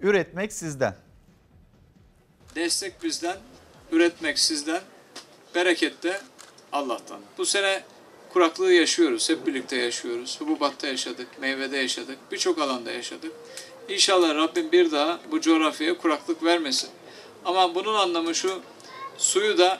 [0.00, 0.96] üretmek sizden.
[2.54, 3.36] Destek bizden,
[3.92, 4.80] üretmek sizden,
[5.54, 6.20] bereket de
[6.72, 7.20] Allah'tan.
[7.38, 7.82] Bu sene
[8.32, 10.40] kuraklığı yaşıyoruz, hep birlikte yaşıyoruz.
[10.40, 13.32] Hububatta yaşadık, meyvede yaşadık, birçok alanda yaşadık.
[13.88, 16.90] İnşallah Rabbim bir daha bu coğrafyaya kuraklık vermesin.
[17.44, 18.60] Ama bunun anlamı şu,
[19.18, 19.78] suyu da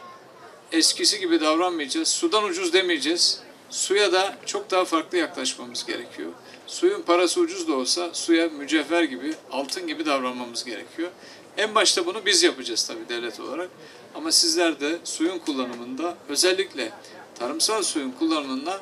[0.72, 3.42] eskisi gibi davranmayacağız, sudan ucuz demeyeceğiz.
[3.70, 6.32] Suya da çok daha farklı yaklaşmamız gerekiyor.
[6.70, 11.10] Suyun parası ucuz da olsa suya mücevher gibi, altın gibi davranmamız gerekiyor.
[11.56, 13.68] En başta bunu biz yapacağız tabii devlet olarak.
[14.14, 16.92] Ama sizler de suyun kullanımında özellikle
[17.38, 18.80] tarımsal suyun kullanımına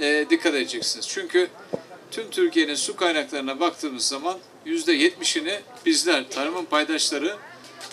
[0.00, 1.08] e, dikkat edeceksiniz.
[1.08, 1.48] Çünkü
[2.10, 7.36] tüm Türkiye'nin su kaynaklarına baktığımız zaman yüzde yetmişini bizler, tarımın paydaşları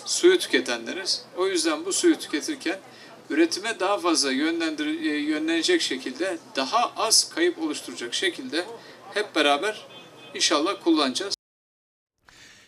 [0.04, 1.24] suyu tüketenleriz.
[1.36, 2.78] O yüzden bu suyu tüketirken
[3.30, 8.64] üretime daha fazla yönlendir, e, yönlenecek şekilde, daha az kayıp oluşturacak şekilde
[9.14, 9.86] hep beraber
[10.34, 11.34] inşallah kullanacağız.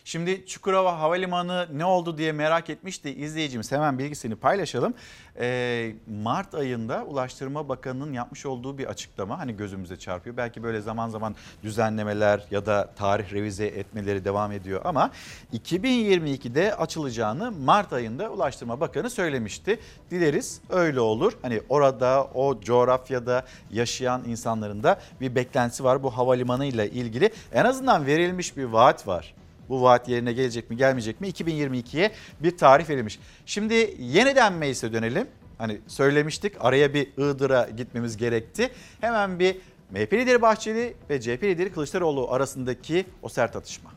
[0.07, 3.71] Şimdi Çukurova Havalimanı ne oldu diye merak etmişti izleyicimiz.
[3.71, 4.93] Hemen bilgisini paylaşalım.
[5.39, 5.91] Ee,
[6.23, 10.37] Mart ayında Ulaştırma Bakanı'nın yapmış olduğu bir açıklama hani gözümüze çarpıyor.
[10.37, 15.11] Belki böyle zaman zaman düzenlemeler ya da tarih revize etmeleri devam ediyor ama
[15.53, 19.79] 2022'de açılacağını Mart ayında Ulaştırma Bakanı söylemişti.
[20.11, 21.33] Dileriz öyle olur.
[21.41, 27.31] Hani orada o coğrafyada yaşayan insanların da bir beklentisi var bu havalimanı ile ilgili.
[27.53, 29.33] En azından verilmiş bir vaat var.
[29.69, 33.19] Bu vaat yerine gelecek mi gelmeyecek mi 2022'ye bir tarih verilmiş.
[33.45, 35.27] Şimdi yeniden meclise dönelim.
[35.57, 38.69] Hani söylemiştik araya bir Iğdır'a gitmemiz gerekti.
[39.01, 39.57] Hemen bir
[39.91, 43.91] MHP lideri Bahçeli ve CHP lideri Kılıçdaroğlu arasındaki o sert atışma.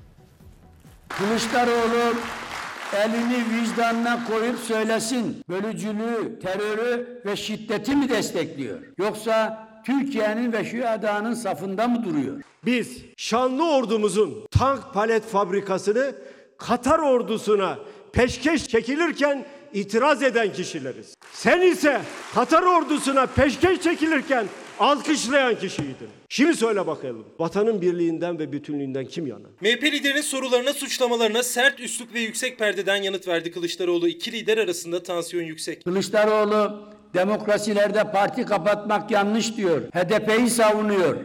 [1.09, 2.15] Kılıçdaroğlu
[2.97, 5.43] elini vicdanına koyup söylesin.
[5.49, 8.79] Bölücülüğü, terörü ve şiddeti mi destekliyor?
[8.99, 12.41] Yoksa Türkiye'nin ve şühedanın safında mı duruyor?
[12.65, 16.15] Biz şanlı ordumuzun tank palet fabrikasını
[16.59, 17.79] Katar ordusuna
[18.13, 21.15] peşkeş çekilirken itiraz eden kişileriz.
[21.33, 22.01] Sen ise
[22.35, 24.47] Katar ordusuna peşkeş çekilirken
[24.79, 26.09] alkışlayan kişiydin.
[26.29, 29.47] Şimdi söyle bakalım vatanın birliğinden ve bütünlüğünden kim yana?
[29.61, 34.09] MHP liderinin sorularına, suçlamalarına sert üslup ve yüksek perdeden yanıt verdi Kılıçdaroğlu.
[34.09, 35.85] İki lider arasında tansiyon yüksek.
[35.85, 36.81] Kılıçdaroğlu
[37.15, 39.81] demokrasilerde parti kapatmak yanlış diyor.
[39.81, 41.17] HDP'yi savunuyor.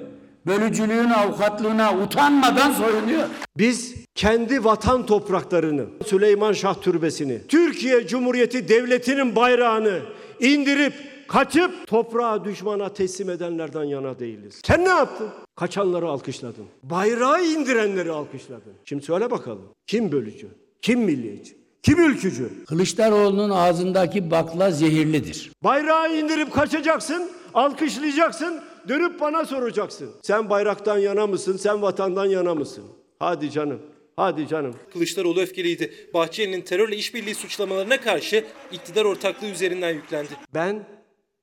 [0.46, 3.28] Bölücülüğün avukatlığına utanmadan soyunuyor.
[3.58, 10.00] Biz kendi vatan topraklarını, Süleyman Şah Türbesi'ni, Türkiye Cumhuriyeti Devleti'nin bayrağını
[10.40, 10.94] indirip
[11.28, 14.62] kaçıp toprağa düşmana teslim edenlerden yana değiliz.
[14.66, 15.30] Sen ne yaptın?
[15.56, 16.66] Kaçanları alkışladın.
[16.84, 18.74] Bayrağı indirenleri alkışladın.
[18.86, 19.66] Şimdi söyle bakalım.
[19.88, 20.48] Kim bölücü?
[20.82, 21.65] Kim milliyetçi?
[21.86, 22.66] Kim ülkücü?
[22.66, 25.52] Kılıçdaroğlu'nun ağzındaki bakla zehirlidir.
[25.64, 30.10] Bayrağı indirip kaçacaksın, alkışlayacaksın, dönüp bana soracaksın.
[30.22, 32.84] Sen bayraktan yana mısın, sen vatandan yana mısın?
[33.20, 33.82] Hadi canım,
[34.16, 34.76] hadi canım.
[34.94, 35.94] Kılıçdaroğlu öfkeliydi.
[36.14, 40.30] Bahçeli'nin terörle işbirliği suçlamalarına karşı iktidar ortaklığı üzerinden yüklendi.
[40.54, 40.84] Ben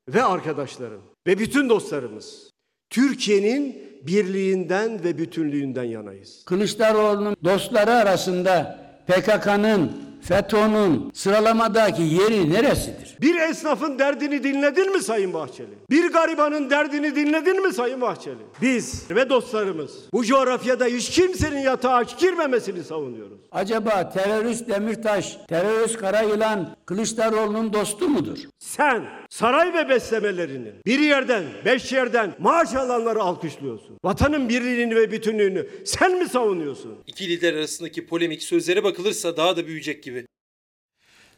[0.08, 2.50] ve arkadaşlarım ve bütün dostlarımız
[2.90, 6.44] Türkiye'nin birliğinden ve bütünlüğünden yanayız.
[6.44, 13.16] Kılıçdaroğlu'nun dostları arasında PKK'nın, FETÖ'nün sıralamadaki yeri neresidir?
[13.20, 15.68] Bir esnafın derdini dinledin mi Sayın Bahçeli?
[15.90, 18.36] Bir garibanın derdini dinledin mi Sayın Bahçeli?
[18.62, 23.38] Biz ve dostlarımız bu coğrafyada hiç kimsenin yatağı aç girmemesini savunuyoruz.
[23.52, 28.38] Acaba terörist Demirtaş, terörist Karayılan Kılıçdaroğlu'nun dostu mudur?
[28.58, 29.02] Sen
[29.32, 33.98] saray ve beslemelerinin bir yerden, beş yerden maaş alanları alkışlıyorsun.
[34.04, 36.98] Vatanın birliğini ve bütünlüğünü sen mi savunuyorsun?
[37.06, 40.26] İki lider arasındaki polemik sözlere bakılırsa daha da büyüyecek gibi.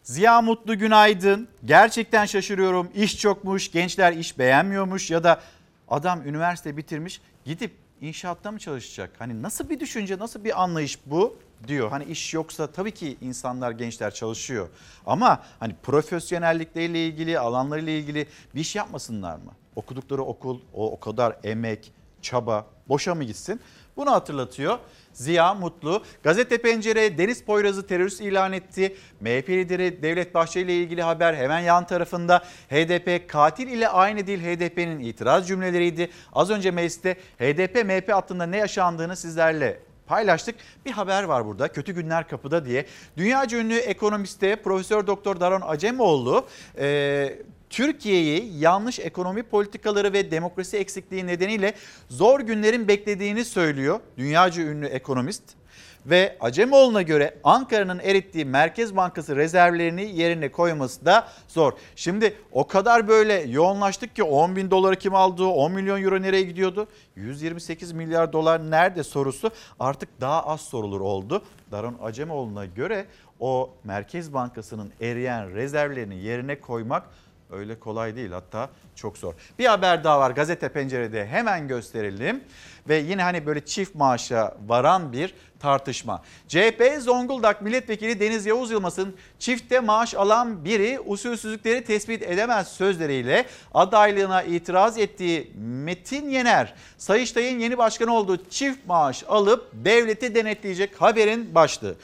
[0.03, 1.49] Ziya Mutlu günaydın.
[1.65, 2.89] Gerçekten şaşırıyorum.
[2.95, 5.43] İş çokmuş, gençler iş beğenmiyormuş ya da
[5.89, 9.11] adam üniversite bitirmiş gidip inşaatta mı çalışacak?
[9.19, 11.37] Hani nasıl bir düşünce, nasıl bir anlayış bu
[11.69, 11.91] diyor.
[11.91, 14.69] Hani iş yoksa tabii ki insanlar, gençler çalışıyor.
[15.07, 19.53] Ama hani profesyonellikleriyle ilgili, alanlarıyla ilgili bir iş yapmasınlar mı?
[19.77, 21.93] Okudukları okul, o, o kadar emek,
[22.23, 23.61] çaba boşa mı gitsin?
[23.97, 24.79] Bunu hatırlatıyor.
[25.13, 26.03] Ziya Mutlu.
[26.23, 28.97] Gazete Pencere Deniz Poyraz'ı terörist ilan etti.
[29.21, 32.39] MHP lideri Devlet Bahçeli ile ilgili haber hemen yan tarafında.
[32.71, 36.11] HDP katil ile aynı değil HDP'nin itiraz cümleleriydi.
[36.33, 40.55] Az önce mecliste HDP MHP hattında ne yaşandığını sizlerle paylaştık.
[40.87, 41.69] Bir haber var burada.
[41.69, 42.87] Kötü günler kapıda diye.
[43.17, 46.47] Dünyaca ünlü ekonomiste Profesör Doktor Daron Acemoğlu
[46.79, 47.39] e,
[47.75, 51.75] Türkiye'yi yanlış ekonomi politikaları ve demokrasi eksikliği nedeniyle
[52.09, 54.01] zor günlerin beklediğini söylüyor.
[54.19, 55.43] Dünyaca ünlü ekonomist
[56.07, 61.73] ve Acemoğlu'na göre Ankara'nın erittiği Merkez Bankası rezervlerini yerine koyması da zor.
[61.97, 66.43] Şimdi o kadar böyle yoğunlaştık ki 10 bin doları kim aldı, 10 milyon euro nereye
[66.43, 66.89] gidiyordu?
[67.17, 71.43] 128 milyar dolar nerede sorusu artık daha az sorulur oldu.
[71.73, 73.07] Daron Acemoğlu'na göre
[73.41, 77.03] o Merkez Bankası'nın eriyen rezervlerini yerine koymak
[77.55, 79.35] öyle kolay değil hatta çok zor.
[79.59, 82.45] Bir haber daha var gazete pencerede hemen gösterelim.
[82.89, 86.23] Ve yine hani böyle çift maaşa varan bir tartışma.
[86.49, 94.43] CHP Zonguldak Milletvekili Deniz Yavuz Yılmaz'ın çifte maaş alan biri usulsüzlükleri tespit edemez sözleriyle adaylığına
[94.43, 101.95] itiraz ettiği Metin Yener, Sayıştay'ın yeni başkanı olduğu çift maaş alıp devleti denetleyecek haberin başlığı.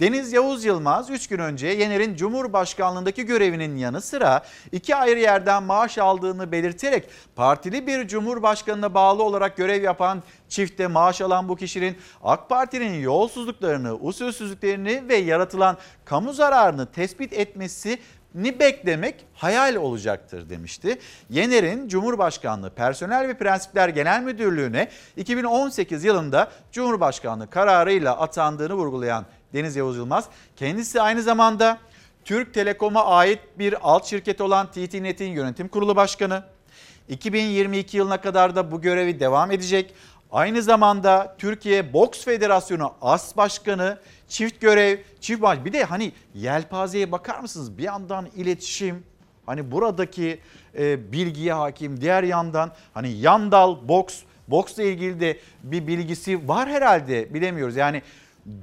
[0.00, 5.98] Deniz Yavuz Yılmaz 3 gün önce Yener'in Cumhurbaşkanlığındaki görevinin yanı sıra iki ayrı yerden maaş
[5.98, 12.48] aldığını belirterek partili bir Cumhurbaşkanına bağlı olarak görev yapan çifte maaş alan bu kişinin AK
[12.48, 17.98] Parti'nin yolsuzluklarını, usulsüzlüklerini ve yaratılan kamu zararını tespit etmesi
[18.34, 20.98] ni beklemek hayal olacaktır demişti.
[21.30, 29.96] Yener'in Cumhurbaşkanlığı Personel ve Prensipler Genel Müdürlüğü'ne 2018 yılında Cumhurbaşkanlığı kararıyla atandığını vurgulayan Deniz Yavuz
[29.96, 30.28] Yılmaz.
[30.56, 31.78] Kendisi aynı zamanda
[32.24, 36.44] Türk Telekom'a ait bir alt şirket olan TT-Net'in yönetim kurulu başkanı.
[37.08, 39.94] 2022 yılına kadar da bu görevi devam edecek.
[40.32, 43.98] Aynı zamanda Türkiye Boks Federasyonu As Başkanı,
[44.28, 45.64] çift görev, çift baş.
[45.64, 47.78] Bir de hani yelpazeye bakar mısınız?
[47.78, 49.02] Bir yandan iletişim,
[49.46, 50.40] hani buradaki
[50.78, 57.34] e, bilgiye hakim, diğer yandan hani yandal boks, boksla ilgili de bir bilgisi var herhalde
[57.34, 57.76] bilemiyoruz.
[57.76, 58.02] Yani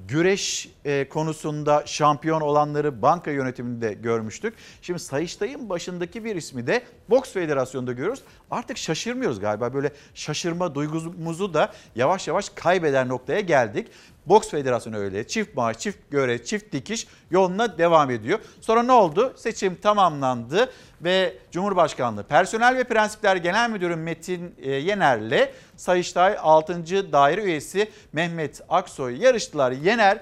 [0.07, 0.69] güreş
[1.09, 4.53] konusunda şampiyon olanları banka yönetiminde görmüştük.
[4.81, 8.23] Şimdi Sayıştay'ın başındaki bir ismi de Boks Federasyonu'nda görüyoruz.
[8.51, 13.88] Artık şaşırmıyoruz galiba böyle şaşırma duygumuzu da yavaş yavaş kaybeder noktaya geldik.
[14.26, 18.39] Boks Federasyonu öyle çift maaş, çift göre, çift dikiş yoluna devam ediyor.
[18.61, 19.34] Sonra ne oldu?
[19.38, 20.69] Seçim tamamlandı
[21.01, 26.85] ve Cumhurbaşkanlığı Personel ve Prensipler Genel Müdürü Metin e, Yener'le Sayıştay 6.
[27.11, 29.72] Daire Üyesi Mehmet Aksoy yarıştılar.
[29.72, 30.19] Yener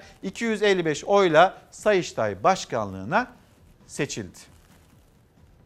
[0.56, 3.26] 255 oyla Sayıştay Başkanlığına
[3.86, 4.38] seçildi.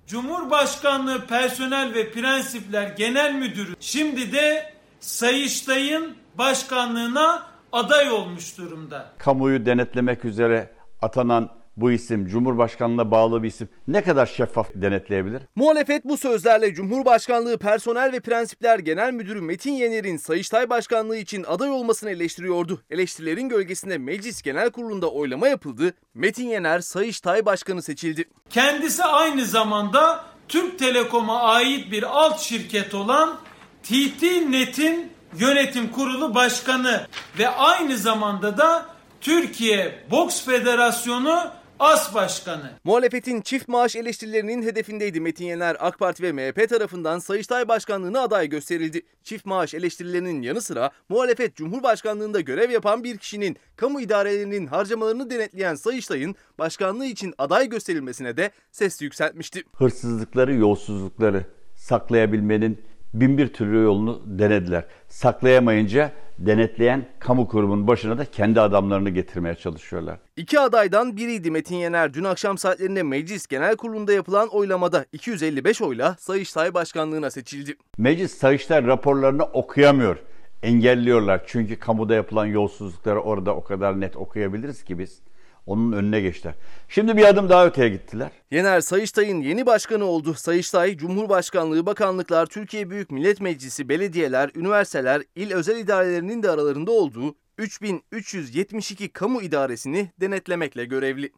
[0.06, 9.12] Cumhurbaşkanlığı Personel ve Prensipler Genel Müdürü şimdi de Sayıştay'ın başkanlığına aday olmuş durumda.
[9.18, 10.72] Kamuoyu denetlemek üzere
[11.02, 11.50] atanan
[11.80, 15.42] bu isim Cumhurbaşkanlığına bağlı bir isim ne kadar şeffaf denetleyebilir?
[15.56, 21.70] Muhalefet bu sözlerle Cumhurbaşkanlığı Personel ve Prensipler Genel Müdürü Metin Yener'in Sayıştay Başkanlığı için aday
[21.70, 22.82] olmasını eleştiriyordu.
[22.90, 25.94] Eleştirilerin gölgesinde Meclis Genel Kurulu'nda oylama yapıldı.
[26.14, 28.24] Metin Yener Sayıştay Başkanı seçildi.
[28.50, 33.38] Kendisi aynı zamanda Türk Telekom'a ait bir alt şirket olan
[33.82, 37.06] TT Net'in yönetim kurulu başkanı
[37.38, 38.86] ve aynı zamanda da
[39.20, 41.50] Türkiye Boks Federasyonu
[41.80, 42.70] As Başkanı.
[42.84, 45.76] Muhalefetin çift maaş eleştirilerinin hedefindeydi Metin Yener.
[45.80, 49.02] AK Parti ve MHP tarafından Sayıştay Başkanlığı'na aday gösterildi.
[49.22, 55.74] Çift maaş eleştirilerinin yanı sıra muhalefet Cumhurbaşkanlığında görev yapan bir kişinin kamu idarelerinin harcamalarını denetleyen
[55.74, 59.62] Sayıştay'ın başkanlığı için aday gösterilmesine de ses yükseltmişti.
[59.76, 61.44] Hırsızlıkları, yolsuzlukları
[61.76, 62.80] saklayabilmenin
[63.14, 64.84] bin bir türlü yolunu denediler.
[65.08, 70.18] Saklayamayınca denetleyen kamu kurumunun başına da kendi adamlarını getirmeye çalışıyorlar.
[70.36, 72.14] İki adaydan biriydi Metin Yener.
[72.14, 77.76] Dün akşam saatlerinde Meclis Genel Kurulu'nda yapılan oylamada 255 oyla Sayıştay Başkanlığı'na seçildi.
[77.98, 80.16] Meclis Sayıştay raporlarını okuyamıyor.
[80.62, 81.42] Engelliyorlar.
[81.46, 85.20] Çünkü kamuda yapılan yolsuzlukları orada o kadar net okuyabiliriz ki biz.
[85.66, 86.54] Onun önüne geçtiler.
[86.88, 88.30] Şimdi bir adım daha öteye gittiler.
[88.50, 90.34] Yener Sayıştay'ın yeni başkanı oldu.
[90.34, 97.34] Sayıştay, Cumhurbaşkanlığı, bakanlıklar, Türkiye Büyük Millet Meclisi, belediyeler, üniversiteler, il özel idarelerinin de aralarında olduğu
[97.58, 101.32] 3372 kamu idaresini denetlemekle görevli.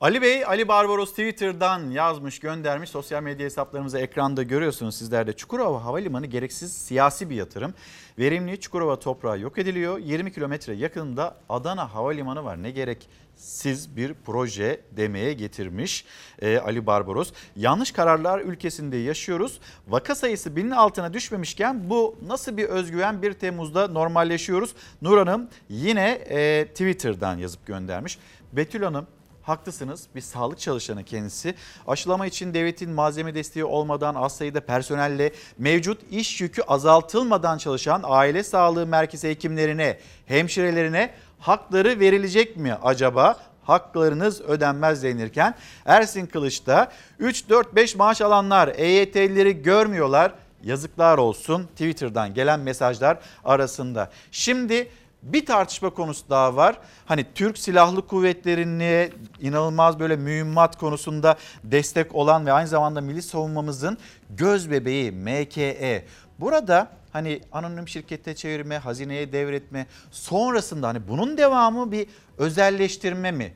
[0.00, 2.90] Ali Bey, Ali Barbaros Twitter'dan yazmış, göndermiş.
[2.90, 5.32] Sosyal medya hesaplarımızı ekranda görüyorsunuz sizler de.
[5.32, 7.74] Çukurova Havalimanı gereksiz siyasi bir yatırım.
[8.18, 9.98] Verimli Çukurova toprağı yok ediliyor.
[9.98, 12.62] 20 kilometre yakınında Adana Havalimanı var.
[12.62, 16.04] Ne gerek siz bir proje demeye getirmiş
[16.42, 17.32] e, Ali Barbaros.
[17.56, 19.60] Yanlış kararlar ülkesinde yaşıyoruz.
[19.88, 24.74] Vaka sayısı binin altına düşmemişken bu nasıl bir özgüven 1 Temmuz'da normalleşiyoruz.
[25.02, 28.18] Nur Hanım yine e, Twitter'dan yazıp göndermiş.
[28.52, 29.06] Betül Hanım
[29.44, 31.54] Haklısınız bir sağlık çalışanı kendisi.
[31.86, 38.42] Aşılama için devletin malzeme desteği olmadan az sayıda personelle mevcut iş yükü azaltılmadan çalışan aile
[38.42, 43.38] sağlığı merkezi hekimlerine, hemşirelerine hakları verilecek mi acaba?
[43.62, 45.54] Haklarınız ödenmez denirken
[45.86, 50.32] Ersin Kılıç'ta 3-4-5 maaş alanlar EYT'lileri görmüyorlar.
[50.62, 54.10] Yazıklar olsun Twitter'dan gelen mesajlar arasında.
[54.30, 54.88] Şimdi
[55.24, 56.78] bir tartışma konusu daha var.
[57.06, 59.10] Hani Türk Silahlı Kuvvetleri'ne
[59.40, 63.98] inanılmaz böyle mühimmat konusunda destek olan ve aynı zamanda milli savunmamızın
[64.30, 66.04] göz bebeği MKE.
[66.40, 72.06] Burada hani anonim şirkete çevirme, hazineye devretme sonrasında hani bunun devamı bir
[72.38, 73.54] özelleştirme mi?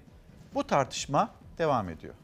[0.55, 2.15] Bu tartışma devam ediyor.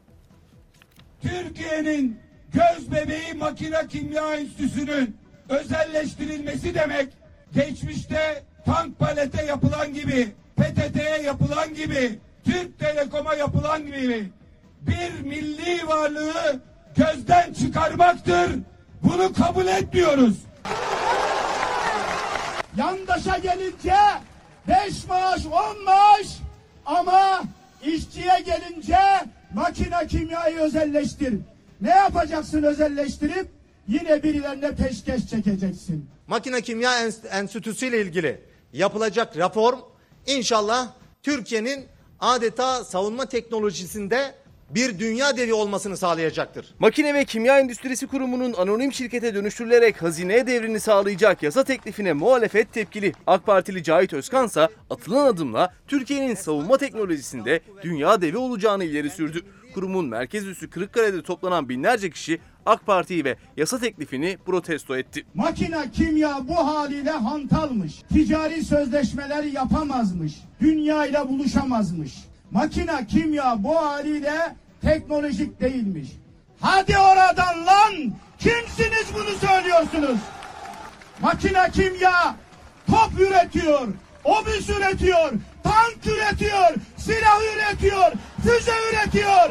[1.21, 2.19] Türkiye'nin
[2.53, 5.17] göz bebeği makine kimya enstitüsünün
[5.49, 7.13] özelleştirilmesi demek
[7.53, 14.29] geçmişte tank palete yapılan gibi, PTT'ye yapılan gibi, Türk Telekom'a yapılan gibi
[14.81, 16.59] bir milli varlığı
[16.97, 18.51] gözden çıkarmaktır.
[19.03, 20.35] Bunu kabul etmiyoruz.
[22.77, 23.95] Yandaşa gelince
[24.67, 26.27] beş maaş, on maaş
[26.85, 27.43] ama
[27.83, 28.97] işçiye gelince
[29.53, 31.33] makine kimyayı özelleştir.
[31.81, 33.47] Ne yapacaksın özelleştirip?
[33.87, 36.09] Yine birilerine peşkeş çekeceksin.
[36.27, 36.91] Makine Kimya
[37.31, 38.41] Enstitüsü ile ilgili
[38.75, 39.79] yapılacak reform
[40.27, 40.87] inşallah
[41.23, 41.85] Türkiye'nin
[42.19, 44.35] adeta savunma teknolojisinde
[44.69, 46.75] bir dünya devi olmasını sağlayacaktır.
[46.79, 53.13] Makine ve Kimya Endüstrisi Kurumu'nun anonim şirkete dönüştürülerek hazineye devrini sağlayacak yasa teklifine muhalefet tepkili.
[53.27, 59.41] AK Partili Cahit Özkan ise atılan adımla Türkiye'nin savunma teknolojisinde dünya devi olacağını ileri sürdü.
[59.75, 65.25] Kurumun merkez üssü Kırıkkale'de toplanan binlerce kişi AK Parti'yi ve yasa teklifini protesto etti.
[65.33, 68.01] Makine kimya bu haliyle hantalmış.
[68.13, 70.33] Ticari sözleşmeler yapamazmış.
[70.61, 72.13] Dünya ile buluşamazmış.
[72.51, 76.07] Makine kimya bu haliyle teknolojik değilmiş.
[76.59, 77.93] Hadi oradan lan!
[78.39, 80.19] Kimsiniz bunu söylüyorsunuz?
[81.21, 82.35] Makine kimya
[82.87, 83.87] top üretiyor,
[84.23, 85.31] obüs üretiyor,
[85.65, 88.11] tank üretiyor, silah üretiyor,
[88.43, 89.49] füze üretiyor.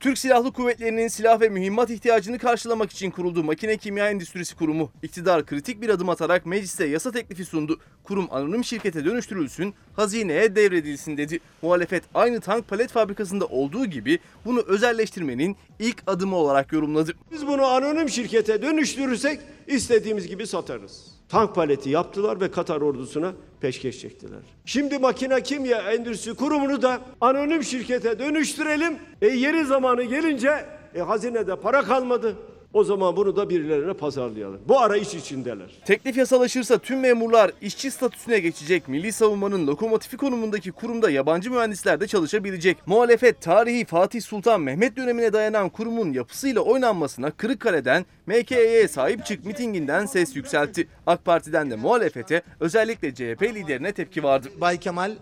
[0.00, 4.90] Türk Silahlı Kuvvetleri'nin silah ve mühimmat ihtiyacını karşılamak için kuruldu Makine Kimya Endüstrisi Kurumu.
[5.02, 7.80] İktidar kritik bir adım atarak mecliste yasa teklifi sundu.
[8.02, 11.40] Kurum anonim şirkete dönüştürülsün, hazineye devredilsin dedi.
[11.62, 17.12] Muhalefet aynı tank palet fabrikasında olduğu gibi bunu özelleştirmenin ilk adımı olarak yorumladı.
[17.32, 21.13] Biz bunu anonim şirkete dönüştürürsek istediğimiz gibi satarız.
[21.28, 24.40] Tank paleti yaptılar ve Katar ordusuna peşkeş çektiler.
[24.64, 28.98] Şimdi makine kimya endüstrisi kurumunu da anonim şirkete dönüştürelim.
[29.22, 32.36] E yeri zamanı gelince e, hazinede para kalmadı.
[32.74, 34.60] O zaman bunu da birilerine pazarlayalım.
[34.68, 35.70] Bu arayış içindeler.
[35.84, 38.88] Teklif yasalaşırsa tüm memurlar işçi statüsüne geçecek.
[38.88, 42.86] Milli Savunma'nın lokomotifi konumundaki kurumda yabancı mühendisler de çalışabilecek.
[42.86, 50.06] Muhalefet tarihi Fatih Sultan Mehmet dönemine dayanan kurumun yapısıyla oynanmasına Kırıkkale'den MKY'ye sahip çık mitinginden
[50.06, 50.88] ses yükseltti.
[51.06, 54.48] AK Parti'den de muhalefete özellikle CHP liderine tepki vardı.
[54.60, 55.12] Bay Kemal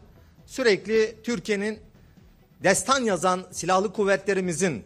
[0.46, 1.78] sürekli Türkiye'nin
[2.62, 4.82] destan yazan silahlı kuvvetlerimizin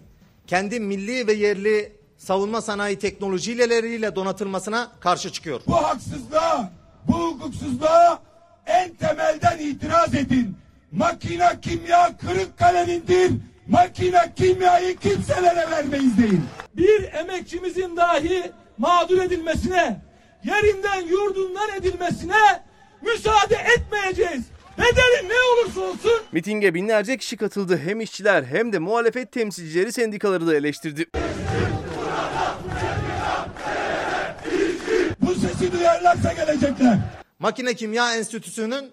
[0.47, 5.61] kendi milli ve yerli savunma sanayi teknolojileriyle donatılmasına karşı çıkıyor.
[5.67, 6.73] Bu haksızlığa,
[7.09, 8.19] bu hukuksuzluğa
[8.67, 10.57] en temelden itiraz edin.
[10.93, 13.33] Makine kimya Kırıkkale'nindir.
[13.69, 16.45] Makine kimyayı kimselere vermeyiz deyin.
[16.77, 20.01] Bir emekçimizin dahi mağdur edilmesine,
[20.45, 22.63] yerinden yurdundan edilmesine
[23.03, 24.43] müsaade etmeyeceğiz.
[24.79, 27.81] Bedeli ne olursa olsun Mitinge binlerce kişi katıldı.
[27.85, 31.07] Hem işçiler hem de muhalefet temsilcileri sendikaları da eleştirdi.
[35.67, 36.99] Bu sesi duyarlarsa gelecekler.
[37.39, 38.93] Makine Kimya Enstitüsü'nün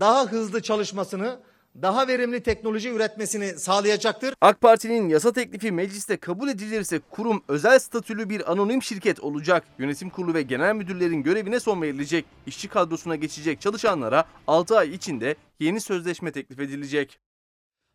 [0.00, 1.40] daha hızlı çalışmasını,
[1.82, 4.34] daha verimli teknoloji üretmesini sağlayacaktır.
[4.40, 9.64] AK Parti'nin yasa teklifi mecliste kabul edilirse kurum özel statülü bir anonim şirket olacak.
[9.78, 12.24] Yönetim kurulu ve genel müdürlerin görevine son verilecek.
[12.46, 17.18] İşçi kadrosuna geçecek çalışanlara 6 ay içinde yeni sözleşme teklif edilecek.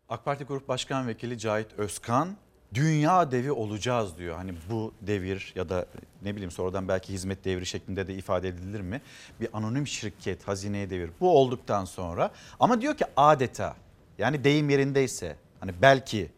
[0.09, 2.35] AK Parti Grup Başkan Vekili Cahit Özkan
[2.73, 4.35] dünya devi olacağız diyor.
[4.35, 5.85] Hani bu devir ya da
[6.21, 9.01] ne bileyim sonradan belki hizmet devri şeklinde de ifade edilir mi?
[9.41, 11.09] Bir anonim şirket, hazineye devir.
[11.19, 13.75] Bu olduktan sonra ama diyor ki adeta
[14.17, 16.29] yani deyim yerindeyse hani belki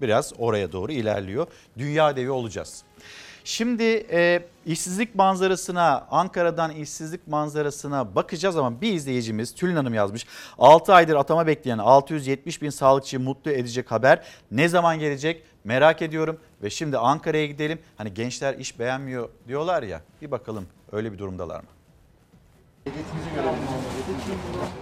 [0.00, 1.46] biraz oraya doğru ilerliyor.
[1.78, 2.84] Dünya devi olacağız.
[3.44, 10.26] Şimdi e, işsizlik manzarasına, Ankara'dan işsizlik manzarasına bakacağız ama bir izleyicimiz Tülin Hanım yazmış.
[10.58, 16.40] 6 aydır atama bekleyen 670 bin sağlıkçıyı mutlu edecek haber ne zaman gelecek merak ediyorum.
[16.62, 17.78] Ve şimdi Ankara'ya gidelim.
[17.96, 21.66] Hani gençler iş beğenmiyor diyorlar ya bir bakalım öyle bir durumdalar mı?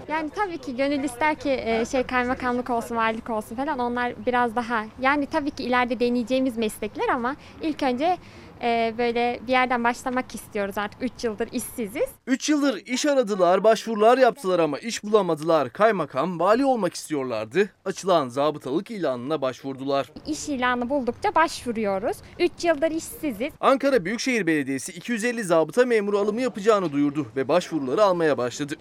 [0.08, 4.56] Yani tabii ki gönül ister ki e, şey kaymakamlık olsun, valilik olsun falan onlar biraz
[4.56, 8.18] daha yani tabii ki ileride deneyeceğimiz meslekler ama ilk önce
[8.62, 12.08] e, böyle bir yerden başlamak istiyoruz artık 3 yıldır işsiziz.
[12.26, 15.70] 3 yıldır iş aradılar, başvurular yaptılar ama iş bulamadılar.
[15.72, 17.70] Kaymakam, vali olmak istiyorlardı.
[17.84, 20.12] Açılan zabıtalık ilanına başvurdular.
[20.26, 22.16] İş ilanı buldukça başvuruyoruz.
[22.38, 23.52] 3 yıldır işsiziz.
[23.60, 28.74] Ankara Büyükşehir Belediyesi 250 zabıta memuru alımı yapacağını duyurdu ve başvuruları almaya başladı.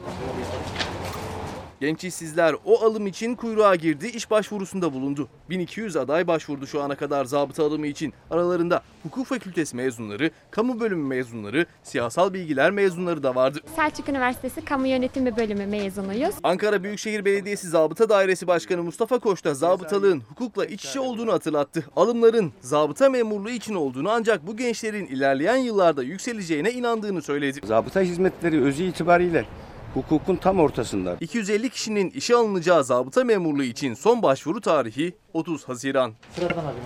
[1.80, 5.28] Genç işsizler o alım için kuyruğa girdi, iş başvurusunda bulundu.
[5.50, 8.14] 1200 aday başvurdu şu ana kadar zabıta alımı için.
[8.32, 13.60] Aralarında hukuk fakültesi mezunları, kamu bölümü mezunları, siyasal bilgiler mezunları da vardı.
[13.76, 16.36] Selçuk Üniversitesi Kamu Yönetimi Bölümü mezunuyuz.
[16.44, 21.86] Ankara Büyükşehir Belediyesi Zabıta Dairesi Başkanı Mustafa Koç da zabıtalığın hukukla iç içe olduğunu hatırlattı.
[21.96, 27.60] Alımların zabıta memurluğu için olduğunu ancak bu gençlerin ilerleyen yıllarda yükseleceğine inandığını söyledi.
[27.64, 29.46] Zabıta hizmetleri özü itibariyle
[29.94, 31.18] hukukun tam ortasında.
[31.20, 36.14] 250 kişinin işe alınacağı zabıta memurluğu için son başvuru tarihi 30 Haziran.
[36.36, 36.80] Sıradan arkadaşlar.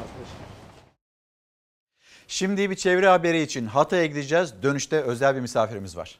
[2.27, 4.53] Şimdi bir çevre haberi için Hatay'a gideceğiz.
[4.63, 6.19] Dönüşte özel bir misafirimiz var.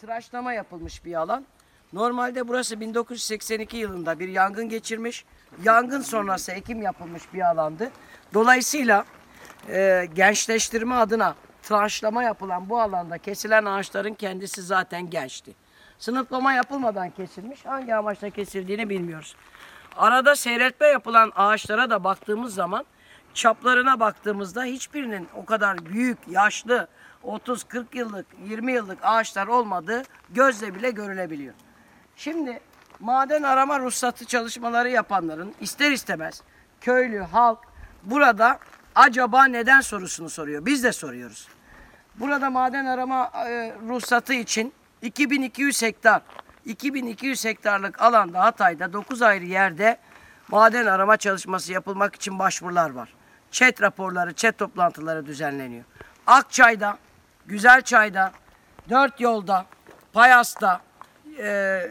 [0.00, 1.46] tıraşlama yapılmış bir alan.
[1.92, 5.24] Normalde burası 1982 yılında bir yangın geçirmiş.
[5.64, 7.90] Yangın sonrası ekim yapılmış bir alandı.
[8.34, 9.04] Dolayısıyla
[9.68, 15.52] e, gençleştirme adına tıraşlama yapılan bu alanda kesilen ağaçların kendisi zaten gençti.
[16.00, 17.66] Sınıflama yapılmadan kesilmiş.
[17.66, 19.36] Hangi amaçla kesildiğini bilmiyoruz.
[19.96, 22.84] Arada seyretme yapılan ağaçlara da baktığımız zaman
[23.34, 26.88] çaplarına baktığımızda hiçbirinin o kadar büyük, yaşlı,
[27.24, 31.54] 30-40 yıllık, 20 yıllık ağaçlar olmadığı gözle bile görülebiliyor.
[32.16, 32.60] Şimdi
[33.00, 36.42] maden arama ruhsatı çalışmaları yapanların ister istemez
[36.80, 37.58] köylü, halk
[38.02, 38.58] burada
[38.94, 40.66] acaba neden sorusunu soruyor.
[40.66, 41.48] Biz de soruyoruz.
[42.14, 44.72] Burada maden arama e, ruhsatı için
[45.02, 46.22] 2200 hektar,
[46.64, 49.98] 2200 hektarlık alanda Hatay'da 9 ayrı yerde
[50.48, 53.08] maden arama çalışması yapılmak için başvurular var.
[53.50, 55.84] Çet raporları, çet toplantıları düzenleniyor.
[56.26, 56.98] Akçay'da,
[57.46, 58.32] Güzelçay'da,
[58.90, 59.66] Dört Yolda,
[60.12, 60.80] Payas'ta
[61.38, 61.44] e,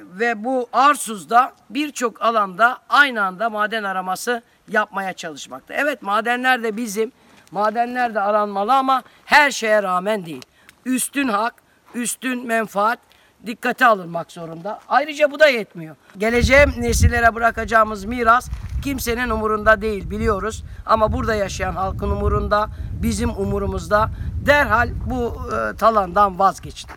[0.03, 5.73] ve bu Arsuz'da birçok alanda aynı anda maden araması yapmaya çalışmakta.
[5.73, 7.11] Evet madenler de bizim,
[7.51, 10.45] madenler de aranmalı ama her şeye rağmen değil.
[10.85, 11.53] Üstün hak,
[11.95, 12.99] üstün menfaat
[13.45, 14.79] dikkate alınmak zorunda.
[14.89, 15.95] Ayrıca bu da yetmiyor.
[16.17, 18.49] Geleceğe nesillere bırakacağımız miras
[18.83, 20.63] kimsenin umurunda değil biliyoruz.
[20.85, 22.67] Ama burada yaşayan halkın umurunda,
[23.03, 24.09] bizim umurumuzda.
[24.45, 26.89] Derhal bu e, talandan vazgeçin.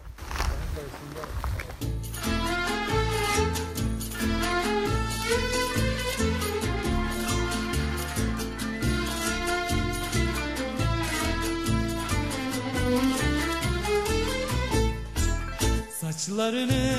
[16.22, 16.94] Saçlarını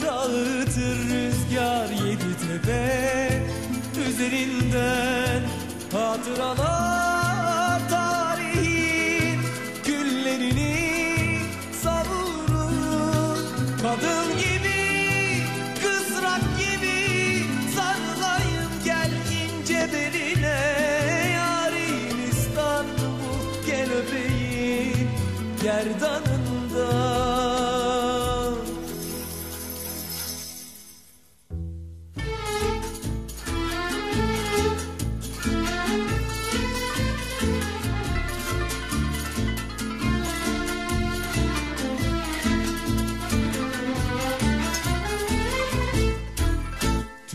[0.00, 3.42] dağıtır rüzgar yedi tepe.
[4.08, 5.42] Üzerinden
[5.92, 7.21] hatıralar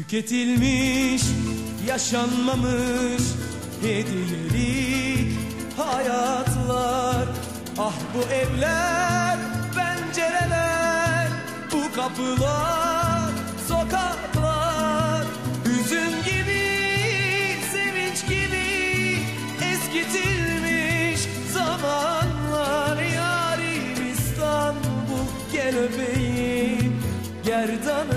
[0.08, 1.24] Tüketilmiş,
[1.88, 3.24] yaşanmamış
[3.82, 5.38] hediyelik
[5.78, 7.28] hayatlar.
[7.78, 9.38] Ah bu evler,
[9.76, 11.28] pencereler,
[11.72, 13.32] bu kapılar,
[13.68, 15.26] sokaklar.
[15.66, 16.64] Hüzün gibi,
[17.72, 19.18] sevinç gibi
[19.72, 21.22] eskitilmiş
[21.54, 22.98] zamanlar.
[23.02, 27.04] Yarim İstanbul gel öpeyim
[27.46, 28.17] gerdanında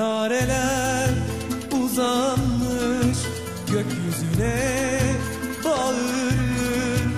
[0.00, 1.10] Minareler
[1.72, 3.18] uzanmış
[3.72, 5.00] gökyüzüne
[5.64, 7.10] bağırır.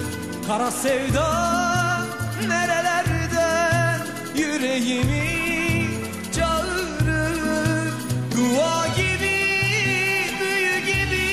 [0.46, 1.28] Kara sevda
[2.48, 4.00] nerelerden
[4.36, 5.88] yüreğimi
[6.36, 7.92] çağırır?
[8.36, 9.38] Dua gibi,
[10.40, 11.26] büyü gibi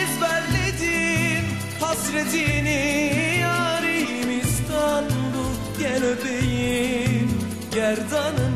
[0.00, 1.44] ezberledim
[1.80, 3.12] hasretini.
[3.40, 7.30] Yarim İstanbul gel öpeyim
[7.74, 8.51] gerdanında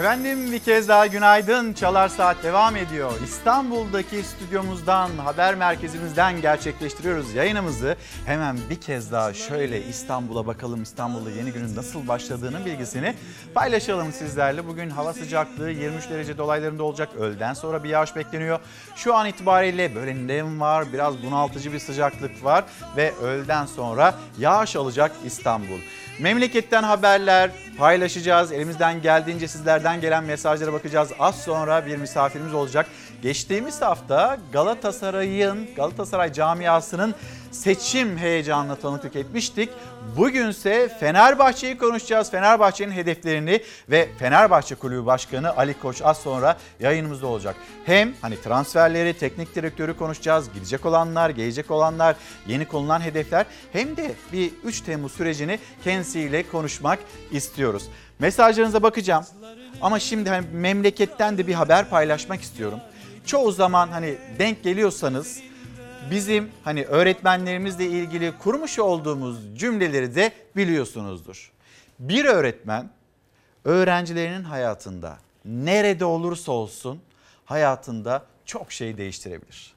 [0.00, 1.72] Efendim bir kez daha günaydın.
[1.72, 3.12] Çalar Saat devam ediyor.
[3.24, 7.96] İstanbul'daki stüdyomuzdan, haber merkezimizden gerçekleştiriyoruz yayınımızı.
[8.26, 10.82] Hemen bir kez daha şöyle İstanbul'a bakalım.
[10.82, 13.14] İstanbul'da yeni günün nasıl başladığının bilgisini
[13.54, 14.66] paylaşalım sizlerle.
[14.66, 17.08] Bugün hava sıcaklığı 23 derece dolaylarında olacak.
[17.18, 18.58] Öğleden sonra bir yağış bekleniyor.
[18.96, 22.64] Şu an itibariyle böyle nem var, biraz bunaltıcı bir sıcaklık var
[22.96, 25.80] ve öğleden sonra yağış alacak İstanbul.
[26.20, 28.52] Memleketten haberler paylaşacağız.
[28.52, 31.10] Elimizden geldiğince sizlerden gelen mesajlara bakacağız.
[31.18, 32.86] Az sonra bir misafirimiz olacak.
[33.22, 37.14] Geçtiğimiz hafta Galatasaray'ın, Galatasaray camiasının
[37.50, 39.68] seçim heyecanına tanıklık etmiştik.
[40.16, 42.30] Bugünse Fenerbahçe'yi konuşacağız.
[42.30, 47.56] Fenerbahçe'nin hedeflerini ve Fenerbahçe Kulübü Başkanı Ali Koç az sonra yayınımızda olacak.
[47.86, 50.52] Hem hani transferleri, teknik direktörü konuşacağız.
[50.54, 52.16] Gidecek olanlar, gelecek olanlar,
[52.46, 56.98] yeni konulan hedefler hem de bir 3 Temmuz sürecini kendisiyle konuşmak
[57.30, 57.88] istiyoruz.
[58.18, 59.24] Mesajlarınıza bakacağım.
[59.80, 62.80] Ama şimdi hani memleketten de bir haber paylaşmak istiyorum.
[63.30, 65.40] Çoğu zaman hani denk geliyorsanız
[66.10, 71.52] bizim hani öğretmenlerimizle ilgili kurmuş olduğumuz cümleleri de biliyorsunuzdur.
[71.98, 72.90] Bir öğretmen
[73.64, 77.00] öğrencilerinin hayatında nerede olursa olsun
[77.44, 79.74] hayatında çok şey değiştirebilir.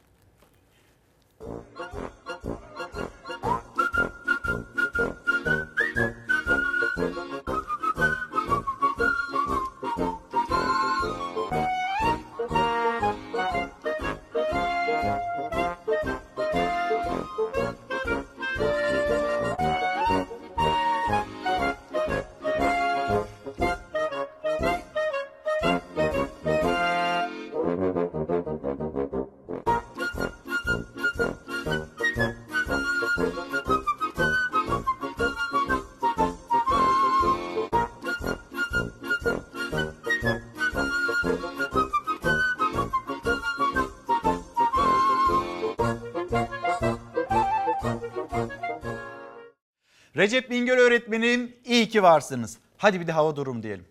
[50.17, 52.57] Recep Bingöl öğretmenim iyi ki varsınız.
[52.77, 53.85] Hadi bir de hava durum diyelim.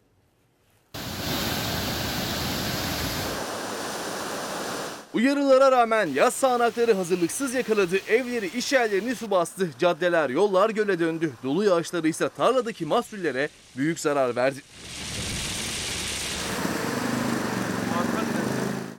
[5.15, 7.97] Uyarılara rağmen yaz sağanakları hazırlıksız yakaladı.
[8.09, 9.71] Evleri, iş yerlerini su bastı.
[9.79, 11.33] Caddeler, yollar göle döndü.
[11.43, 14.61] Dolu yağışları ise tarladaki mahsullere büyük zarar verdi.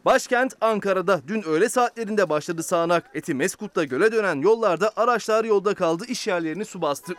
[0.05, 3.11] Başkent Ankara'da dün öğle saatlerinde başladı sağanak.
[3.13, 7.13] Eti Meskut'ta göle dönen yollarda araçlar yolda kaldı, iş yerlerini su bastı.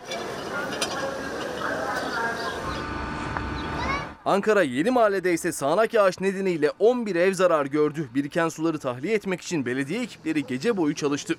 [4.24, 8.08] Ankara Yeni Mahalle'de ise sağanak yağış nedeniyle 11 ev zarar gördü.
[8.14, 11.34] Biriken suları tahliye etmek için belediye ekipleri gece boyu çalıştı.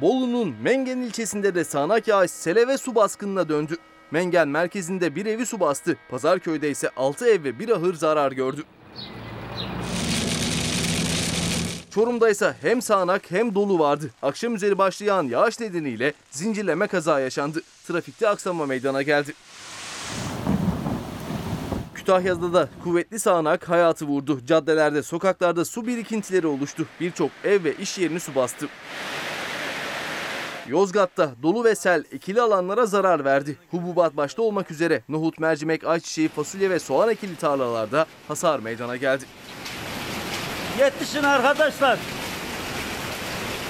[0.00, 3.76] Bolu'nun Mengen ilçesinde de sağanak yağış sele ve su baskınına döndü.
[4.10, 5.96] Mengen merkezinde bir evi su bastı.
[6.10, 8.62] Pazarköy'de ise 6 ev ve bir ahır zarar gördü.
[11.90, 14.10] Çorum'da ise hem sağanak hem dolu vardı.
[14.22, 17.62] Akşam üzeri başlayan yağış nedeniyle zincirleme kaza yaşandı.
[17.86, 19.34] Trafikte aksama meydana geldi.
[21.94, 24.40] Kütahya'da da kuvvetli sağanak hayatı vurdu.
[24.46, 26.86] Caddelerde, sokaklarda su birikintileri oluştu.
[27.00, 28.68] Birçok ev ve iş yerini su bastı.
[30.70, 33.56] Yozgat'ta dolu ve sel ekili alanlara zarar verdi.
[33.70, 39.24] Hububat başta olmak üzere nohut, mercimek, ayçiçeği, fasulye ve soğan ekili tarlalarda hasar meydana geldi.
[40.78, 41.98] Yetişin arkadaşlar.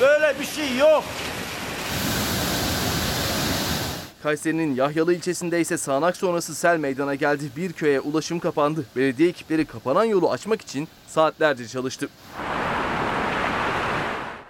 [0.00, 1.04] Böyle bir şey yok.
[4.22, 7.44] Kayseri'nin Yahyalı ilçesinde ise sağanak sonrası sel meydana geldi.
[7.56, 8.84] Bir köye ulaşım kapandı.
[8.96, 12.08] Belediye ekipleri kapanan yolu açmak için saatlerce çalıştı.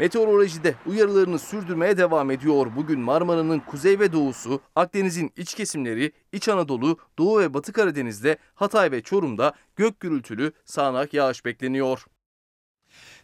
[0.00, 2.66] Meteorolojide uyarılarını sürdürmeye devam ediyor.
[2.76, 8.90] Bugün Marmara'nın kuzey ve doğusu, Akdeniz'in iç kesimleri, İç Anadolu, Doğu ve Batı Karadeniz'de, Hatay
[8.90, 12.06] ve Çorum'da gök gürültülü sağanak yağış bekleniyor.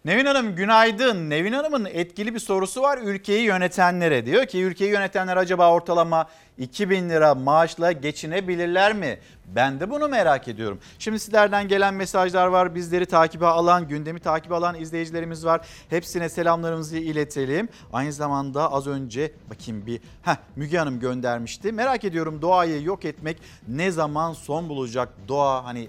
[0.06, 1.30] Nevin Hanım günaydın.
[1.30, 4.26] Nevin Hanım'ın etkili bir sorusu var ülkeyi yönetenlere.
[4.26, 6.26] Diyor ki ülkeyi yönetenler acaba ortalama
[6.58, 9.18] 2000 lira maaşla geçinebilirler mi?
[9.46, 10.80] Ben de bunu merak ediyorum.
[10.98, 12.74] Şimdi sizlerden gelen mesajlar var.
[12.74, 15.66] Bizleri takibe alan, gündemi takibe alan izleyicilerimiz var.
[15.90, 17.68] Hepsine selamlarımızı iletelim.
[17.92, 21.72] Aynı zamanda az önce bakayım bir heh, Müge Hanım göndermişti.
[21.72, 23.36] Merak ediyorum doğayı yok etmek
[23.68, 25.08] ne zaman son bulacak?
[25.28, 25.88] Doğa hani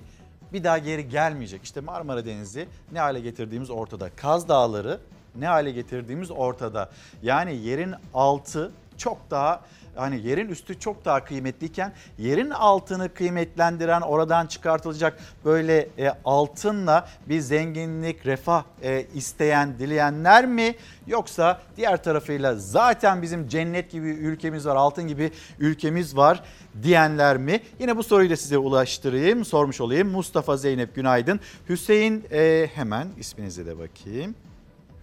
[0.53, 1.64] bir daha geri gelmeyecek.
[1.64, 4.10] İşte Marmara Denizi ne hale getirdiğimiz ortada.
[4.15, 4.99] Kaz Dağları
[5.36, 6.90] ne hale getirdiğimiz ortada.
[7.24, 9.61] Yani yerin altı çok daha
[9.95, 17.40] hani yerin üstü çok daha kıymetliyken yerin altını kıymetlendiren oradan çıkartılacak böyle e, altınla bir
[17.40, 20.76] zenginlik, refah e, isteyen, dileyenler mi?
[21.07, 26.44] Yoksa diğer tarafıyla zaten bizim cennet gibi ülkemiz var, altın gibi ülkemiz var
[26.84, 27.60] diyenler mi?
[27.80, 30.10] Yine bu soruyu da size ulaştırayım, sormuş olayım.
[30.10, 31.40] Mustafa Zeynep günaydın.
[31.70, 34.36] Hüseyin e, hemen isminize de bakayım.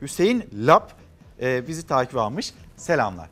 [0.03, 0.93] Hüseyin Lap
[1.41, 2.53] e, bizi takip almış.
[2.77, 3.29] Selamlar.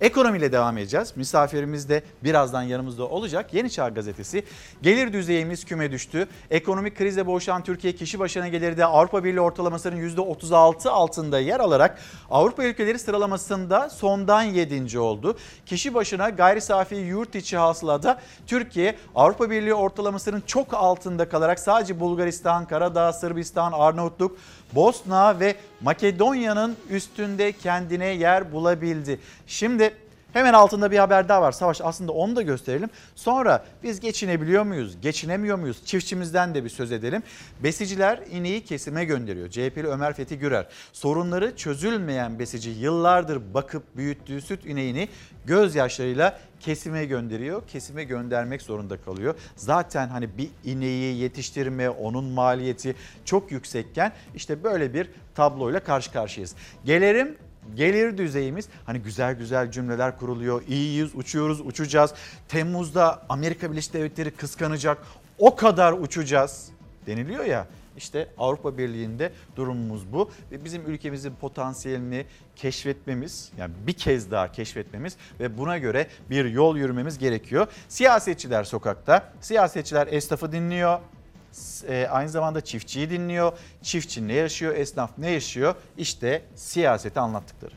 [0.00, 1.12] Ekonomiyle devam edeceğiz.
[1.16, 3.54] Misafirimiz de birazdan yanımızda olacak.
[3.54, 4.44] Yeni Çağ Gazetesi.
[4.82, 6.28] Gelir düzeyimiz küme düştü.
[6.50, 11.98] Ekonomik krizle boğuşan Türkiye kişi başına geliri de Avrupa Birliği ortalamasının %36 altında yer alarak
[12.30, 14.98] Avrupa ülkeleri sıralamasında sondan 7.
[14.98, 15.36] oldu.
[15.66, 22.00] Kişi başına gayri safi yurt içi hasılada Türkiye Avrupa Birliği ortalamasının çok altında kalarak sadece
[22.00, 24.38] Bulgaristan, Karadağ, Sırbistan, Arnavutluk,
[24.74, 29.20] Bosna ve Makedonya'nın üstünde kendine yer bulabildi.
[29.46, 29.87] Şimdi
[30.32, 31.52] hemen altında bir haber daha var.
[31.52, 32.90] Savaş aslında onu da gösterelim.
[33.14, 35.84] Sonra biz geçinebiliyor muyuz, geçinemiyor muyuz?
[35.84, 37.22] Çiftçimizden de bir söz edelim.
[37.62, 39.50] Besiciler ineği kesime gönderiyor.
[39.50, 40.66] CHP'li Ömer Fethi Gürer.
[40.92, 45.08] Sorunları çözülmeyen besici yıllardır bakıp büyüttüğü süt ineğini
[45.46, 47.62] gözyaşlarıyla kesime gönderiyor.
[47.68, 49.34] Kesime göndermek zorunda kalıyor.
[49.56, 56.54] Zaten hani bir ineği yetiştirme, onun maliyeti çok yüksekken işte böyle bir tabloyla karşı karşıyayız.
[56.84, 57.36] Gelelim
[57.76, 60.62] gelir düzeyimiz hani güzel güzel cümleler kuruluyor.
[60.68, 62.14] İyiyiz, uçuyoruz, uçacağız.
[62.48, 64.98] Temmuz'da Amerika Birleşik Devletleri kıskanacak.
[65.38, 66.68] O kadar uçacağız
[67.06, 67.66] deniliyor ya.
[67.96, 72.26] İşte Avrupa Birliği'nde durumumuz bu ve bizim ülkemizin potansiyelini
[72.56, 77.66] keşfetmemiz yani bir kez daha keşfetmemiz ve buna göre bir yol yürümemiz gerekiyor.
[77.88, 81.00] Siyasetçiler sokakta, siyasetçiler esnafı dinliyor,
[81.88, 83.52] e, aynı zamanda çiftçiyi dinliyor.
[83.82, 85.74] Çiftçi ne yaşıyor, esnaf ne yaşıyor?
[85.98, 87.74] İşte siyaseti anlattıkları.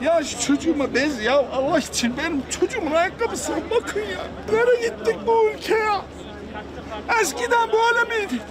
[0.00, 4.26] Ya şu çocuğuma bez ya Allah için benim çocuğumun ayakkabısına bakın ya.
[4.52, 6.04] Nereye gittik bu ülke ya?
[7.22, 8.42] Eskiden böyle miydi?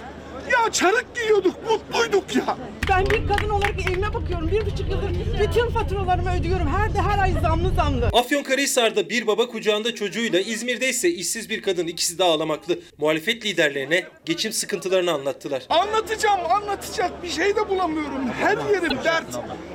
[0.50, 2.56] Ya çarık giyiyorduk, mutluyduk ya.
[2.88, 4.50] Ben bir kadın olarak evime bakıyorum.
[4.50, 5.10] Bir buçuk yıldır
[5.42, 6.66] bütün faturalarımı ödüyorum.
[6.66, 8.06] Her de her ay zamlı zamlı.
[8.12, 12.78] Afyonkarahisar'da bir baba kucağında çocuğuyla, İzmir'de ise işsiz bir kadın ikisi de ağlamaklı.
[12.98, 15.62] Muhalefet liderlerine geçim sıkıntılarını anlattılar.
[15.68, 18.28] Anlatacağım, anlatacak bir şey de bulamıyorum.
[18.40, 19.26] Her yerim dert,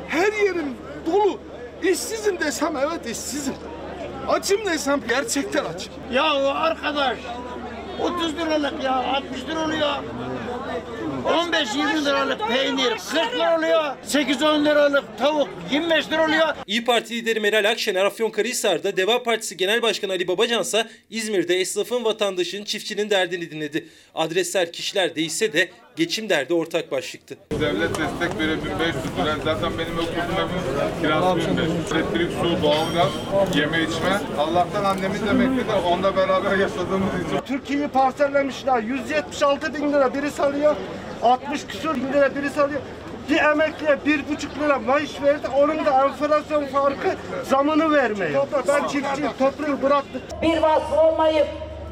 [0.08, 0.74] her yerim
[1.06, 1.40] dolu.
[1.84, 3.54] İşsizim desem evet işsizim.
[4.28, 5.94] Açım desem gerçekten açım.
[6.12, 6.24] Ya
[6.54, 7.18] arkadaş
[8.02, 9.96] 30 liralık ya 60 lira oluyor.
[11.26, 13.96] 15-20 liralık peynir 40 lira oluyor.
[14.08, 16.48] 8-10 liralık tavuk 25 lira oluyor.
[16.68, 22.04] İyi Parti lideri Meral Akşener Afyonkarahisar'da, Deva Partisi Genel Başkanı Ali Babacan ise İzmir'de esnafın,
[22.06, 23.88] vatandaşın, çiftçinin derdini dinledi.
[24.16, 27.38] Adresler, kişiler değişse de geçim derdi ortak başlıktı.
[27.52, 29.36] Devlet destek veriyor 1500 lira.
[29.44, 31.92] Zaten benim oturduğum evin kirası 1500.
[31.92, 33.12] Elektrik, su, doğalgaz,
[33.56, 34.22] yeme içme.
[34.40, 37.40] Allah'tan annemiz emekli de onunla beraber yaşadığımız için.
[37.46, 38.80] Türkiye'yi parsellemişler.
[38.80, 40.76] 176 bin lira birisi alıyor.
[41.24, 42.82] 60 küsur bin lira birisi alıyor.
[43.30, 45.48] Bir emekliye bir buçuk lira maaş verdi.
[45.58, 48.48] Onun da enflasyon farkı zamını vermiyor.
[48.68, 49.32] Ben çiftçiyim.
[49.40, 50.22] Toprağı bıraktım.
[50.42, 51.48] Bir vasfı olmayıp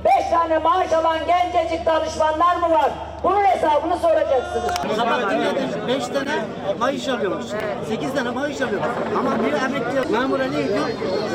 [0.05, 2.91] beş tane maaş alan gencecik danışmanlar mı var?
[3.25, 4.95] Bunun hesabını soracaksınız.
[4.95, 5.87] Sabah dinledim.
[5.87, 6.45] 5 tane
[6.79, 7.45] maaş alıyormuş.
[7.89, 8.81] 8 tane maaş alıyor.
[9.19, 10.87] Ama bir emekli memura ne yapıyor?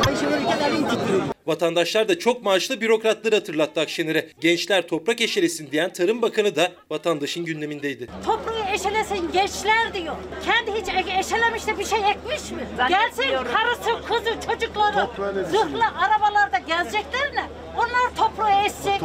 [0.06, 1.20] Maaşı verirken elin titriyor.
[1.46, 4.28] Vatandaşlar da çok maaşlı bürokratları hatırlattı Akşener'e.
[4.40, 8.08] Gençler toprak eşelesin diyen Tarım Bakanı da vatandaşın gündemindeydi.
[8.26, 10.16] Toprağı eşelesin gençler diyor.
[10.44, 12.66] Kendi hiç e- eşelemiş de bir şey ekmiş mi?
[12.88, 13.22] Gelsin
[13.52, 15.06] karısı, kızı, çocukları
[15.50, 17.44] zırhlı arabalarda gezeceklerine
[17.76, 19.04] onlar toprağı eşsin.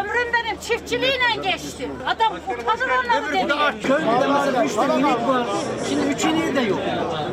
[0.00, 1.88] Ömrüm benim çiftçiliğiyle geçti.
[2.16, 3.80] Adam utanır onları demeye.
[3.82, 5.46] Köylüde mesela 3 tane inek var.
[5.88, 6.80] Şimdi 3 ineği de yok.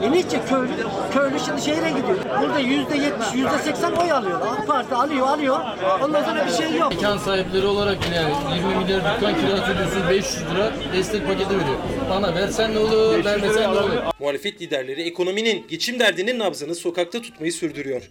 [0.03, 0.71] E niçin köylü?
[1.13, 2.17] Köylü şimdi şehre gidiyor.
[2.41, 4.41] Burada yüzde yetmiş, yüzde seksen oy alıyor.
[4.41, 5.59] AK Parti alıyor, alıyor.
[6.03, 6.91] Ondan sonra bir şey yok.
[6.91, 11.77] Dükkan sahipleri olarak yani 20 milyar dükkan kirası ödüyorsun 500 lira destek paketi veriyor.
[12.09, 13.97] Bana versen ne olur, vermesen ne olur.
[14.19, 18.09] Muhalefet liderleri ekonominin, geçim derdinin nabzını sokakta tutmayı sürdürüyor.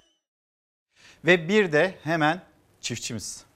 [1.25, 2.41] Ve bir de hemen
[2.81, 3.48] çiftçimiz.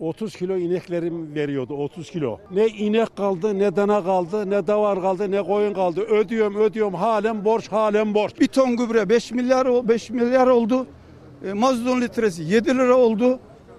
[0.00, 2.38] 30 kilo ineklerim veriyordu 30 kilo.
[2.50, 6.00] Ne inek kaldı ne dana kaldı ne davar kaldı ne koyun kaldı.
[6.00, 8.40] Ödüyorum ödüyorum halen borç halen borç.
[8.40, 10.86] Bir ton gübre 5 milyar o- 5 milyar oldu.
[11.48, 13.38] E, mazotun litresi 7 lira oldu.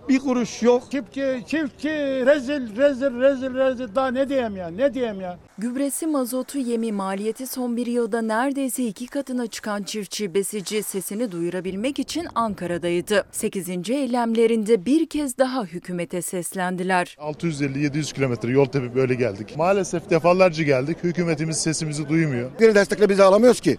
[0.09, 0.91] Bir kuruş yok.
[0.91, 3.95] Çiftçi, çiftçi rezil, rezil, rezil, rezil.
[3.95, 5.37] Daha ne diyeyim ya, ne diyeyim ya.
[5.57, 11.99] Gübresi, mazotu, yemi maliyeti son bir yılda neredeyse iki katına çıkan çiftçi besici sesini duyurabilmek
[11.99, 13.25] için Ankara'daydı.
[13.31, 13.89] 8.
[13.89, 17.17] eylemlerinde bir kez daha hükümete seslendiler.
[17.19, 19.57] 650-700 kilometre yol tepip böyle geldik.
[19.57, 20.97] Maalesef defalarca geldik.
[21.03, 22.51] Hükümetimiz sesimizi duymuyor.
[22.59, 23.77] Bir destekle bizi alamıyoruz ki.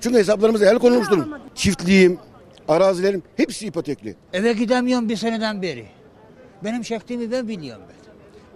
[0.00, 1.28] Çünkü hesaplarımıza el konulmuş durum.
[1.54, 2.18] Çiftliğim,
[2.68, 4.16] arazilerim hepsi ipotekli.
[4.32, 5.86] Eve gidemiyorum bir seneden beri.
[6.64, 7.96] Benim çektiğimi ben biliyorum ben.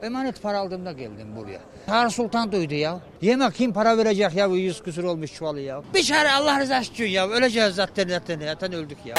[0.07, 1.61] Emanet para aldığımda geldim buraya.
[1.87, 3.01] Tarık Sultan duydu ya.
[3.23, 5.83] Yemek kim para verecek ya bu yüz küsur olmuş çuvalı ya.
[5.95, 7.29] Bir çare Allah rızası için ya.
[7.29, 9.15] Öleceğiz zaten zaten zaten öldük ya.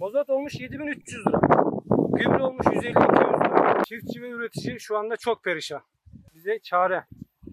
[0.00, 1.40] Mazot olmuş 7300 lira.
[2.12, 3.82] Gübre olmuş 150-200 lira.
[3.84, 5.80] Çiftçi ve üretici şu anda çok perişan.
[6.34, 7.04] Bize çare,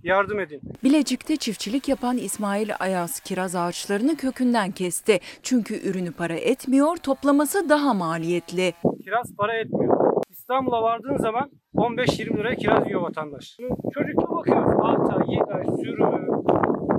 [0.07, 0.61] yardım edin.
[0.84, 5.19] Bilecik'te çiftçilik yapan İsmail Ayaz kiraz ağaçlarını kökünden kesti.
[5.43, 8.73] Çünkü ürünü para etmiyor, toplaması daha maliyetli.
[9.03, 9.97] Kiraz para etmiyor.
[10.29, 13.57] İstanbul'a vardığın zaman 15-20 liraya kiraz yiyor vatandaş.
[13.93, 14.71] Çocukla bakıyoruz.
[14.81, 16.43] 6 ay, 7 ay sürümü,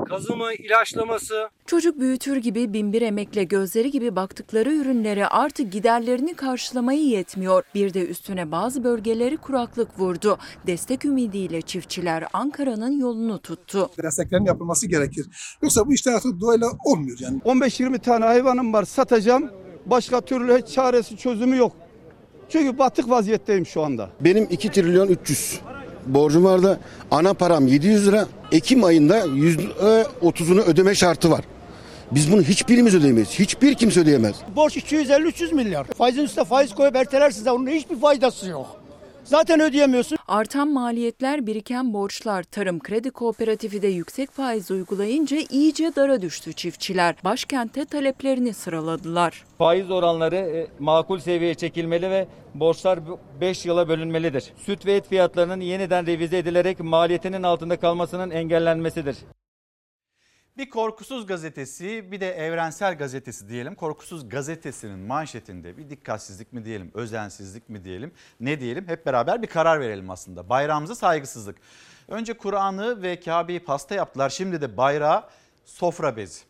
[0.08, 1.48] kazımı, ilaçlaması.
[1.66, 7.62] Çocuk büyütür gibi binbir emekle gözleri gibi baktıkları ürünlere artık giderlerini karşılamayı yetmiyor.
[7.74, 10.38] Bir de üstüne bazı bölgeleri kuraklık vurdu.
[10.66, 13.90] Destek ümidiyle çiftçiler Ankara'nın yolunu tuttu.
[14.02, 15.26] Desteklerin yapılması gerekir.
[15.62, 17.38] Yoksa bu işler artık doğayla olmuyor yani.
[17.38, 19.50] 15-20 tane hayvanım var satacağım.
[19.86, 21.72] Başka türlü hiç çaresi çözümü yok.
[22.48, 24.10] Çünkü batık vaziyetteyim şu anda.
[24.20, 25.60] Benim 2 trilyon 300
[26.14, 26.80] borcum vardı.
[27.10, 28.26] Ana param 700 lira.
[28.52, 31.44] Ekim ayında %30'unu ödeme şartı var.
[32.12, 33.30] Biz bunu hiçbirimiz ödeyemeyiz.
[33.30, 34.36] Hiçbir kimse ödeyemez.
[34.56, 35.86] Borç 250-300 milyar.
[35.86, 37.50] Faizin üstüne faiz koyup erteler size.
[37.50, 38.66] Onun hiçbir faydası yok.
[39.28, 40.18] Zaten ödeyemiyorsun.
[40.28, 47.14] Artan maliyetler, biriken borçlar, Tarım Kredi Kooperatifi de yüksek faiz uygulayınca iyice dara düştü çiftçiler.
[47.24, 49.44] Başkente taleplerini sıraladılar.
[49.58, 52.98] Faiz oranları e, makul seviyeye çekilmeli ve borçlar
[53.40, 54.52] 5 yıla bölünmelidir.
[54.56, 59.16] Süt ve et fiyatlarının yeniden revize edilerek maliyetinin altında kalmasının engellenmesidir.
[60.58, 63.74] Bir Korkusuz Gazetesi bir de Evrensel Gazetesi diyelim.
[63.74, 69.46] Korkusuz Gazetesi'nin manşetinde bir dikkatsizlik mi diyelim, özensizlik mi diyelim, ne diyelim hep beraber bir
[69.46, 70.48] karar verelim aslında.
[70.48, 71.56] Bayrağımıza saygısızlık.
[72.08, 74.30] Önce Kur'an'ı ve Kabe'yi pasta yaptılar.
[74.30, 75.28] Şimdi de bayrağı
[75.64, 76.40] sofra bezi.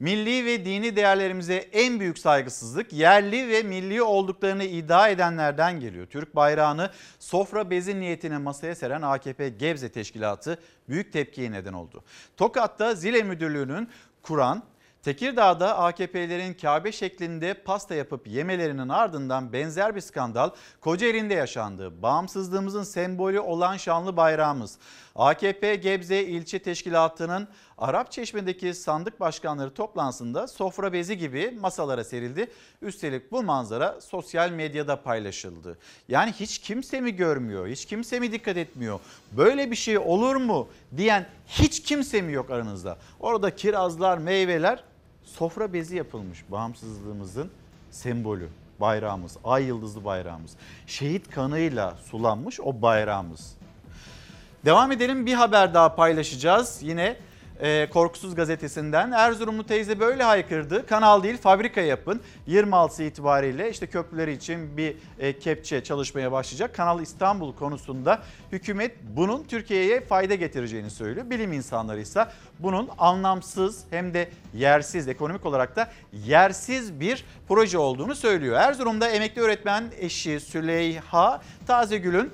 [0.00, 6.06] Milli ve dini değerlerimize en büyük saygısızlık yerli ve milli olduklarını iddia edenlerden geliyor.
[6.06, 10.58] Türk bayrağını sofra bezi niyetine masaya seren AKP Gebze Teşkilatı
[10.88, 12.04] büyük tepkiye neden oldu.
[12.36, 13.88] Tokat'ta Zile Müdürlüğü'nün
[14.22, 14.62] Kur'an,
[15.02, 20.50] Tekirdağ'da AKP'lerin Kabe şeklinde pasta yapıp yemelerinin ardından benzer bir skandal
[20.80, 22.02] Kocaeli'nde yaşandı.
[22.02, 24.78] Bağımsızlığımızın sembolü olan şanlı bayrağımız.
[25.18, 32.50] AKP Gebze İlçe Teşkilatı'nın Arap Çeşme'deki sandık başkanları toplantısında sofra bezi gibi masalara serildi.
[32.82, 35.78] Üstelik bu manzara sosyal medyada paylaşıldı.
[36.08, 39.00] Yani hiç kimse mi görmüyor, hiç kimse mi dikkat etmiyor?
[39.32, 42.98] Böyle bir şey olur mu diyen hiç kimse mi yok aranızda?
[43.20, 44.84] Orada kirazlar, meyveler
[45.24, 47.50] sofra bezi yapılmış bağımsızlığımızın
[47.90, 48.48] sembolü.
[48.80, 53.57] bayrağımız, ay yıldızlı bayrağımız, şehit kanıyla sulanmış o bayrağımız.
[54.64, 56.78] Devam edelim bir haber daha paylaşacağız.
[56.82, 57.16] Yine
[57.60, 60.86] e, Korkusuz gazetesinden Erzurumlu teyze böyle haykırdı.
[60.86, 62.20] Kanal değil fabrika yapın.
[62.46, 66.74] 26 itibariyle işte köprüleri için bir e, kepçe çalışmaya başlayacak.
[66.74, 68.22] Kanal İstanbul konusunda
[68.52, 71.30] hükümet bunun Türkiye'ye fayda getireceğini söylüyor.
[71.30, 72.26] Bilim insanları ise
[72.58, 75.90] bunun anlamsız hem de yersiz ekonomik olarak da
[76.26, 78.56] yersiz bir proje olduğunu söylüyor.
[78.56, 82.30] Erzurum'da emekli öğretmen eşi Süleyha Tazegül'ün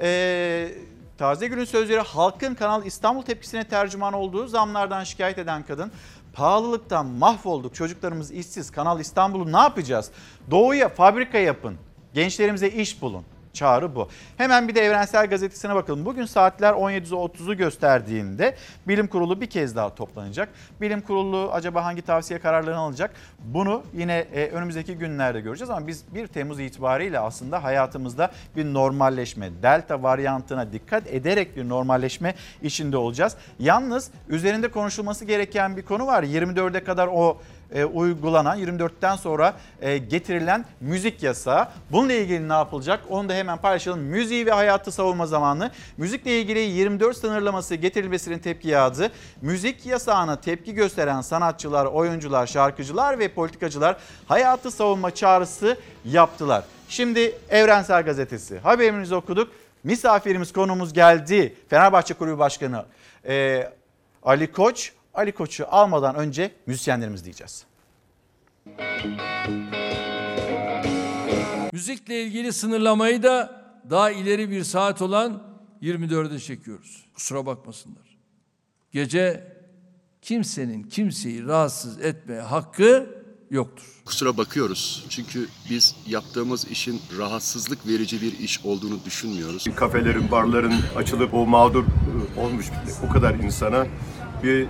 [0.00, 0.68] e,
[1.18, 5.92] Tazegül'ün sözleri halkın Kanal İstanbul tepkisine tercüman olduğu zamlardan şikayet eden kadın
[6.32, 10.10] pahalılıktan mahvolduk çocuklarımız işsiz Kanal İstanbul'u ne yapacağız?
[10.50, 11.76] Doğuya fabrika yapın
[12.14, 13.24] gençlerimize iş bulun.
[13.54, 14.08] Çağrı bu.
[14.36, 16.04] Hemen bir de Evrensel Gazetesi'ne bakalım.
[16.04, 18.56] Bugün saatler 17.30'u gösterdiğinde
[18.88, 20.48] bilim kurulu bir kez daha toplanacak.
[20.80, 23.10] Bilim kurulu acaba hangi tavsiye kararlarını alacak?
[23.38, 29.50] Bunu yine e, önümüzdeki günlerde göreceğiz ama biz 1 Temmuz itibariyle aslında hayatımızda bir normalleşme,
[29.62, 33.36] delta varyantına dikkat ederek bir normalleşme içinde olacağız.
[33.58, 36.22] Yalnız üzerinde konuşulması gereken bir konu var.
[36.22, 37.38] 24'e kadar o
[37.74, 41.68] e, uygulanan 24'ten sonra e, getirilen müzik yasağı.
[41.92, 43.00] Bununla ilgili ne yapılacak?
[43.08, 44.00] Onu da hemen paylaşalım.
[44.00, 45.70] Müziği ve hayatı savunma zamanı.
[45.96, 49.10] Müzikle ilgili 24 sınırlaması getirilmesinin tepki yağdı.
[49.42, 53.96] Müzik yasağına tepki gösteren sanatçılar, oyuncular, şarkıcılar ve politikacılar
[54.28, 56.64] hayatı savunma çağrısı yaptılar.
[56.88, 59.48] Şimdi Evrensel Gazetesi haberimizi okuduk.
[59.84, 61.54] Misafirimiz konumuz geldi.
[61.68, 62.84] Fenerbahçe Kulübü Başkanı
[63.28, 63.66] e,
[64.22, 67.64] Ali Koç Ali Koç'u almadan önce müzisyenlerimiz diyeceğiz.
[71.72, 75.42] Müzikle ilgili sınırlamayı da daha ileri bir saat olan
[75.82, 77.04] 24'e çekiyoruz.
[77.14, 78.18] Kusura bakmasınlar.
[78.92, 79.54] Gece
[80.22, 83.06] kimsenin kimseyi rahatsız etme hakkı
[83.50, 84.02] yoktur.
[84.04, 85.06] Kusura bakıyoruz.
[85.08, 89.64] Çünkü biz yaptığımız işin rahatsızlık verici bir iş olduğunu düşünmüyoruz.
[89.76, 91.84] Kafelerin, barların açılıp o mağdur
[92.36, 92.66] olmuş
[93.08, 93.86] o kadar insana
[94.44, 94.66] bir e,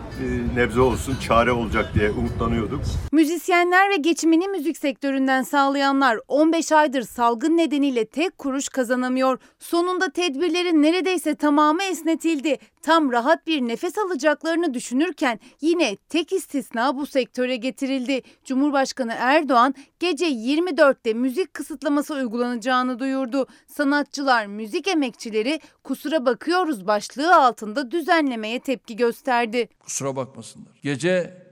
[0.55, 2.81] nebze olsun çare olacak diye umutlanıyorduk.
[3.13, 9.39] Müzisyenler ve geçimini müzik sektöründen sağlayanlar 15 aydır salgın nedeniyle tek kuruş kazanamıyor.
[9.59, 12.59] Sonunda tedbirlerin neredeyse tamamı esnetildi.
[12.85, 18.23] Tam rahat bir nefes alacaklarını düşünürken yine tek istisna bu sektöre getirildi.
[18.45, 23.47] Cumhurbaşkanı Erdoğan gece 24'te müzik kısıtlaması uygulanacağını duyurdu.
[23.67, 29.69] Sanatçılar, müzik emekçileri kusura bakıyoruz başlığı altında düzenlemeye tepki gösterdi.
[29.79, 30.81] Kusura bakmasınlar.
[30.83, 31.43] Gece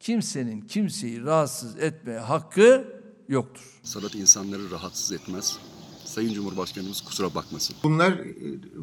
[0.00, 2.84] kimsenin kimseyi rahatsız etme hakkı
[3.28, 3.80] yoktur.
[3.82, 5.58] Sanat insanları rahatsız etmez.
[6.12, 7.76] Sayın Cumhurbaşkanımız kusura bakmasın.
[7.82, 8.34] Bunlar e,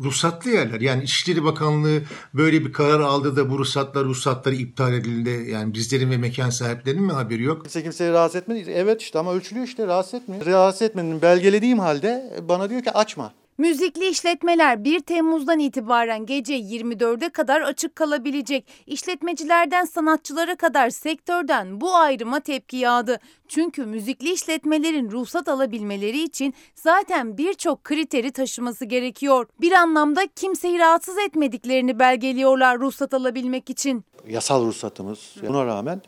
[0.03, 0.81] ruhsatlı yerler.
[0.81, 2.01] Yani İçişleri Bakanlığı
[2.33, 5.51] böyle bir karar aldı da bu ruhsatlar ruhsatları iptal edildi.
[5.51, 7.61] Yani bizlerin ve mekan sahiplerinin mi haberi yok?
[7.61, 8.71] Kimse kimseyi rahatsız etmedi.
[8.71, 10.45] Evet işte ama ölçülüyor işte rahatsız etmiyor.
[10.45, 13.33] Rahatsız etmenin belgelediğim halde bana diyor ki açma.
[13.59, 18.65] Müzikli işletmeler 1 Temmuz'dan itibaren gece 24'e kadar açık kalabilecek.
[18.87, 23.19] İşletmecilerden sanatçılara kadar sektörden bu ayrıma tepki yağdı.
[23.47, 29.47] Çünkü müzikli işletmelerin ruhsat alabilmeleri için zaten birçok kriteri taşıması gerekiyor.
[29.61, 34.05] Bir anlamda kimseyi rahatsız etmediklerini belgeliyorlar ruhsat alabilmek için.
[34.27, 35.35] Yasal ruhsatımız.
[35.47, 36.01] Buna rağmen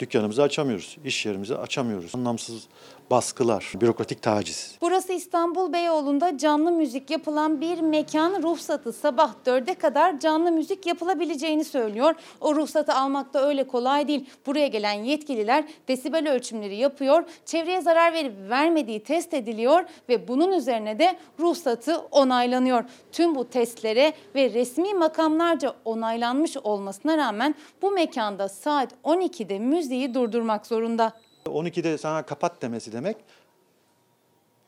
[0.00, 2.14] dükkanımızı açamıyoruz, iş yerimizi açamıyoruz.
[2.14, 2.68] Anlamsız
[3.10, 4.76] baskılar, bürokratik taciz.
[4.80, 11.64] Burası İstanbul Beyoğlu'nda canlı müzik yapılan bir mekan ruhsatı sabah 4'e kadar canlı müzik yapılabileceğini
[11.64, 12.14] söylüyor.
[12.40, 14.26] O ruhsatı almak da öyle kolay değil.
[14.46, 20.98] Buraya gelen yetkililer desibel ölçümleri yapıyor, çevreye zarar verip vermediği test ediliyor ve bunun üzerine
[20.98, 22.84] de ruhsatı onaylanıyor.
[23.12, 30.66] Tüm bu testlere ve resmi makamlarca onaylanmış olmasına rağmen bu mekanda saat 12'de müziği durdurmak
[30.66, 31.12] zorunda.
[31.50, 33.16] 12'de sana kapat demesi demek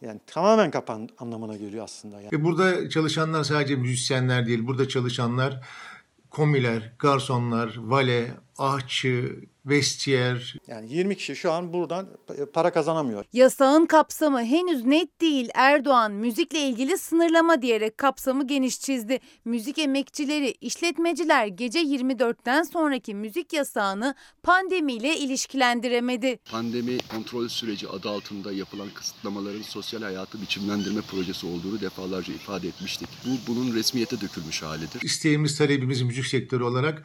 [0.05, 2.21] yani tamamen kapan anlamına geliyor aslında.
[2.21, 2.33] Yani.
[2.33, 4.67] Ve burada çalışanlar sadece müzisyenler değil.
[4.67, 5.61] Burada çalışanlar
[6.31, 9.37] komiler, garsonlar, vale, ahçı,
[9.67, 10.57] vestiyer.
[10.69, 12.09] Yani 20 kişi şu an buradan
[12.53, 13.25] para kazanamıyor.
[13.33, 15.49] Yasağın kapsamı henüz net değil.
[15.55, 19.21] Erdoğan müzikle ilgili sınırlama diyerek kapsamı geniş çizdi.
[19.45, 26.39] Müzik emekçileri, işletmeciler gece 24'ten sonraki müzik yasağını pandemiyle ilişkilendiremedi.
[26.51, 33.09] Pandemi kontrol süreci adı altında yapılan kısıtlamaların sosyal hayatı biçimlendirme projesi olduğunu defalarca ifade etmiştik.
[33.27, 35.03] Bu bunun resmiyete dökülmüş halidir.
[35.03, 37.03] İsteğimiz, talebimiz müzik sektörü olarak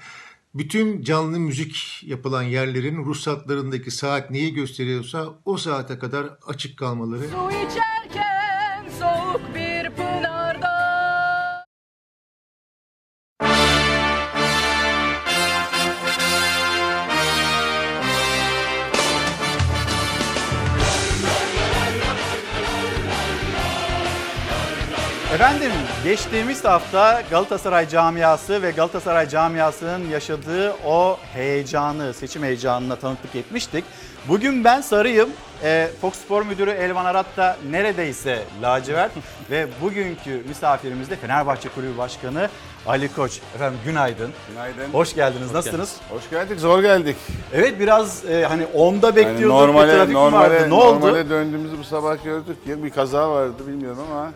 [0.54, 7.22] bütün canlı müzik yapılan yerlerin ruhsatlarındaki saat neyi gösteriyorsa o saate kadar açık kalmaları.
[7.28, 10.70] Su içerken soğuk bir pınarda.
[25.34, 25.72] Efendim
[26.04, 33.84] Geçtiğimiz hafta Galatasaray camiası ve Galatasaray camiasının yaşadığı o heyecanı, seçim heyecanına tanıklık etmiştik.
[34.28, 35.30] Bugün ben sarıyım.
[35.64, 39.12] Ee, Fox Spor Müdürü Elvan Arat da neredeyse lacivert
[39.52, 42.50] ve bugünkü misafirimiz de Fenerbahçe Kulübü Başkanı
[42.88, 43.40] Ali Koç.
[43.56, 44.32] Efendim günaydın.
[44.50, 44.94] Günaydın.
[44.94, 45.54] Hoş geldiniz.
[45.54, 45.96] Nasılsınız?
[46.10, 46.60] Hoş geldik.
[46.60, 47.16] Zor geldik.
[47.54, 49.44] Evet biraz e, hani onda Yani bekliyorduk.
[49.44, 50.70] bir normale, trafik normale, vardı.
[50.70, 51.00] Ne oldu?
[51.06, 52.58] normale döndüğümüzü bu sabah gördük.
[52.66, 54.32] Bir kaza vardı bilmiyorum ama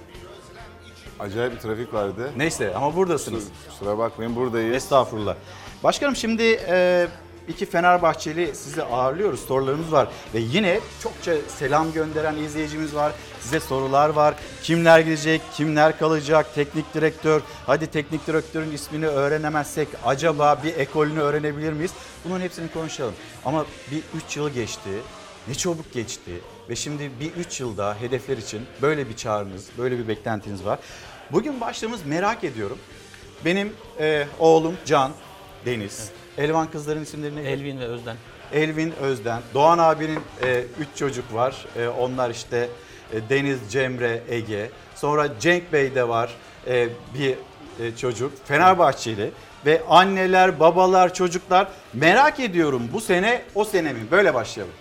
[1.19, 2.31] acayip bir trafik vardı.
[2.37, 3.47] Neyse ama buradasınız.
[3.69, 4.75] Kusura bakmayın buradayız.
[4.75, 5.35] Estağfurullah.
[5.83, 7.07] Başkanım şimdi e,
[7.47, 9.39] iki Fenerbahçeli sizi ağırlıyoruz.
[9.39, 10.07] Sorularımız var.
[10.33, 13.11] Ve yine çokça selam gönderen izleyicimiz var.
[13.41, 14.35] Size sorular var.
[14.63, 17.41] Kimler gidecek, kimler kalacak, teknik direktör.
[17.65, 21.91] Hadi teknik direktörün ismini öğrenemezsek acaba bir ekolünü öğrenebilir miyiz?
[22.25, 23.13] Bunun hepsini konuşalım.
[23.45, 24.89] Ama bir 3 yıl geçti.
[25.47, 26.31] Ne çabuk geçti.
[26.69, 30.79] Ve şimdi bir 3 yılda hedefler için böyle bir çağrınız, böyle bir beklentiniz var.
[31.31, 32.77] Bugün başlığımız merak ediyorum.
[33.45, 35.11] Benim e, oğlum Can,
[35.65, 36.09] Deniz.
[36.37, 37.41] Elvan kızların isimleri ne?
[37.41, 38.17] Elvin ve Özden.
[38.53, 39.41] Elvin Özden.
[39.53, 40.19] Doğan abinin
[40.79, 41.65] 3 çocuk var.
[41.77, 42.69] E, onlar işte
[43.13, 44.69] e, Deniz, Cemre, Ege.
[44.95, 46.35] Sonra Cenk Bey de var
[46.67, 47.35] e, bir
[47.79, 48.31] e, çocuk.
[48.45, 49.31] Fenerbahçeli.
[49.65, 53.99] Ve anneler, babalar, çocuklar merak ediyorum bu sene o sene mi?
[54.11, 54.73] Böyle başlayalım.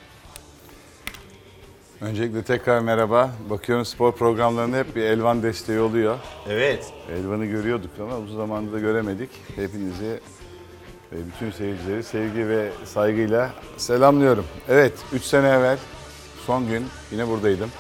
[2.03, 3.31] Öncelikle tekrar merhaba.
[3.51, 6.19] Bakıyorum spor programlarında hep bir Elvan desteği oluyor.
[6.49, 6.93] Evet.
[7.12, 9.31] Elvan'ı görüyorduk ama uzun zamandır da göremedik.
[9.57, 10.20] Hepinizi
[11.12, 14.45] ve bütün seyircileri sevgi ve saygıyla selamlıyorum.
[14.69, 15.79] Evet, 3 sene evvel
[16.47, 17.70] son gün yine buradaydım.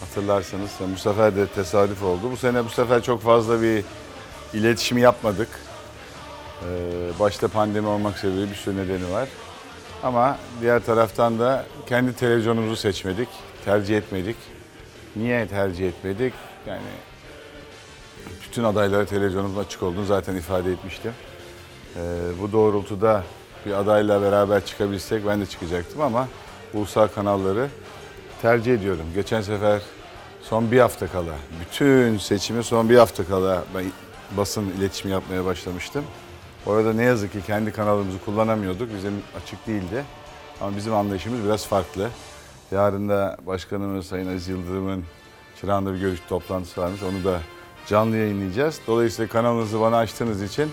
[0.00, 2.30] Hatırlarsanız bu sefer de tesadüf oldu.
[2.32, 3.84] Bu sene bu sefer çok fazla bir
[4.54, 5.48] iletişim yapmadık.
[6.62, 9.28] Ee, başta pandemi olmak sebebiyle bir sürü nedeni var.
[10.02, 13.28] Ama diğer taraftan da kendi televizyonumuzu seçmedik,
[13.64, 14.36] tercih etmedik.
[15.16, 16.34] Niye tercih etmedik?
[16.66, 16.80] Yani
[18.44, 21.12] bütün adaylara televizyonumuzun açık olduğunu zaten ifade etmiştim.
[21.96, 22.00] Ee,
[22.42, 23.24] bu doğrultuda
[23.66, 26.28] bir adayla beraber çıkabilsek ben de çıkacaktım ama
[26.74, 27.68] ulusal kanalları
[28.42, 29.06] tercih ediyorum.
[29.14, 29.82] Geçen sefer
[30.42, 33.84] son bir hafta kala, bütün seçimi son bir hafta kala ben
[34.36, 36.04] basın iletişimi yapmaya başlamıştım.
[36.66, 38.88] Orada ne yazık ki kendi kanalımızı kullanamıyorduk.
[38.96, 40.04] Bizim açık değildi.
[40.60, 42.08] Ama bizim anlayışımız biraz farklı.
[42.70, 45.04] Yarın da Başkanımız Sayın Aziz Yıldırım'ın
[45.60, 47.02] Çırağan'da bir görüş toplantısı varmış.
[47.02, 47.40] Onu da
[47.86, 48.80] canlı yayınlayacağız.
[48.86, 50.70] Dolayısıyla kanalınızı bana açtığınız için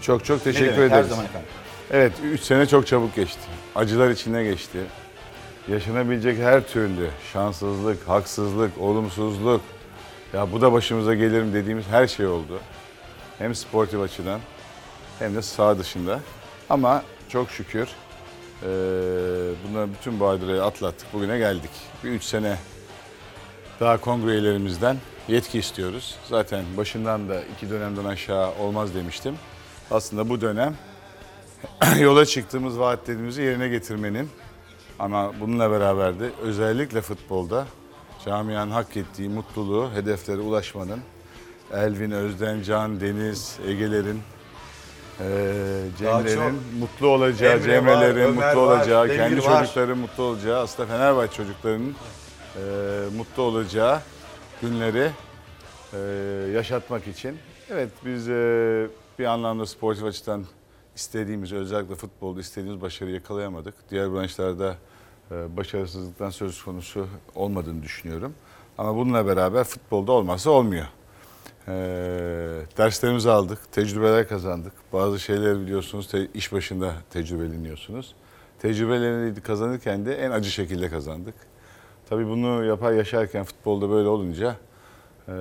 [0.00, 1.08] çok çok teşekkür demek, her ederiz.
[1.08, 1.48] zaman efendim.
[1.90, 3.40] Evet, 3 sene çok çabuk geçti.
[3.74, 4.78] Acılar içinde geçti.
[5.68, 9.60] Yaşanabilecek her türlü şanssızlık, haksızlık, olumsuzluk,
[10.32, 12.60] ya bu da başımıza gelir mi dediğimiz her şey oldu.
[13.38, 14.40] Hem sportif açıdan
[15.22, 16.20] hem de saha dışında.
[16.70, 17.88] Ama çok şükür
[18.62, 18.68] eee
[19.68, 21.12] bunların bütün badireyi atlattık.
[21.12, 21.70] Bugüne geldik.
[22.04, 22.56] Bir üç sene
[23.80, 24.96] daha kongre üyelerimizden
[25.28, 26.16] yetki istiyoruz.
[26.28, 29.34] Zaten başından da iki dönemden aşağı olmaz demiştim.
[29.90, 30.76] Aslında bu dönem
[32.00, 34.30] yola çıktığımız vaatlerimizi yerine getirmenin
[34.98, 37.66] ama bununla beraber de özellikle futbolda
[38.24, 41.00] camianın hak ettiği mutluluğu, hedeflere ulaşmanın
[41.72, 44.20] Elvin, Özden, Can, Deniz, Ege'lerin,
[45.88, 49.60] çok Cemre'nin mutlu olacağı, Emre Cemre'lerin var, Ömer mutlu var, olacağı, Demir kendi var.
[49.64, 51.94] çocukların mutlu olacağı, aslında Fenerbahçe çocuklarının
[52.56, 52.62] eee,
[53.16, 54.00] mutlu olacağı
[54.62, 55.10] günleri
[55.92, 55.98] eee,
[56.54, 57.36] yaşatmak için.
[57.70, 58.86] Evet biz eee,
[59.18, 60.44] bir anlamda sportif açıdan
[60.96, 63.74] istediğimiz, özellikle futbolda istediğimiz başarıyı yakalayamadık.
[63.90, 64.74] Diğer branşlarda
[65.30, 68.34] eee, başarısızlıktan söz konusu olmadığını düşünüyorum.
[68.78, 70.86] Ama bununla beraber futbolda olmazsa olmuyor.
[71.68, 71.74] Eee,
[72.78, 74.72] derslerimizi aldık, tecrübeler kazandık.
[74.92, 78.14] Bazı şeyleri biliyorsunuz te- iş başında tecrübeleniyorsunuz.
[78.62, 81.34] Tecrübeleri kazanırken de en acı şekilde kazandık.
[82.08, 84.56] Tabii bunu yapar yaşarken futbolda böyle olunca
[85.28, 85.34] eee,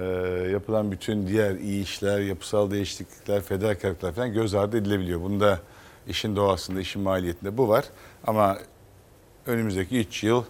[0.51, 5.21] yapılan bütün diğer iyi işler, yapısal değişiklikler, fedakarlıklar falan göz ardı edilebiliyor.
[5.21, 5.59] Bunda
[6.07, 7.85] işin doğasında, işin maliyetinde bu var.
[8.27, 8.57] Ama
[9.47, 10.43] önümüzdeki 3 yıl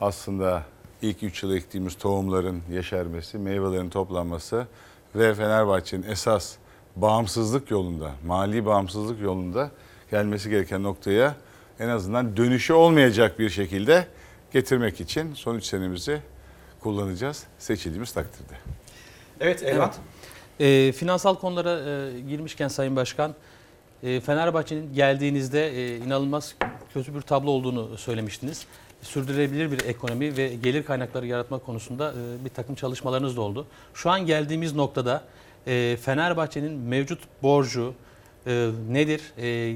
[0.00, 0.62] aslında
[1.02, 4.66] ilk 3 yıl ektiğimiz tohumların yeşermesi, meyvelerin toplanması
[5.14, 6.54] ve Fenerbahçe'nin esas
[6.96, 9.70] bağımsızlık yolunda, mali bağımsızlık yolunda
[10.10, 11.36] gelmesi gereken noktaya
[11.80, 14.06] en azından dönüşü olmayacak bir şekilde
[14.52, 16.20] getirmek için son 3 senemizi
[16.80, 18.54] kullanacağız seçildiğimiz takdirde.
[19.40, 19.92] Evet Elvan.
[20.60, 23.34] E, finansal konulara e, girmişken Sayın Başkan,
[24.02, 26.54] e, Fenerbahçe'nin geldiğinizde e, inanılmaz
[26.94, 28.66] kötü bir tablo olduğunu söylemiştiniz.
[29.02, 33.66] Sürdürülebilir bir ekonomi ve gelir kaynakları yaratma konusunda e, bir takım çalışmalarınız da oldu.
[33.94, 35.24] Şu an geldiğimiz noktada
[36.00, 37.94] Fenerbahçe'nin mevcut borcu
[38.88, 39.20] nedir?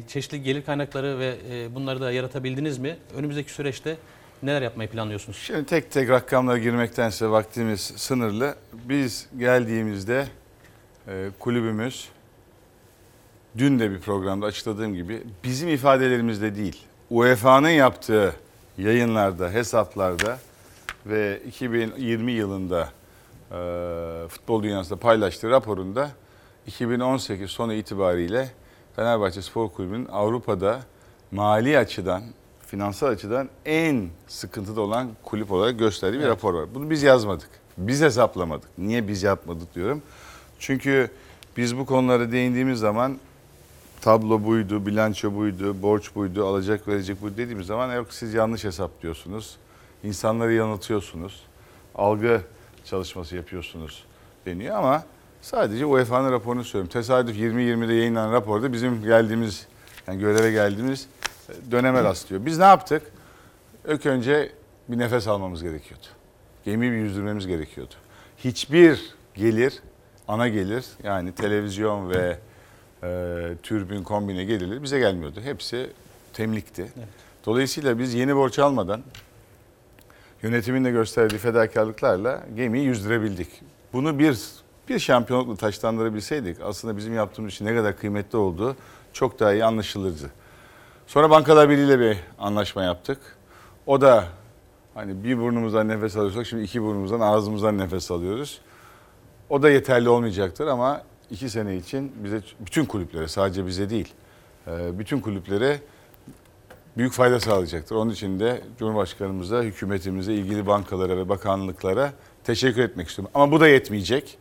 [0.08, 1.34] Çeşitli gelir kaynakları ve
[1.74, 2.96] bunları da yaratabildiniz mi?
[3.16, 3.96] Önümüzdeki süreçte
[4.42, 5.38] Neler yapmayı planlıyorsunuz?
[5.38, 8.54] Şimdi tek tek rakamlara girmektense vaktimiz sınırlı.
[8.72, 10.26] Biz geldiğimizde
[11.38, 12.08] kulübümüz
[13.58, 16.82] dün de bir programda açıkladığım gibi bizim ifadelerimizde değil.
[17.10, 18.32] UEFA'nın yaptığı
[18.78, 20.38] yayınlarda, hesaplarda
[21.06, 22.88] ve 2020 yılında
[23.50, 26.10] e, futbol dünyasında paylaştığı raporunda
[26.66, 28.50] 2018 sonu itibariyle
[28.96, 30.80] Fenerbahçe Spor Kulübü'nün Avrupa'da
[31.30, 32.22] mali açıdan,
[32.66, 36.30] finansal açıdan en sıkıntıda olan kulüp olarak gösterdiği bir Evet.
[36.32, 36.74] rapor var.
[36.74, 37.48] Bunu biz yazmadık.
[37.78, 38.68] Biz hesaplamadık.
[38.78, 40.02] Niye biz yapmadık diyorum.
[40.58, 41.10] Çünkü
[41.56, 43.18] biz bu konulara değindiğimiz zaman
[44.00, 49.56] tablo buydu, bilanço buydu, borç buydu, alacak verecek buydu dediğimiz zaman yok siz yanlış hesaplıyorsunuz.
[50.04, 51.42] İnsanları yanıltıyorsunuz.
[51.94, 52.42] Algı
[52.84, 54.04] çalışması yapıyorsunuz
[54.46, 55.04] deniyor ama
[55.42, 56.92] sadece UEFA'nın raporunu söylüyorum.
[56.92, 59.66] Tesadüf 2020'de yayınlanan raporda bizim geldiğimiz
[60.06, 61.08] yani göreve geldiğimiz
[61.48, 62.46] e, döneme rastlıyor.
[62.46, 63.02] Biz ne yaptık?
[63.88, 64.52] İlk önce
[64.88, 66.06] bir nefes almamız gerekiyordu.
[66.64, 67.94] Gemiyi bir yüzdürmemiz gerekiyordu.
[68.38, 69.82] Hiçbir gelir,
[70.28, 72.38] ana gelir yani televizyon ve
[73.06, 75.40] e, türbün kombine gelirleri bize gelmiyordu.
[75.44, 75.90] Hepsi
[76.32, 76.86] temlikti.
[77.46, 79.02] Dolayısıyla biz yeni borç almadan
[80.42, 83.48] yönetimin de gösterdiği fedakarlıklarla gemiyi yüzdürebildik.
[83.92, 84.38] Bunu bir
[84.88, 88.76] bir şampiyonlukla taşlandırabilseydik aslında bizim yaptığımız için ne kadar kıymetli olduğu
[89.12, 90.30] çok daha iyi anlaşılırdı.
[91.06, 93.18] Sonra Bankalar Birliği ile bir anlaşma yaptık.
[93.86, 94.24] O da
[94.94, 98.60] hani bir burnumuzdan nefes alıyorsak şimdi iki burnumuzdan ağzımızdan nefes alıyoruz.
[99.50, 104.14] O da yeterli olmayacaktır ama iki sene için bize bütün kulüplere sadece bize değil
[104.66, 105.80] e, bütün kulüplere
[106.96, 107.96] büyük fayda sağlayacaktır.
[107.96, 112.12] Onun için de Cumhurbaşkanımıza, hükümetimize, ilgili bankalara ve bakanlıklara
[112.44, 113.32] teşekkür etmek istiyorum.
[113.34, 114.38] Ama bu da yetmeyecek.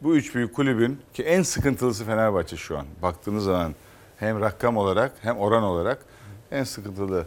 [0.00, 2.86] Bu üç büyük kulübün ki en sıkıntılısı Fenerbahçe şu an.
[3.02, 3.74] Baktığınız zaman
[4.16, 5.98] hem rakam olarak hem oran olarak
[6.50, 7.26] en sıkıntılı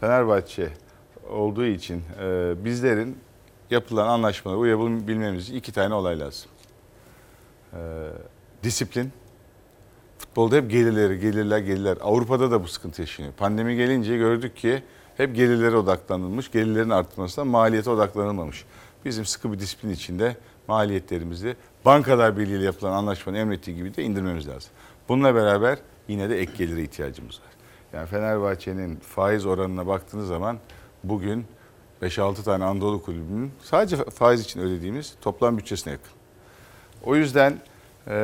[0.00, 0.68] Fenerbahçe
[1.30, 3.18] olduğu için e, bizlerin
[3.70, 6.50] yapılan anlaşmalara uyabilmemiz iki tane olay lazım.
[7.74, 7.78] E,
[8.62, 9.12] disiplin.
[10.18, 11.98] Futbolda hep gelirleri, gelirler, gelirler.
[12.00, 13.32] Avrupa'da da bu sıkıntı yaşanıyor.
[13.32, 14.82] Pandemi gelince gördük ki
[15.16, 18.64] hep gelirlere odaklanılmış, gelirlerin artmasına maliyete odaklanılmamış.
[19.04, 20.36] Bizim sıkı bir disiplin içinde
[20.68, 24.70] maliyetlerimizi Bankalar Birliği ile yapılan anlaşmanın emrettiği gibi de indirmemiz lazım.
[25.08, 25.78] Bununla beraber
[26.08, 27.48] yine de ek gelire ihtiyacımız var.
[27.92, 30.58] Yani Fenerbahçe'nin faiz oranına baktığınız zaman
[31.04, 31.44] bugün
[32.02, 36.12] 5-6 tane Anadolu kulübünün sadece faiz için ödediğimiz toplam bütçesine yakın.
[37.06, 37.58] O yüzden
[38.06, 38.14] eee,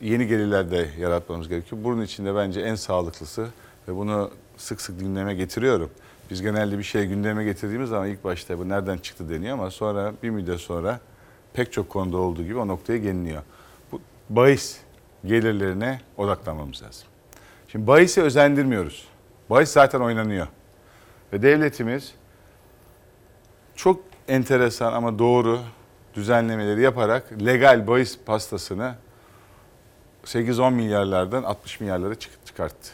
[0.00, 1.84] yeni gelirler de yaratmamız gerekiyor.
[1.84, 3.46] Bunun için de bence en sağlıklısı
[3.88, 5.90] ve bunu sık sık gündeme getiriyorum.
[6.30, 10.12] Biz genelde bir şey gündeme getirdiğimiz zaman ilk başta bu nereden çıktı deniyor ama sonra
[10.22, 11.00] bir müddet sonra
[11.52, 13.42] pek çok konuda olduğu gibi o noktaya geliniyor.
[13.92, 14.00] Bu
[14.30, 14.78] bahis
[15.26, 17.08] gelirlerine odaklanmamız lazım.
[17.68, 19.08] Şimdi bahisi özendirmiyoruz.
[19.50, 20.46] Bahis zaten oynanıyor.
[21.32, 22.14] Ve devletimiz
[23.76, 25.60] çok enteresan ama doğru
[26.14, 28.94] düzenlemeleri yaparak legal bahis pastasını
[30.24, 32.90] 8-10 milyarlardan 60 milyarlara çık- çıkarttı.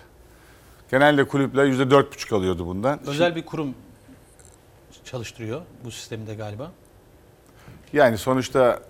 [0.90, 3.00] Genelde kulüpler %4,5 alıyordu bundan.
[3.06, 3.74] Özel bir kurum
[5.04, 6.70] çalıştırıyor bu sistemde galiba.
[7.92, 8.80] Yani sonuçta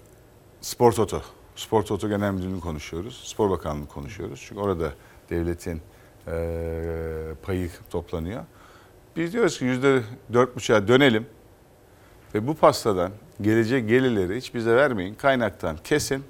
[0.61, 1.23] Spor Toto,
[1.57, 3.23] Spor Toto Genel Müdürlüğü'nü konuşuyoruz.
[3.25, 4.45] Spor Bakanlığı konuşuyoruz.
[4.49, 4.91] Çünkü orada
[5.31, 5.83] devletin
[6.27, 6.33] eee,
[7.43, 8.45] payı toplanıyor.
[9.17, 10.03] Biz diyoruz ki yüzde
[10.33, 11.27] dört buçuğa dönelim
[12.35, 13.13] ve bu pastadan
[13.43, 15.15] gelecek gelirleri hiç bize vermeyin.
[15.15, 16.25] Kaynaktan kesin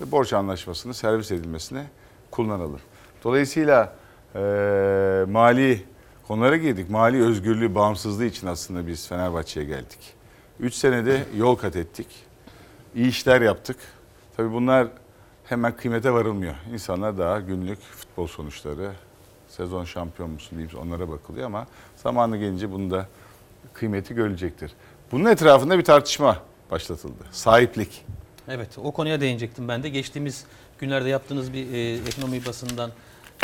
[0.00, 1.86] ve borç anlaşmasını servis edilmesine
[2.30, 2.80] kullanalım.
[3.24, 3.92] Dolayısıyla
[4.34, 5.84] eee, mali
[6.28, 6.90] konulara girdik.
[6.90, 10.14] Mali özgürlüğü, bağımsızlığı için aslında biz Fenerbahçe'ye geldik.
[10.60, 12.06] Üç senede yol kat ettik.
[12.94, 13.76] İyi işler yaptık.
[14.36, 14.88] Tabii bunlar
[15.44, 16.54] hemen kıymete varılmıyor.
[16.72, 18.92] İnsanlar daha günlük futbol sonuçları,
[19.48, 21.66] sezon şampiyon musun diyeyim onlara bakılıyor ama
[21.96, 23.08] zamanı gelince bunda
[23.72, 24.72] kıymeti görülecektir.
[25.12, 26.38] Bunun etrafında bir tartışma
[26.70, 27.24] başlatıldı.
[27.30, 28.04] Sahiplik.
[28.48, 29.88] Evet o konuya değinecektim ben de.
[29.88, 30.44] Geçtiğimiz
[30.78, 32.90] günlerde yaptığınız bir e, ekonomi basından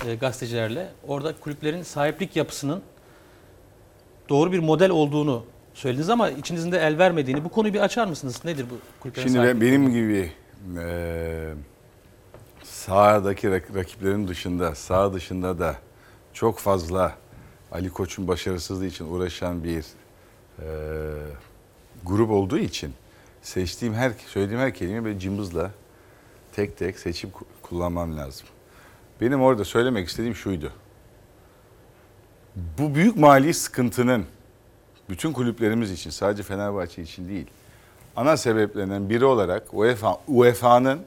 [0.07, 2.82] e, gazetecilerle orada kulüplerin sahiplik yapısının
[4.28, 7.45] doğru bir model olduğunu söylediniz ama içinizin de el vermediğini.
[7.45, 8.45] Bu konuyu bir açar mısınız?
[8.45, 10.32] Nedir bu kulüplerin Şimdi ben, benim gibi
[10.77, 11.55] eee
[12.62, 15.77] sahadaki rak- rakiplerin dışında, sağ dışında da
[16.32, 17.15] çok fazla
[17.73, 19.85] Ali Koç'un başarısızlığı için uğraşan bir
[20.59, 20.66] eee,
[22.06, 22.93] grup olduğu için
[23.43, 25.70] seçtiğim her söylediğim her kelime böyle cımbızla
[26.52, 28.47] tek tek seçip ku- kullanmam lazım.
[29.20, 30.72] Benim orada söylemek istediğim şuydu.
[32.78, 34.27] Bu büyük mali sıkıntının
[35.09, 37.47] bütün kulüplerimiz için sadece Fenerbahçe için değil
[38.16, 41.01] ana sebeplerinden biri olarak UEFA UEFA'nın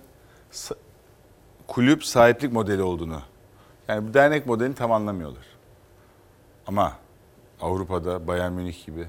[1.68, 3.22] kulüp sahiplik modeli olduğunu.
[3.88, 5.46] Yani bu dernek modelini tam anlamıyorlar.
[6.68, 6.94] Ama
[7.62, 9.08] Avrupa'da Bayern Münih gibi,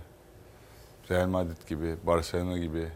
[1.11, 2.89] Real Madrid gibi, Barcelona gibi,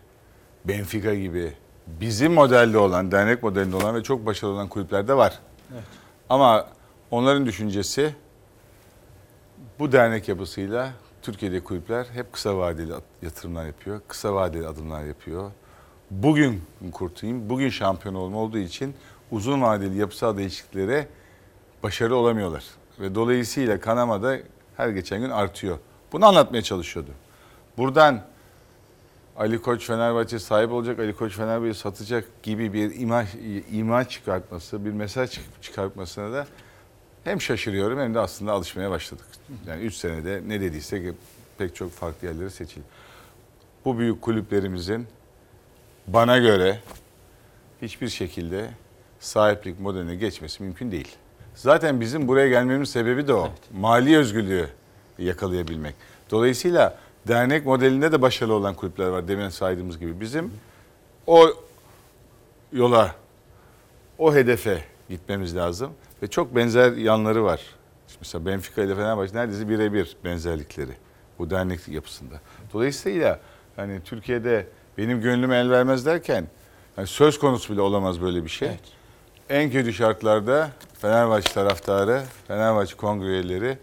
[0.64, 1.52] Benfica gibi
[1.86, 5.38] bizim modelde olan, dernek modelinde olan ve çok başarılı olan kulüpler de var.
[5.72, 5.82] Evet.
[6.28, 6.66] Ama
[7.10, 8.14] onların düşüncesi
[9.78, 14.00] bu dernek yapısıyla Türkiye'de kulüpler hep kısa vadeli at- yatırımlar yapıyor.
[14.08, 15.50] Kısa vadeli adımlar yapıyor.
[16.10, 16.62] Bugün
[16.92, 18.94] kurtulayım, bugün şampiyon olma olduğu için
[19.30, 21.08] uzun vadeli yapısal değişikliklere
[21.82, 22.64] başarılı olamıyorlar.
[23.00, 24.38] Ve dolayısıyla kanama da
[24.76, 25.78] her geçen gün artıyor.
[26.12, 27.10] Bunu anlatmaya çalışıyordu.
[27.78, 28.22] Buradan
[29.36, 33.28] Ali Koç Fenerbahçe sahip olacak, Ali Koç Fenerbahçe satacak gibi bir imaj,
[33.72, 36.46] imaj çıkartması, bir mesaj çık- çıkartmasına da
[37.24, 39.24] hem şaşırıyorum hem de aslında alışmaya başladık.
[39.66, 41.14] Yani 3 senede ne dediysek
[41.58, 42.86] pek çok farklı yerleri seçildi.
[43.84, 45.06] Bu büyük kulüplerimizin
[46.06, 46.80] bana göre
[47.82, 48.70] hiçbir şekilde
[49.20, 51.16] sahiplik modeline geçmesi mümkün değil.
[51.54, 53.50] Zaten bizim buraya gelmemin sebebi de o.
[53.72, 54.68] Mali özgürlüğü
[55.18, 55.94] yakalayabilmek.
[56.30, 56.98] Dolayısıyla
[57.28, 60.20] dernek modelinde de başarılı olan kulüpler var demin saydığımız gibi.
[60.20, 60.52] Bizim
[61.26, 61.46] o
[62.72, 63.14] yola,
[64.18, 65.92] o hedefe gitmemiz lazım.
[66.22, 67.60] Ve çok benzer yanları var.
[68.08, 70.92] İşte Mesela Benfica ile Fenerbahçe neredeyse birebir benzerlikleri
[71.38, 72.34] bu dernek yapısında.
[72.72, 73.40] Dolayısıyla
[73.76, 74.66] hani Türkiye'de
[74.98, 76.46] benim gönlüm el vermez derken
[76.96, 78.70] yani söz konusu bile olamaz böyle bir şey.
[79.48, 83.78] En kötü şartlarda Fenerbahçe taraftarı, Fenerbahçe kongre üyeleri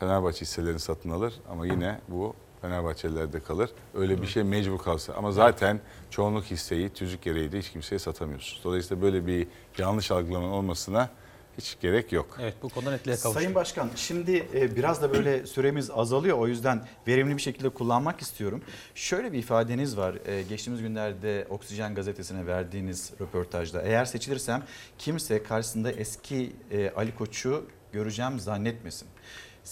[0.00, 3.70] Fenerbahçe hisselerini satın alır ama yine bu Fenerbahçelilerde kalır.
[3.94, 5.12] Öyle bir şey mecbur kalsa.
[5.12, 5.80] Ama zaten
[6.10, 8.64] çoğunluk hisseyi tüzük gereği de hiç kimseye satamıyorsunuz.
[8.64, 9.46] Dolayısıyla böyle bir
[9.78, 11.10] yanlış algılamanın olmasına
[11.58, 12.38] hiç gerek yok.
[12.40, 13.32] Evet bu konuda netliğe kavuştuk.
[13.32, 18.20] Sayın Başkan şimdi e, biraz da böyle süremiz azalıyor o yüzden verimli bir şekilde kullanmak
[18.20, 18.62] istiyorum.
[18.94, 23.82] Şöyle bir ifadeniz var e, geçtiğimiz günlerde Oksijen gazetesine verdiğiniz röportajda.
[23.82, 24.62] Eğer seçilirsem
[24.98, 29.08] kimse karşısında eski e, Ali Koç'u göreceğim zannetmesin.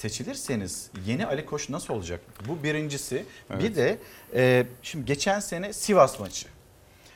[0.01, 2.21] Seçilirseniz yeni Ali Koç nasıl olacak?
[2.49, 3.25] Bu birincisi.
[3.51, 3.77] Bir Evet.
[3.77, 3.99] de
[4.35, 6.47] e, şimdi geçen sene Sivas maçı.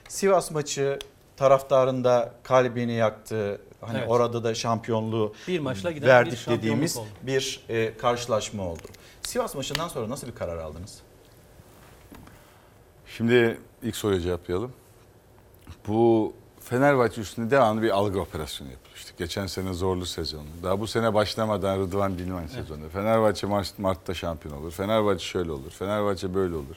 [0.09, 0.99] Sivas maçı
[1.37, 3.61] taraftarında kalbini yaktı.
[3.81, 4.09] Hani Evet.
[4.11, 7.09] orada da şampiyonluğu Bir maçla giden verdik bir şampiyonluk dediğimiz oldu.
[7.23, 8.83] bir e, karşılaşma oldu.
[9.23, 10.99] Sivas maçından sonra nasıl bir karar aldınız?
[13.07, 14.73] Şimdi ilk soruya cevaplayalım.
[15.89, 16.33] Bu
[16.71, 18.97] Fenerbahçe üstünde devamlı bir algı operasyonu yapılıyor.
[18.97, 20.47] İşte geçen sene zorlu sezonu.
[20.63, 22.89] Daha bu sene başlamadan Rıdvan Dilmen sezonu.
[22.89, 24.71] Fenerbahçe Mart, Mart'ta şampiyon olur.
[24.73, 25.71] Fenerbahçe şöyle olur.
[25.71, 26.77] Fenerbahçe böyle olur.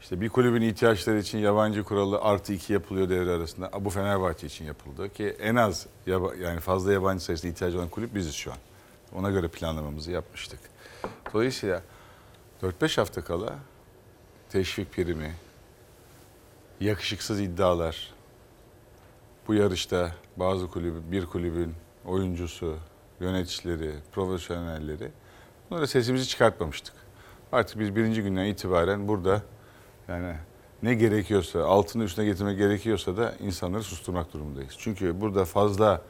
[0.00, 3.70] İşte bir kulübün ihtiyaçları için yabancı kuralı artı iki yapılıyor devre arasında.
[3.80, 8.14] Bu Fenerbahçe için yapıldı ki en az yaba- yani fazla yabancı sayısına ihtiyacı olan kulüp
[8.14, 8.58] biziz şu an.
[9.14, 10.60] Ona göre planlamamızı yapmıştık.
[11.34, 11.82] Dolayısıyla
[12.62, 13.54] 4-5 hafta kala
[14.50, 15.34] teşvik primi,
[16.80, 18.15] yakışıksız iddialar,
[19.48, 21.74] bu yarışta bazı kulübü, bir kulübün
[22.04, 22.76] oyuncusu,
[23.20, 25.10] yöneticileri, profesyonelleri
[25.70, 26.94] bunlara sesimizi çıkartmamıştık.
[27.52, 29.42] Artık biz birinci günden itibaren burada
[30.08, 30.34] yani
[30.82, 34.74] ne gerekiyorsa, altını üstüne getirmek gerekiyorsa da insanları susturmak durumundayız.
[34.78, 36.02] Çünkü burada fazla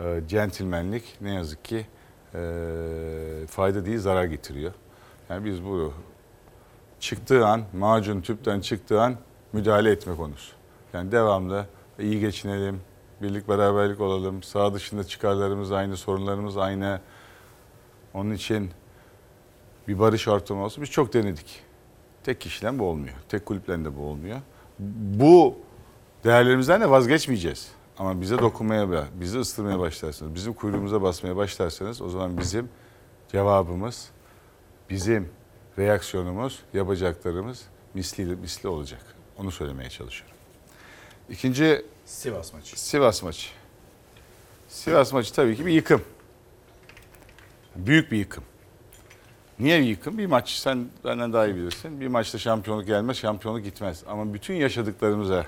[0.00, 1.86] e, centilmenlik ne yazık ki
[2.34, 2.40] e,
[3.48, 4.72] fayda değil zarar getiriyor.
[5.28, 5.92] Yani biz bu
[7.00, 9.16] çıktığı an, macun tüpten çıktığı an
[9.52, 10.52] müdahale etme konusu.
[10.92, 11.66] Yani devamlı
[12.00, 12.80] iyi geçinelim,
[13.22, 17.00] birlik beraberlik olalım, sağ dışında çıkarlarımız aynı, sorunlarımız aynı.
[18.14, 18.70] Onun için
[19.88, 20.82] bir barış ortamı olsun.
[20.82, 21.62] Biz çok denedik.
[22.24, 23.14] Tek kişiden bu olmuyor.
[23.28, 24.38] Tek kulüpten de bu olmuyor.
[25.18, 25.56] Bu
[26.24, 27.72] değerlerimizden de vazgeçmeyeceğiz.
[27.98, 32.68] Ama bize dokunmaya, bizi ıstırmaya başlarsanız, bizim kuyruğumuza basmaya başlarsanız o zaman bizim
[33.32, 34.10] cevabımız,
[34.90, 35.28] bizim
[35.78, 37.64] reaksiyonumuz, yapacaklarımız
[37.94, 39.02] misli, misli olacak.
[39.38, 40.39] Onu söylemeye çalışıyorum.
[41.30, 42.80] İkinci Sivas maçı.
[42.80, 43.48] Sivas maçı.
[44.68, 46.02] Sivas maçı tabii ki bir yıkım.
[47.76, 48.44] Büyük bir yıkım.
[49.58, 50.18] Niye bir yıkım?
[50.18, 52.00] Bir maç sen benden daha iyi bilirsin.
[52.00, 54.04] Bir maçta şampiyonluk gelmez, şampiyonluk gitmez.
[54.06, 55.46] Ama bütün yaşadıklarımıza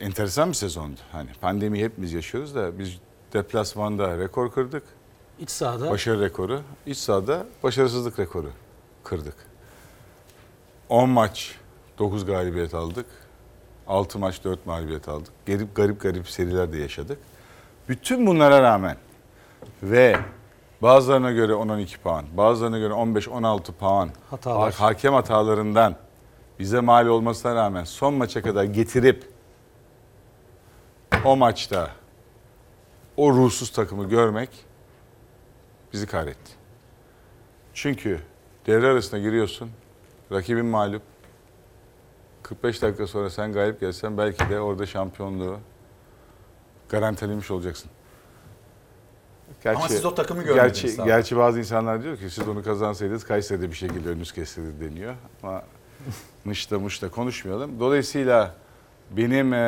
[0.00, 1.00] enteresan bir sezondu.
[1.12, 2.98] Hani pandemi hepimiz yaşıyoruz da biz
[3.32, 4.82] deplasmanda rekor kırdık.
[5.38, 6.62] İç sahada Başarı rekoru.
[6.86, 8.50] İç sahada başarısızlık rekoru
[9.04, 9.36] kırdık.
[10.88, 11.54] 10 maç
[11.98, 13.06] 9 galibiyet aldık.
[13.92, 15.32] 6 maç 4 mağlubiyet aldık.
[15.46, 17.18] Garip garip garip seriler de yaşadık.
[17.88, 18.96] Bütün bunlara rağmen
[19.82, 20.16] ve
[20.82, 24.72] bazılarına göre 10-12 puan, bazılarına göre 15-16 puan Hatalar.
[24.74, 25.96] ha- hakem hatalarından
[26.58, 29.28] bize mal olmasına rağmen son maça kadar getirip
[31.24, 31.90] o maçta
[33.16, 34.50] o ruhsuz takımı görmek
[35.92, 36.52] bizi kahretti.
[37.74, 38.20] Çünkü
[38.66, 39.70] devre arasına giriyorsun,
[40.32, 41.02] rakibin mağlup.
[42.52, 45.58] 45 dakika sonra sen galip gelsen belki de orada şampiyonluğu
[46.88, 47.90] garantilemiş olacaksın.
[49.64, 51.08] Ama siz o takımı görmediniz Gerçi, abi.
[51.08, 55.14] gerçi bazı insanlar diyor ki siz onu kazansaydınız Kayseri'de bir şekilde önünüz kesildi deniyor.
[55.42, 55.62] Ama
[56.44, 57.80] mışta mışta konuşmayalım.
[57.80, 58.54] Dolayısıyla
[59.10, 59.58] benim eee,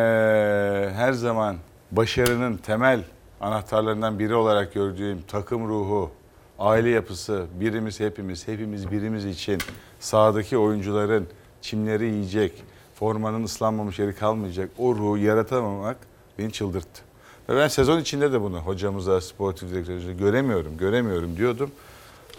[0.95, 1.57] her zaman
[1.93, 3.05] başarının temel
[3.41, 6.11] anahtarlarından biri olarak gördüğüm takım ruhu,
[6.59, 9.59] aile yapısı, birimiz hepimiz, hepimiz birimiz için
[10.01, 11.27] sahadaki oyuncuların
[11.61, 12.65] çimleri yiyecek,
[12.95, 15.97] formanın ıslanmamış yeri kalmayacak, o ruhu yaratamamak
[16.39, 17.03] beni çıldırttı.
[17.49, 21.71] Ve ben sezon içinde de bunu hocamıza, sportif direktörümüze göremiyorum, göremiyorum diyordum.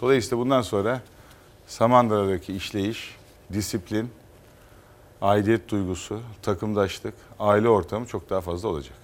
[0.00, 1.00] Dolayısıyla bundan sonra
[1.66, 3.16] Samandıra'daki işleyiş,
[3.52, 4.10] disiplin,
[5.22, 8.94] aidiyet duygusu, takımdaşlık, aile ortamı çok daha fazla olacak.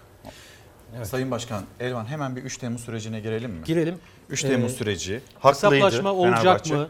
[1.03, 3.65] Sayın Başkan, Elvan hemen bir 3 Temmuz sürecine girelim mi?
[3.65, 3.99] Girelim.
[4.31, 5.21] 3 Temmuz Ee, süreci.
[5.39, 6.75] Haklıydı Hesaplaşma olacak Fenerbahçe.
[6.77, 6.89] mı?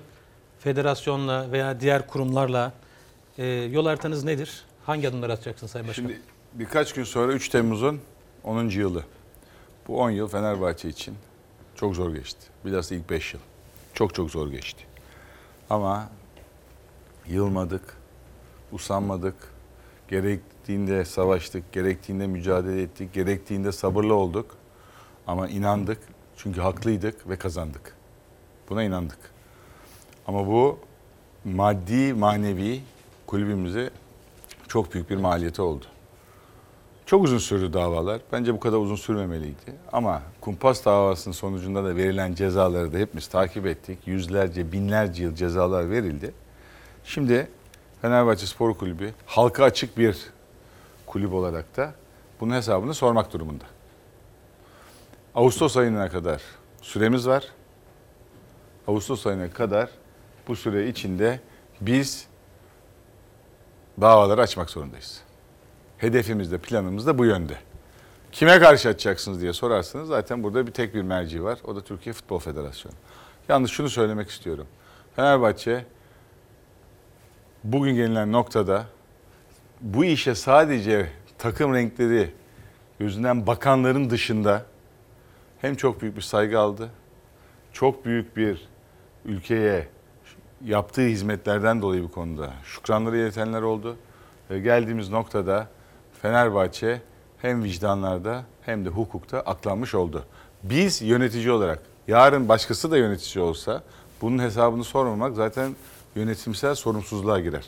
[0.59, 2.73] Federasyonla veya diğer kurumlarla
[3.39, 4.65] Ee, yol haritanız nedir?
[4.87, 6.03] Hangi adımlar atacaksın Sayın Başkan?
[6.03, 6.21] Şimdi
[6.53, 8.01] birkaç gün sonra 3 Temmuz'un
[8.45, 8.69] 10.
[8.69, 9.05] yılı.
[9.89, 11.15] Bu 10 yıl Fenerbahçe için
[11.75, 12.47] çok zor geçti.
[12.65, 13.41] Bilhassa ilk 5 yıl.
[13.95, 14.85] Çok çok zor geçti.
[15.71, 16.09] Ama
[17.29, 17.97] yılmadık,
[18.73, 19.35] usanmadık.
[20.09, 24.57] Gerektiğinde savaştık, gerektiğinde mücadele ettik, gerektiğinde sabırlı olduk.
[25.27, 25.99] Ama inandık
[26.37, 27.97] çünkü haklıydık ve kazandık.
[28.71, 29.19] Buna inandık.
[30.27, 30.79] Ama bu
[31.45, 32.81] maddi manevi
[33.33, 33.91] kulübümüze
[34.69, 35.85] çok büyük bir maliyeti oldu.
[37.07, 38.21] Çok uzun sürdü davalar.
[38.33, 39.77] Bence bu kadar uzun sürmemeliydi.
[39.93, 43.99] Ama kumpas davasının sonucunda da verilen cezaları da hepimiz takip ettik.
[44.07, 46.35] Yüzlerce, binlerce yıl cezalar verildi.
[47.05, 47.49] Şimdi
[48.03, 50.17] Fenerbahçe Spor Kulübü halka açık bir
[51.07, 51.95] kulüp olarak da
[52.41, 53.65] bunun hesabını sormak durumunda.
[55.35, 56.43] Ağustos ayına kadar
[56.83, 57.45] süremiz var.
[58.89, 59.91] Ağustos ayına kadar
[60.49, 61.41] bu süre içinde
[61.81, 62.32] biz
[64.01, 65.23] davaları açmak zorundayız.
[65.99, 67.57] Hedefimiz de planımız da bu yönde.
[68.33, 71.59] Kime karşı açacaksınız diye sorarsanız zaten burada bir tek bir merci var.
[71.65, 72.95] O da Türkiye Futbol Federasyonu.
[73.49, 74.67] Yalnız şunu söylemek istiyorum.
[75.17, 75.85] Fenerbahçe
[77.65, 78.87] bugün gelinen noktada
[79.81, 81.09] bu işe sadece
[81.39, 82.31] takım renkleri
[82.99, 84.67] gözünden bakanların dışında
[85.61, 86.91] hem çok büyük bir saygı aldı,
[87.73, 88.69] çok büyük bir
[89.25, 89.89] ülkeye
[90.65, 93.97] yaptığı hizmetlerden dolayı bu konuda şükranları iletenler oldu.
[94.51, 95.69] Ve geldiğimiz noktada
[96.23, 97.03] Fenerbahçe
[97.39, 100.25] hem vicdanlarda hem de hukukta aklanmış oldu.
[100.63, 103.83] Biz yönetici olarak yarın başkası da yönetici olsa
[104.23, 105.75] bunun hesabını sormamak zaten
[106.15, 107.67] yönetimsel sorumsuzluğa girer.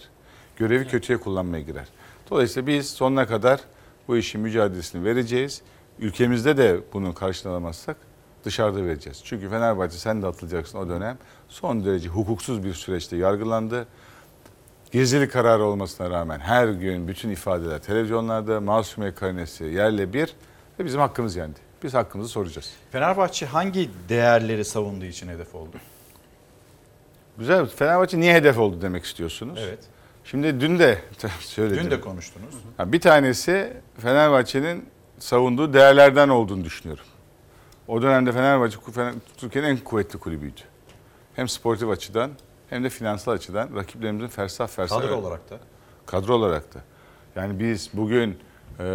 [0.57, 1.89] Görevi kötüye kullanmaya girer.
[2.31, 3.61] Dolayısıyla biz sonuna kadar
[4.09, 5.63] bu işin mücadelesini vereceğiz.
[5.99, 7.97] Ülkemizde de bunu karşılamazsak
[8.45, 9.21] dışarıda vereceğiz.
[9.25, 11.19] Çünkü Fenerbahçe sen de atılacaksın o dönem
[11.49, 13.87] son derece hukuksuz bir süreçte yargılandı.
[14.93, 20.35] Gizlilik kararı olmasına rağmen her gün bütün ifadeler televizyonlarda masumiye karinesi yerle bir
[20.79, 21.59] ve bizim hakkımız yendi.
[21.83, 22.73] Biz hakkımızı soracağız.
[22.93, 25.77] Fenerbahçe hangi değerleri savunduğu için hedef oldu?
[27.39, 27.67] Güzel.
[27.67, 29.61] Fenerbahçe niye hedef oldu demek istiyorsunuz?
[29.63, 29.79] Evet.
[30.25, 30.99] Şimdi dün de
[31.41, 31.85] söyledim.
[31.85, 32.55] Dün de konuştunuz.
[32.79, 34.89] Bir tanesi Fenerbahçe'nin
[35.19, 37.05] savunduğu değerlerden olduğunu düşünüyorum.
[37.89, 40.61] O dönemde Fenerbahçe Fener- Türkiye'nin en kuvvetli kulübüydü.
[41.35, 42.31] Hem sportif açıdan
[42.71, 45.01] hem de finansal açıdan rakiplerimizin fersah fersah.
[45.01, 45.59] Kadro olarak da.
[46.07, 46.79] Kadro olarak da.
[47.37, 48.39] Yani biz bugün
[48.81, 48.87] eee,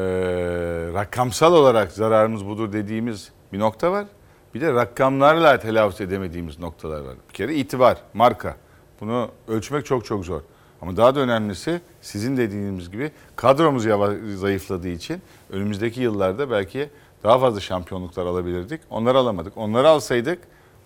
[0.93, 4.05] rakamsal olarak zararımız budur dediğimiz bir nokta var.
[4.53, 7.15] Bir de rakamlarla telaffuz edemediğimiz noktalar var.
[7.29, 8.55] Bir kere itibar, marka.
[9.01, 10.41] Bunu ölçmek çok çok zor.
[10.81, 13.83] Ama daha da önemlisi sizin dediğiniz gibi kadromuz
[14.39, 16.89] zayıfladığı için önümüzdeki yıllarda belki
[17.23, 18.81] daha fazla şampiyonluklar alabilirdik.
[18.89, 19.57] Onları alamadık.
[19.57, 20.39] Onları alsaydık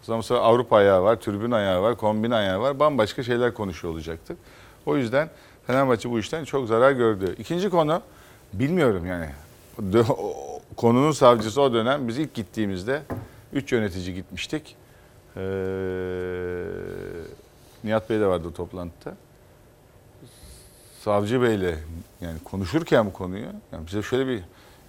[0.04, 2.80] o zaman sonra Avrupa ayağı var, tribün ayağı var, kombin ayağı var.
[2.80, 4.38] Bambaşka şeyler konuşuyor olacaktık.
[4.86, 5.30] O yüzden
[5.68, 7.36] Fenerbahçe bu işten çok zarar gördü.
[7.40, 8.02] İkinci konu
[8.54, 9.30] bilmiyorum yani.
[10.78, 13.02] Konunun savcısı o dönem biz ilk gittiğimizde
[13.54, 14.76] 3 yönetici gitmiştik.
[15.38, 15.42] Ee,
[17.84, 19.16] Nihat Bey de vardı toplantıda.
[21.02, 21.76] Savcı Bey'le
[22.22, 24.44] yani konuşurken bu konuyu yani bize şöyle bir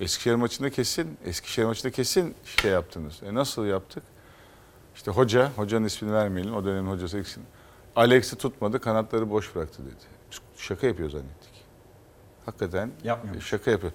[0.04, 3.20] Eskişehir maçında kesin Eskişehir maçında kesin şey yaptınız.
[3.22, 4.02] E nasıl yaptık?
[4.94, 6.54] İşte hoca, hocanın ismini vermeyelim.
[6.54, 7.44] O dönemin hocası eksin.
[7.96, 10.04] Alex'i tutmadı, kanatları boş bıraktı dedi.
[10.30, 11.64] Biz şaka yapıyor zannettik.
[12.46, 13.42] Hakikaten Yapmıyor.
[13.42, 13.92] şaka yapıyor.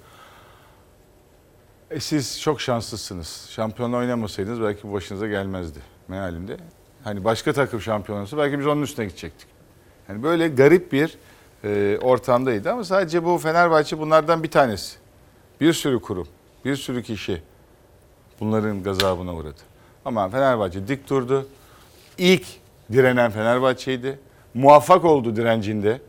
[1.91, 3.47] E siz çok şanslısınız.
[3.49, 6.57] Şampiyonla oynamasaydınız belki bu başınıza gelmezdi mealinde.
[7.03, 9.47] Hani başka takım şampiyon olsa belki biz onun üstüne gidecektik.
[10.09, 11.17] Yani böyle garip bir
[11.63, 14.98] e, ortamdaydı ama sadece bu Fenerbahçe bunlardan bir tanesi.
[15.61, 16.27] Bir sürü kurum,
[16.65, 17.41] bir sürü kişi
[18.39, 19.61] bunların gazabına uğradı.
[20.05, 21.47] Ama Fenerbahçe dik durdu.
[22.17, 22.45] İlk
[22.91, 24.19] direnen Fenerbahçe'ydi.
[24.53, 26.01] Muvaffak oldu direncinde.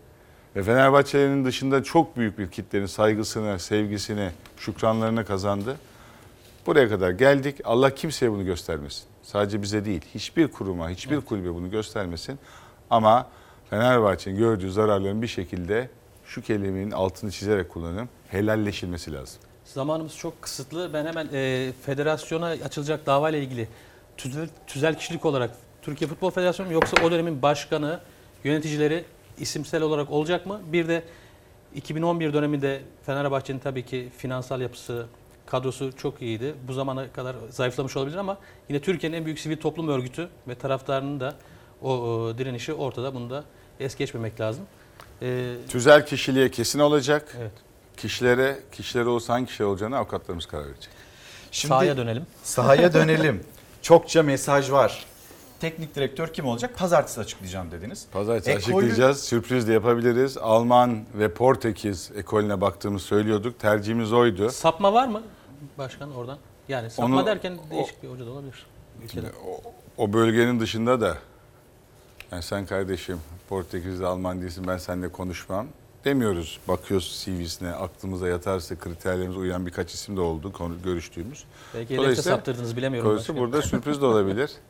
[0.56, 5.77] Ve Fenerbahçe'nin dışında çok büyük bir kitlenin saygısını, sevgisini, şükranlarını kazandı.
[6.66, 7.56] Buraya kadar geldik.
[7.64, 9.05] Allah kimseye bunu göstermesin.
[9.22, 12.39] Sadece bize değil, hiçbir kuruma, hiçbir kulübe bunu göstermesin.
[12.90, 13.27] Ama
[13.70, 15.90] Fenerbahçe'nin gördüğü zararların bir şekilde
[16.24, 18.09] şu kelimenin altını çizerek kullanıyorum.
[18.31, 19.40] Helalleşilmesi lazım.
[19.65, 20.93] Zamanımız çok kısıtlı.
[20.93, 23.69] Ben hemen e, federasyona açılacak davayla ilgili
[24.16, 25.51] tüzel, tüzel kişilik olarak
[25.82, 28.01] Türkiye Futbol Federasyonu mu yoksa o dönemin başkanı,
[28.44, 29.05] yöneticileri
[29.39, 30.61] isimsel olarak olacak mı?
[30.73, 31.02] Bir de
[31.74, 35.07] 2011 döneminde Fenerbahçe'nin tabii ki finansal yapısı,
[35.47, 36.55] kadrosu çok iyiydi.
[36.69, 38.39] Bu zamana kadar zayıflamış olabilir ama
[38.69, 41.35] yine Türkiye'nin en büyük sivil toplum örgütü ve taraftarının da
[41.82, 43.15] o, o direnişi ortada.
[43.15, 43.44] Bunu da
[43.81, 44.65] es geçmemek lazım.
[45.23, 47.36] Ee, Tüzel kişiliğe kesin olacak.
[47.40, 47.69] Evet.
[48.01, 50.89] Kişilere, kişilere olursa hangi kişiler olacağını avukatlarımız karar verecek.
[51.51, 52.27] Şimdi Sahaya dönelim.
[52.43, 53.44] Sahaya dönelim.
[53.82, 55.05] Çokça mesaj var.
[55.60, 56.77] Teknik direktör kim olacak?
[56.78, 58.06] Pazartesi açıklayacağım dediniz.
[58.12, 59.24] Pazartesi Ekolü- açıklayacağız.
[59.24, 60.39] Sürpriz de yapabiliriz.
[60.39, 63.59] Alman ve Portekiz ekolüne baktığımız söylüyorduk.
[63.59, 64.51] Tercihimiz oydu.
[64.51, 65.22] Sapma var mı
[65.78, 66.39] başkan oradan?
[66.68, 68.66] Yani sapma Onu- derken değişik bir hoca da olabilir.
[69.05, 69.27] Ülkede.
[69.97, 71.18] O bölgenin dışında da
[72.32, 73.18] yani sen kardeşim
[73.48, 75.66] Portekizli Alman değilsin ben seninle konuşmam
[76.05, 76.60] demiyoruz.
[76.68, 81.44] Bakıyoruz CV'sine aklımıza yatarsa kriterlerimize uyan birkaç isim de oldu konu, görüştüğümüz.
[81.74, 83.10] Belki hedefte saptırdınız bilemiyorum.
[83.10, 84.51] Dolayısıyla burada sürpriz de olabilir.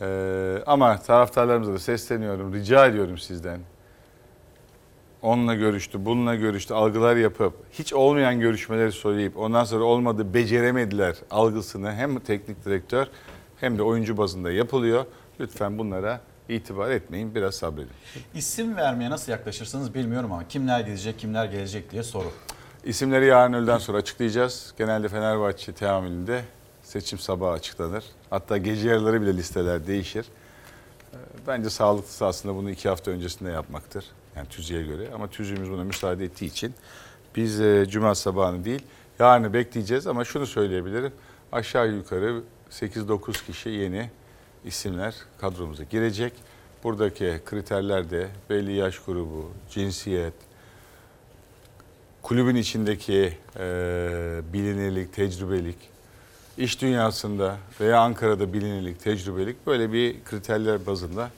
[0.00, 3.60] Ee, ama taraftarlarımıza da sesleniyorum, rica ediyorum sizden.
[5.22, 11.92] Onunla görüştü, bununla görüştü, algılar yapıp hiç olmayan görüşmeleri söyleyip ondan sonra olmadı beceremediler algısını
[11.92, 13.06] hem teknik direktör
[13.56, 15.04] hem de oyuncu bazında yapılıyor.
[15.40, 17.90] Lütfen bunlara itibar etmeyin, biraz sabredin.
[18.34, 22.30] İsim vermeye nasıl yaklaşırsınız bilmiyorum ama kimler gidecek, kimler gelecek diye soru.
[22.84, 24.74] İsimleri yarın öğleden sonra açıklayacağız.
[24.78, 26.42] Genelde Fenerbahçe teamülünde
[26.82, 28.04] seçim sabahı açıklanır.
[28.30, 30.26] Hatta gece yarıları bile listeler değişir.
[31.12, 31.16] Ee,
[31.46, 34.04] Bence sağlıklısı aslında bunu iki hafta öncesinde yapmaktır.
[34.36, 36.74] Yani tüzüğe göre ama tüzüğümüz buna müsaade ettiği için
[37.36, 38.82] biz e, cuma sabahını değil
[39.18, 41.12] yarını bekleyeceğiz ama şunu söyleyebilirim.
[41.52, 44.10] Aşağı yukarı 8-9 kişi yeni
[44.64, 46.32] isimler kadromuza girecek.
[46.84, 50.34] Buradaki kriterler de belli yaş grubu, cinsiyet,
[52.22, 53.62] kulübün içindeki e,
[54.52, 55.76] bilinirlik, tecrübelik,
[56.58, 61.30] iş dünyasında veya Ankara'da bilinirlik, tecrübelik böyle bir kriterler bazında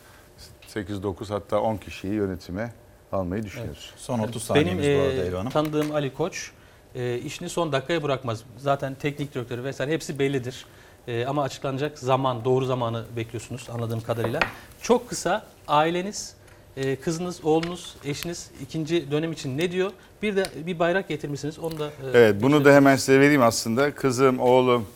[0.74, 2.72] 8-9 hatta 10 kişiyi yönetime
[3.12, 3.92] almayı düşünüyoruz.
[3.96, 5.50] Son 30 Benim saniyemiz bu arada Elvan Hanım.
[5.50, 6.50] tanıdığım Ali Koç
[6.94, 8.44] e, işini son dakikaya bırakmaz.
[8.58, 10.66] Zaten teknik direktörü vesaire hepsi bellidir.
[11.08, 14.40] E, ama açıklanacak zaman, doğru zamanı bekliyorsunuz anladığım kadarıyla.
[14.82, 16.34] Çok kısa aileniz,
[16.76, 19.90] e, kızınız, oğlunuz, eşiniz ikinci dönem için ne diyor?
[20.22, 21.58] Bir de bir bayrak getirmişsiniz.
[21.58, 23.94] Onu da e, Evet bunu da hemen size vereyim aslında.
[23.94, 24.86] Kızım, oğlum,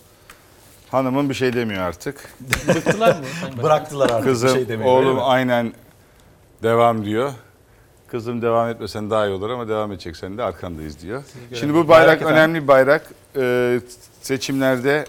[0.90, 2.34] hanımın bir şey demiyor artık.
[2.68, 3.24] Bıktılar mı?
[3.40, 3.62] Sayın?
[3.62, 4.90] Bıraktılar artık Kızım, bir şey demeyi.
[4.90, 5.72] oğlum aynen
[6.62, 7.32] devam diyor.
[8.06, 11.22] Kızım devam etmesen daha iyi olur ama devam edeceksen de arkandayız diyor.
[11.54, 12.36] Şimdi bu bayrak Bayrak efendim.
[12.36, 13.10] önemli bir bayrak.
[13.36, 13.80] Ee,
[14.22, 15.04] seçimlerde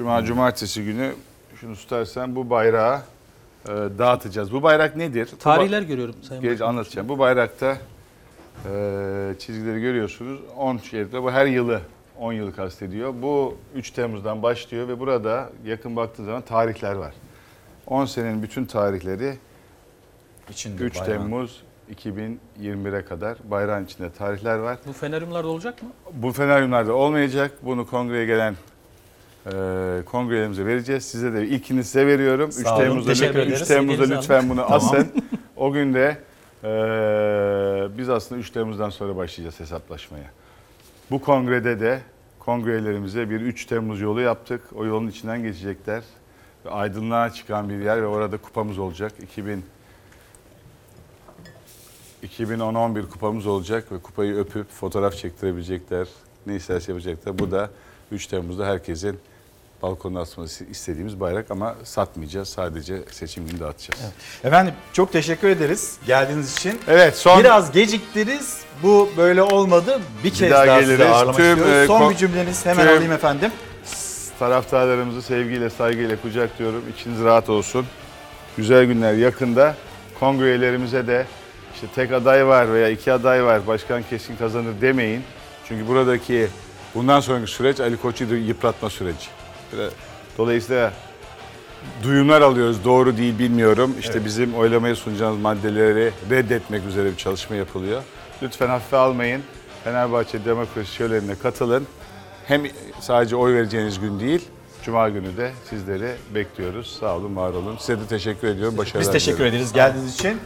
[0.00, 1.12] Cuma, Cumartesi günü
[1.60, 3.00] şunu tutarsan bu bayrağı
[3.64, 4.52] e, dağıtacağız.
[4.52, 5.28] Bu bayrak nedir?
[5.32, 7.08] Bu Tarihler görüyorum Sayın Geç anlatacağım.
[7.08, 7.76] Bu bayrakta
[8.64, 10.40] e, çizgileri görüyorsunuz.
[10.56, 11.80] 10 şeritte bu her yılı
[12.18, 13.14] 10 yılı kastediyor.
[13.22, 17.14] Bu 3 Temmuz'dan başlıyor ve burada yakın baktığınız zaman tarihler var.
[17.86, 19.36] 10 senenin bütün tarihleri
[20.50, 21.18] İçinde 3 bayrağın.
[21.18, 21.62] Temmuz
[21.94, 24.78] 2021'e kadar bayrağın içinde tarihler var.
[24.86, 25.88] Bu feneryumlarda olacak mı?
[26.12, 27.52] Bu feneryumlarda olmayacak.
[27.62, 28.54] Bunu kongreye gelen
[29.46, 29.50] e,
[30.06, 31.04] kongrelerimize vereceğiz.
[31.04, 32.48] Size de ilkini size veriyorum.
[32.48, 33.62] 3 Sağ olun, Temmuz'da, teşekkür lütfen- ederiz.
[33.62, 35.08] 3 Temmuz'da lütfen bunu asın.
[35.56, 36.18] O gün de
[36.64, 36.68] e,
[37.98, 40.30] biz aslında 3 Temmuz'dan sonra başlayacağız hesaplaşmaya.
[41.10, 42.00] Bu kongrede de
[42.38, 44.60] kongrelerimize bir 3 Temmuz yolu yaptık.
[44.74, 46.02] O yolun içinden geçecekler.
[46.66, 49.12] Ve aydınlığa çıkan bir yer ve orada kupamız olacak.
[49.22, 49.64] 2000
[52.22, 56.08] 2010-11 kupamız olacak ve kupayı öpüp fotoğraf çektirebilecekler.
[56.46, 57.38] Ne isterse yapacaklar.
[57.38, 57.70] Bu da
[58.12, 59.18] 3 Temmuz'da herkesin
[59.82, 62.48] balkonuna asması istediğimiz bayrak ama satmayacağız.
[62.48, 64.00] Sadece seçim günü dağıtacağız.
[64.04, 64.12] Evet,
[64.44, 66.80] Efendim çok teşekkür ederiz geldiğiniz için.
[67.14, 68.60] son Biraz geciktiniz.
[68.82, 70.00] Bu böyle olmadı.
[70.24, 71.00] Bir kez daha daha, geliriz.
[71.06, 71.74] ağırlamak Tüm, istiyoruz.
[71.74, 73.50] e, Son ko- bir cümleniz hemen tüm- alayım efendim.
[74.38, 76.82] taraftarlarımızı sevgiyle, saygıyla kucaklıyorum.
[76.96, 77.86] İçiniz rahat olsun.
[78.56, 79.74] Güzel günler yakında.
[80.20, 81.26] Kongre üyelerimize de
[81.74, 85.22] işte tek aday var veya iki aday var, başkan kesin kazanır demeyin.
[85.68, 86.48] Çünkü buradaki
[86.94, 89.26] bundan sonraki süreç Ali Koç'u yıpratma süreci.
[90.38, 90.92] Dolayısıyla
[92.02, 92.84] duyumlar alıyoruz.
[92.84, 93.96] Doğru değil bilmiyorum.
[94.00, 98.02] İşte bizim oylamaya sunacağımız maddeleri reddetmek üzere bir çalışma yapılıyor.
[98.42, 99.42] Lütfen hafife almayın.
[99.84, 101.86] Fenerbahçe Demokrasi Şölenine katılın.
[102.46, 102.62] Hem
[103.00, 104.48] sadece oy vereceğiniz gün değil,
[104.82, 106.96] Cuma günü de sizleri bekliyoruz.
[107.00, 107.76] Sağ olun, var olun.
[107.76, 108.78] Size de teşekkür ediyorum.
[108.78, 110.40] Başarılar Biz teşekkür ederiz geldiğiniz için.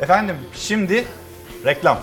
[0.00, 1.04] Efendim şimdi
[1.64, 1.98] reklam.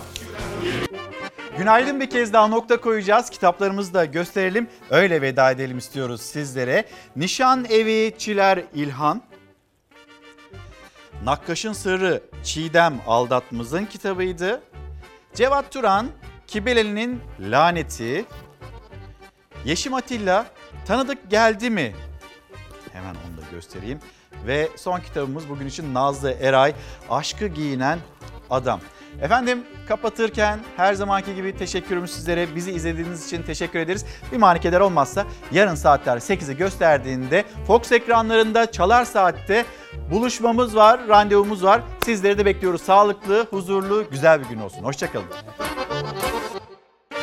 [1.57, 3.29] Günaydın bir kez daha nokta koyacağız.
[3.29, 4.67] Kitaplarımızı da gösterelim.
[4.89, 6.85] Öyle veda edelim istiyoruz sizlere.
[7.15, 9.21] Nişan Evi Çiler İlhan.
[11.23, 14.61] Nakkaş'ın Sırrı Çiğdem Aldatmaz'ın kitabıydı.
[15.33, 16.07] Cevat Turan
[16.47, 18.25] Kibeleli'nin Laneti.
[19.65, 20.45] Yeşim Atilla
[20.85, 21.95] Tanıdık Geldi mi?
[22.93, 23.99] Hemen onu da göstereyim.
[24.47, 26.73] Ve son kitabımız bugün için Nazlı Eray
[27.09, 27.99] Aşkı Giyinen
[28.49, 28.79] Adam.
[29.21, 32.55] Efendim kapatırken her zamanki gibi teşekkürümüz sizlere.
[32.55, 34.05] Bizi izlediğiniz için teşekkür ederiz.
[34.31, 39.65] Bir manikeler olmazsa yarın saatler 8'i gösterdiğinde Fox ekranlarında Çalar Saat'te
[40.11, 41.81] buluşmamız var, randevumuz var.
[42.05, 42.81] Sizleri de bekliyoruz.
[42.81, 44.83] Sağlıklı, huzurlu, güzel bir gün olsun.
[44.83, 45.27] Hoşçakalın.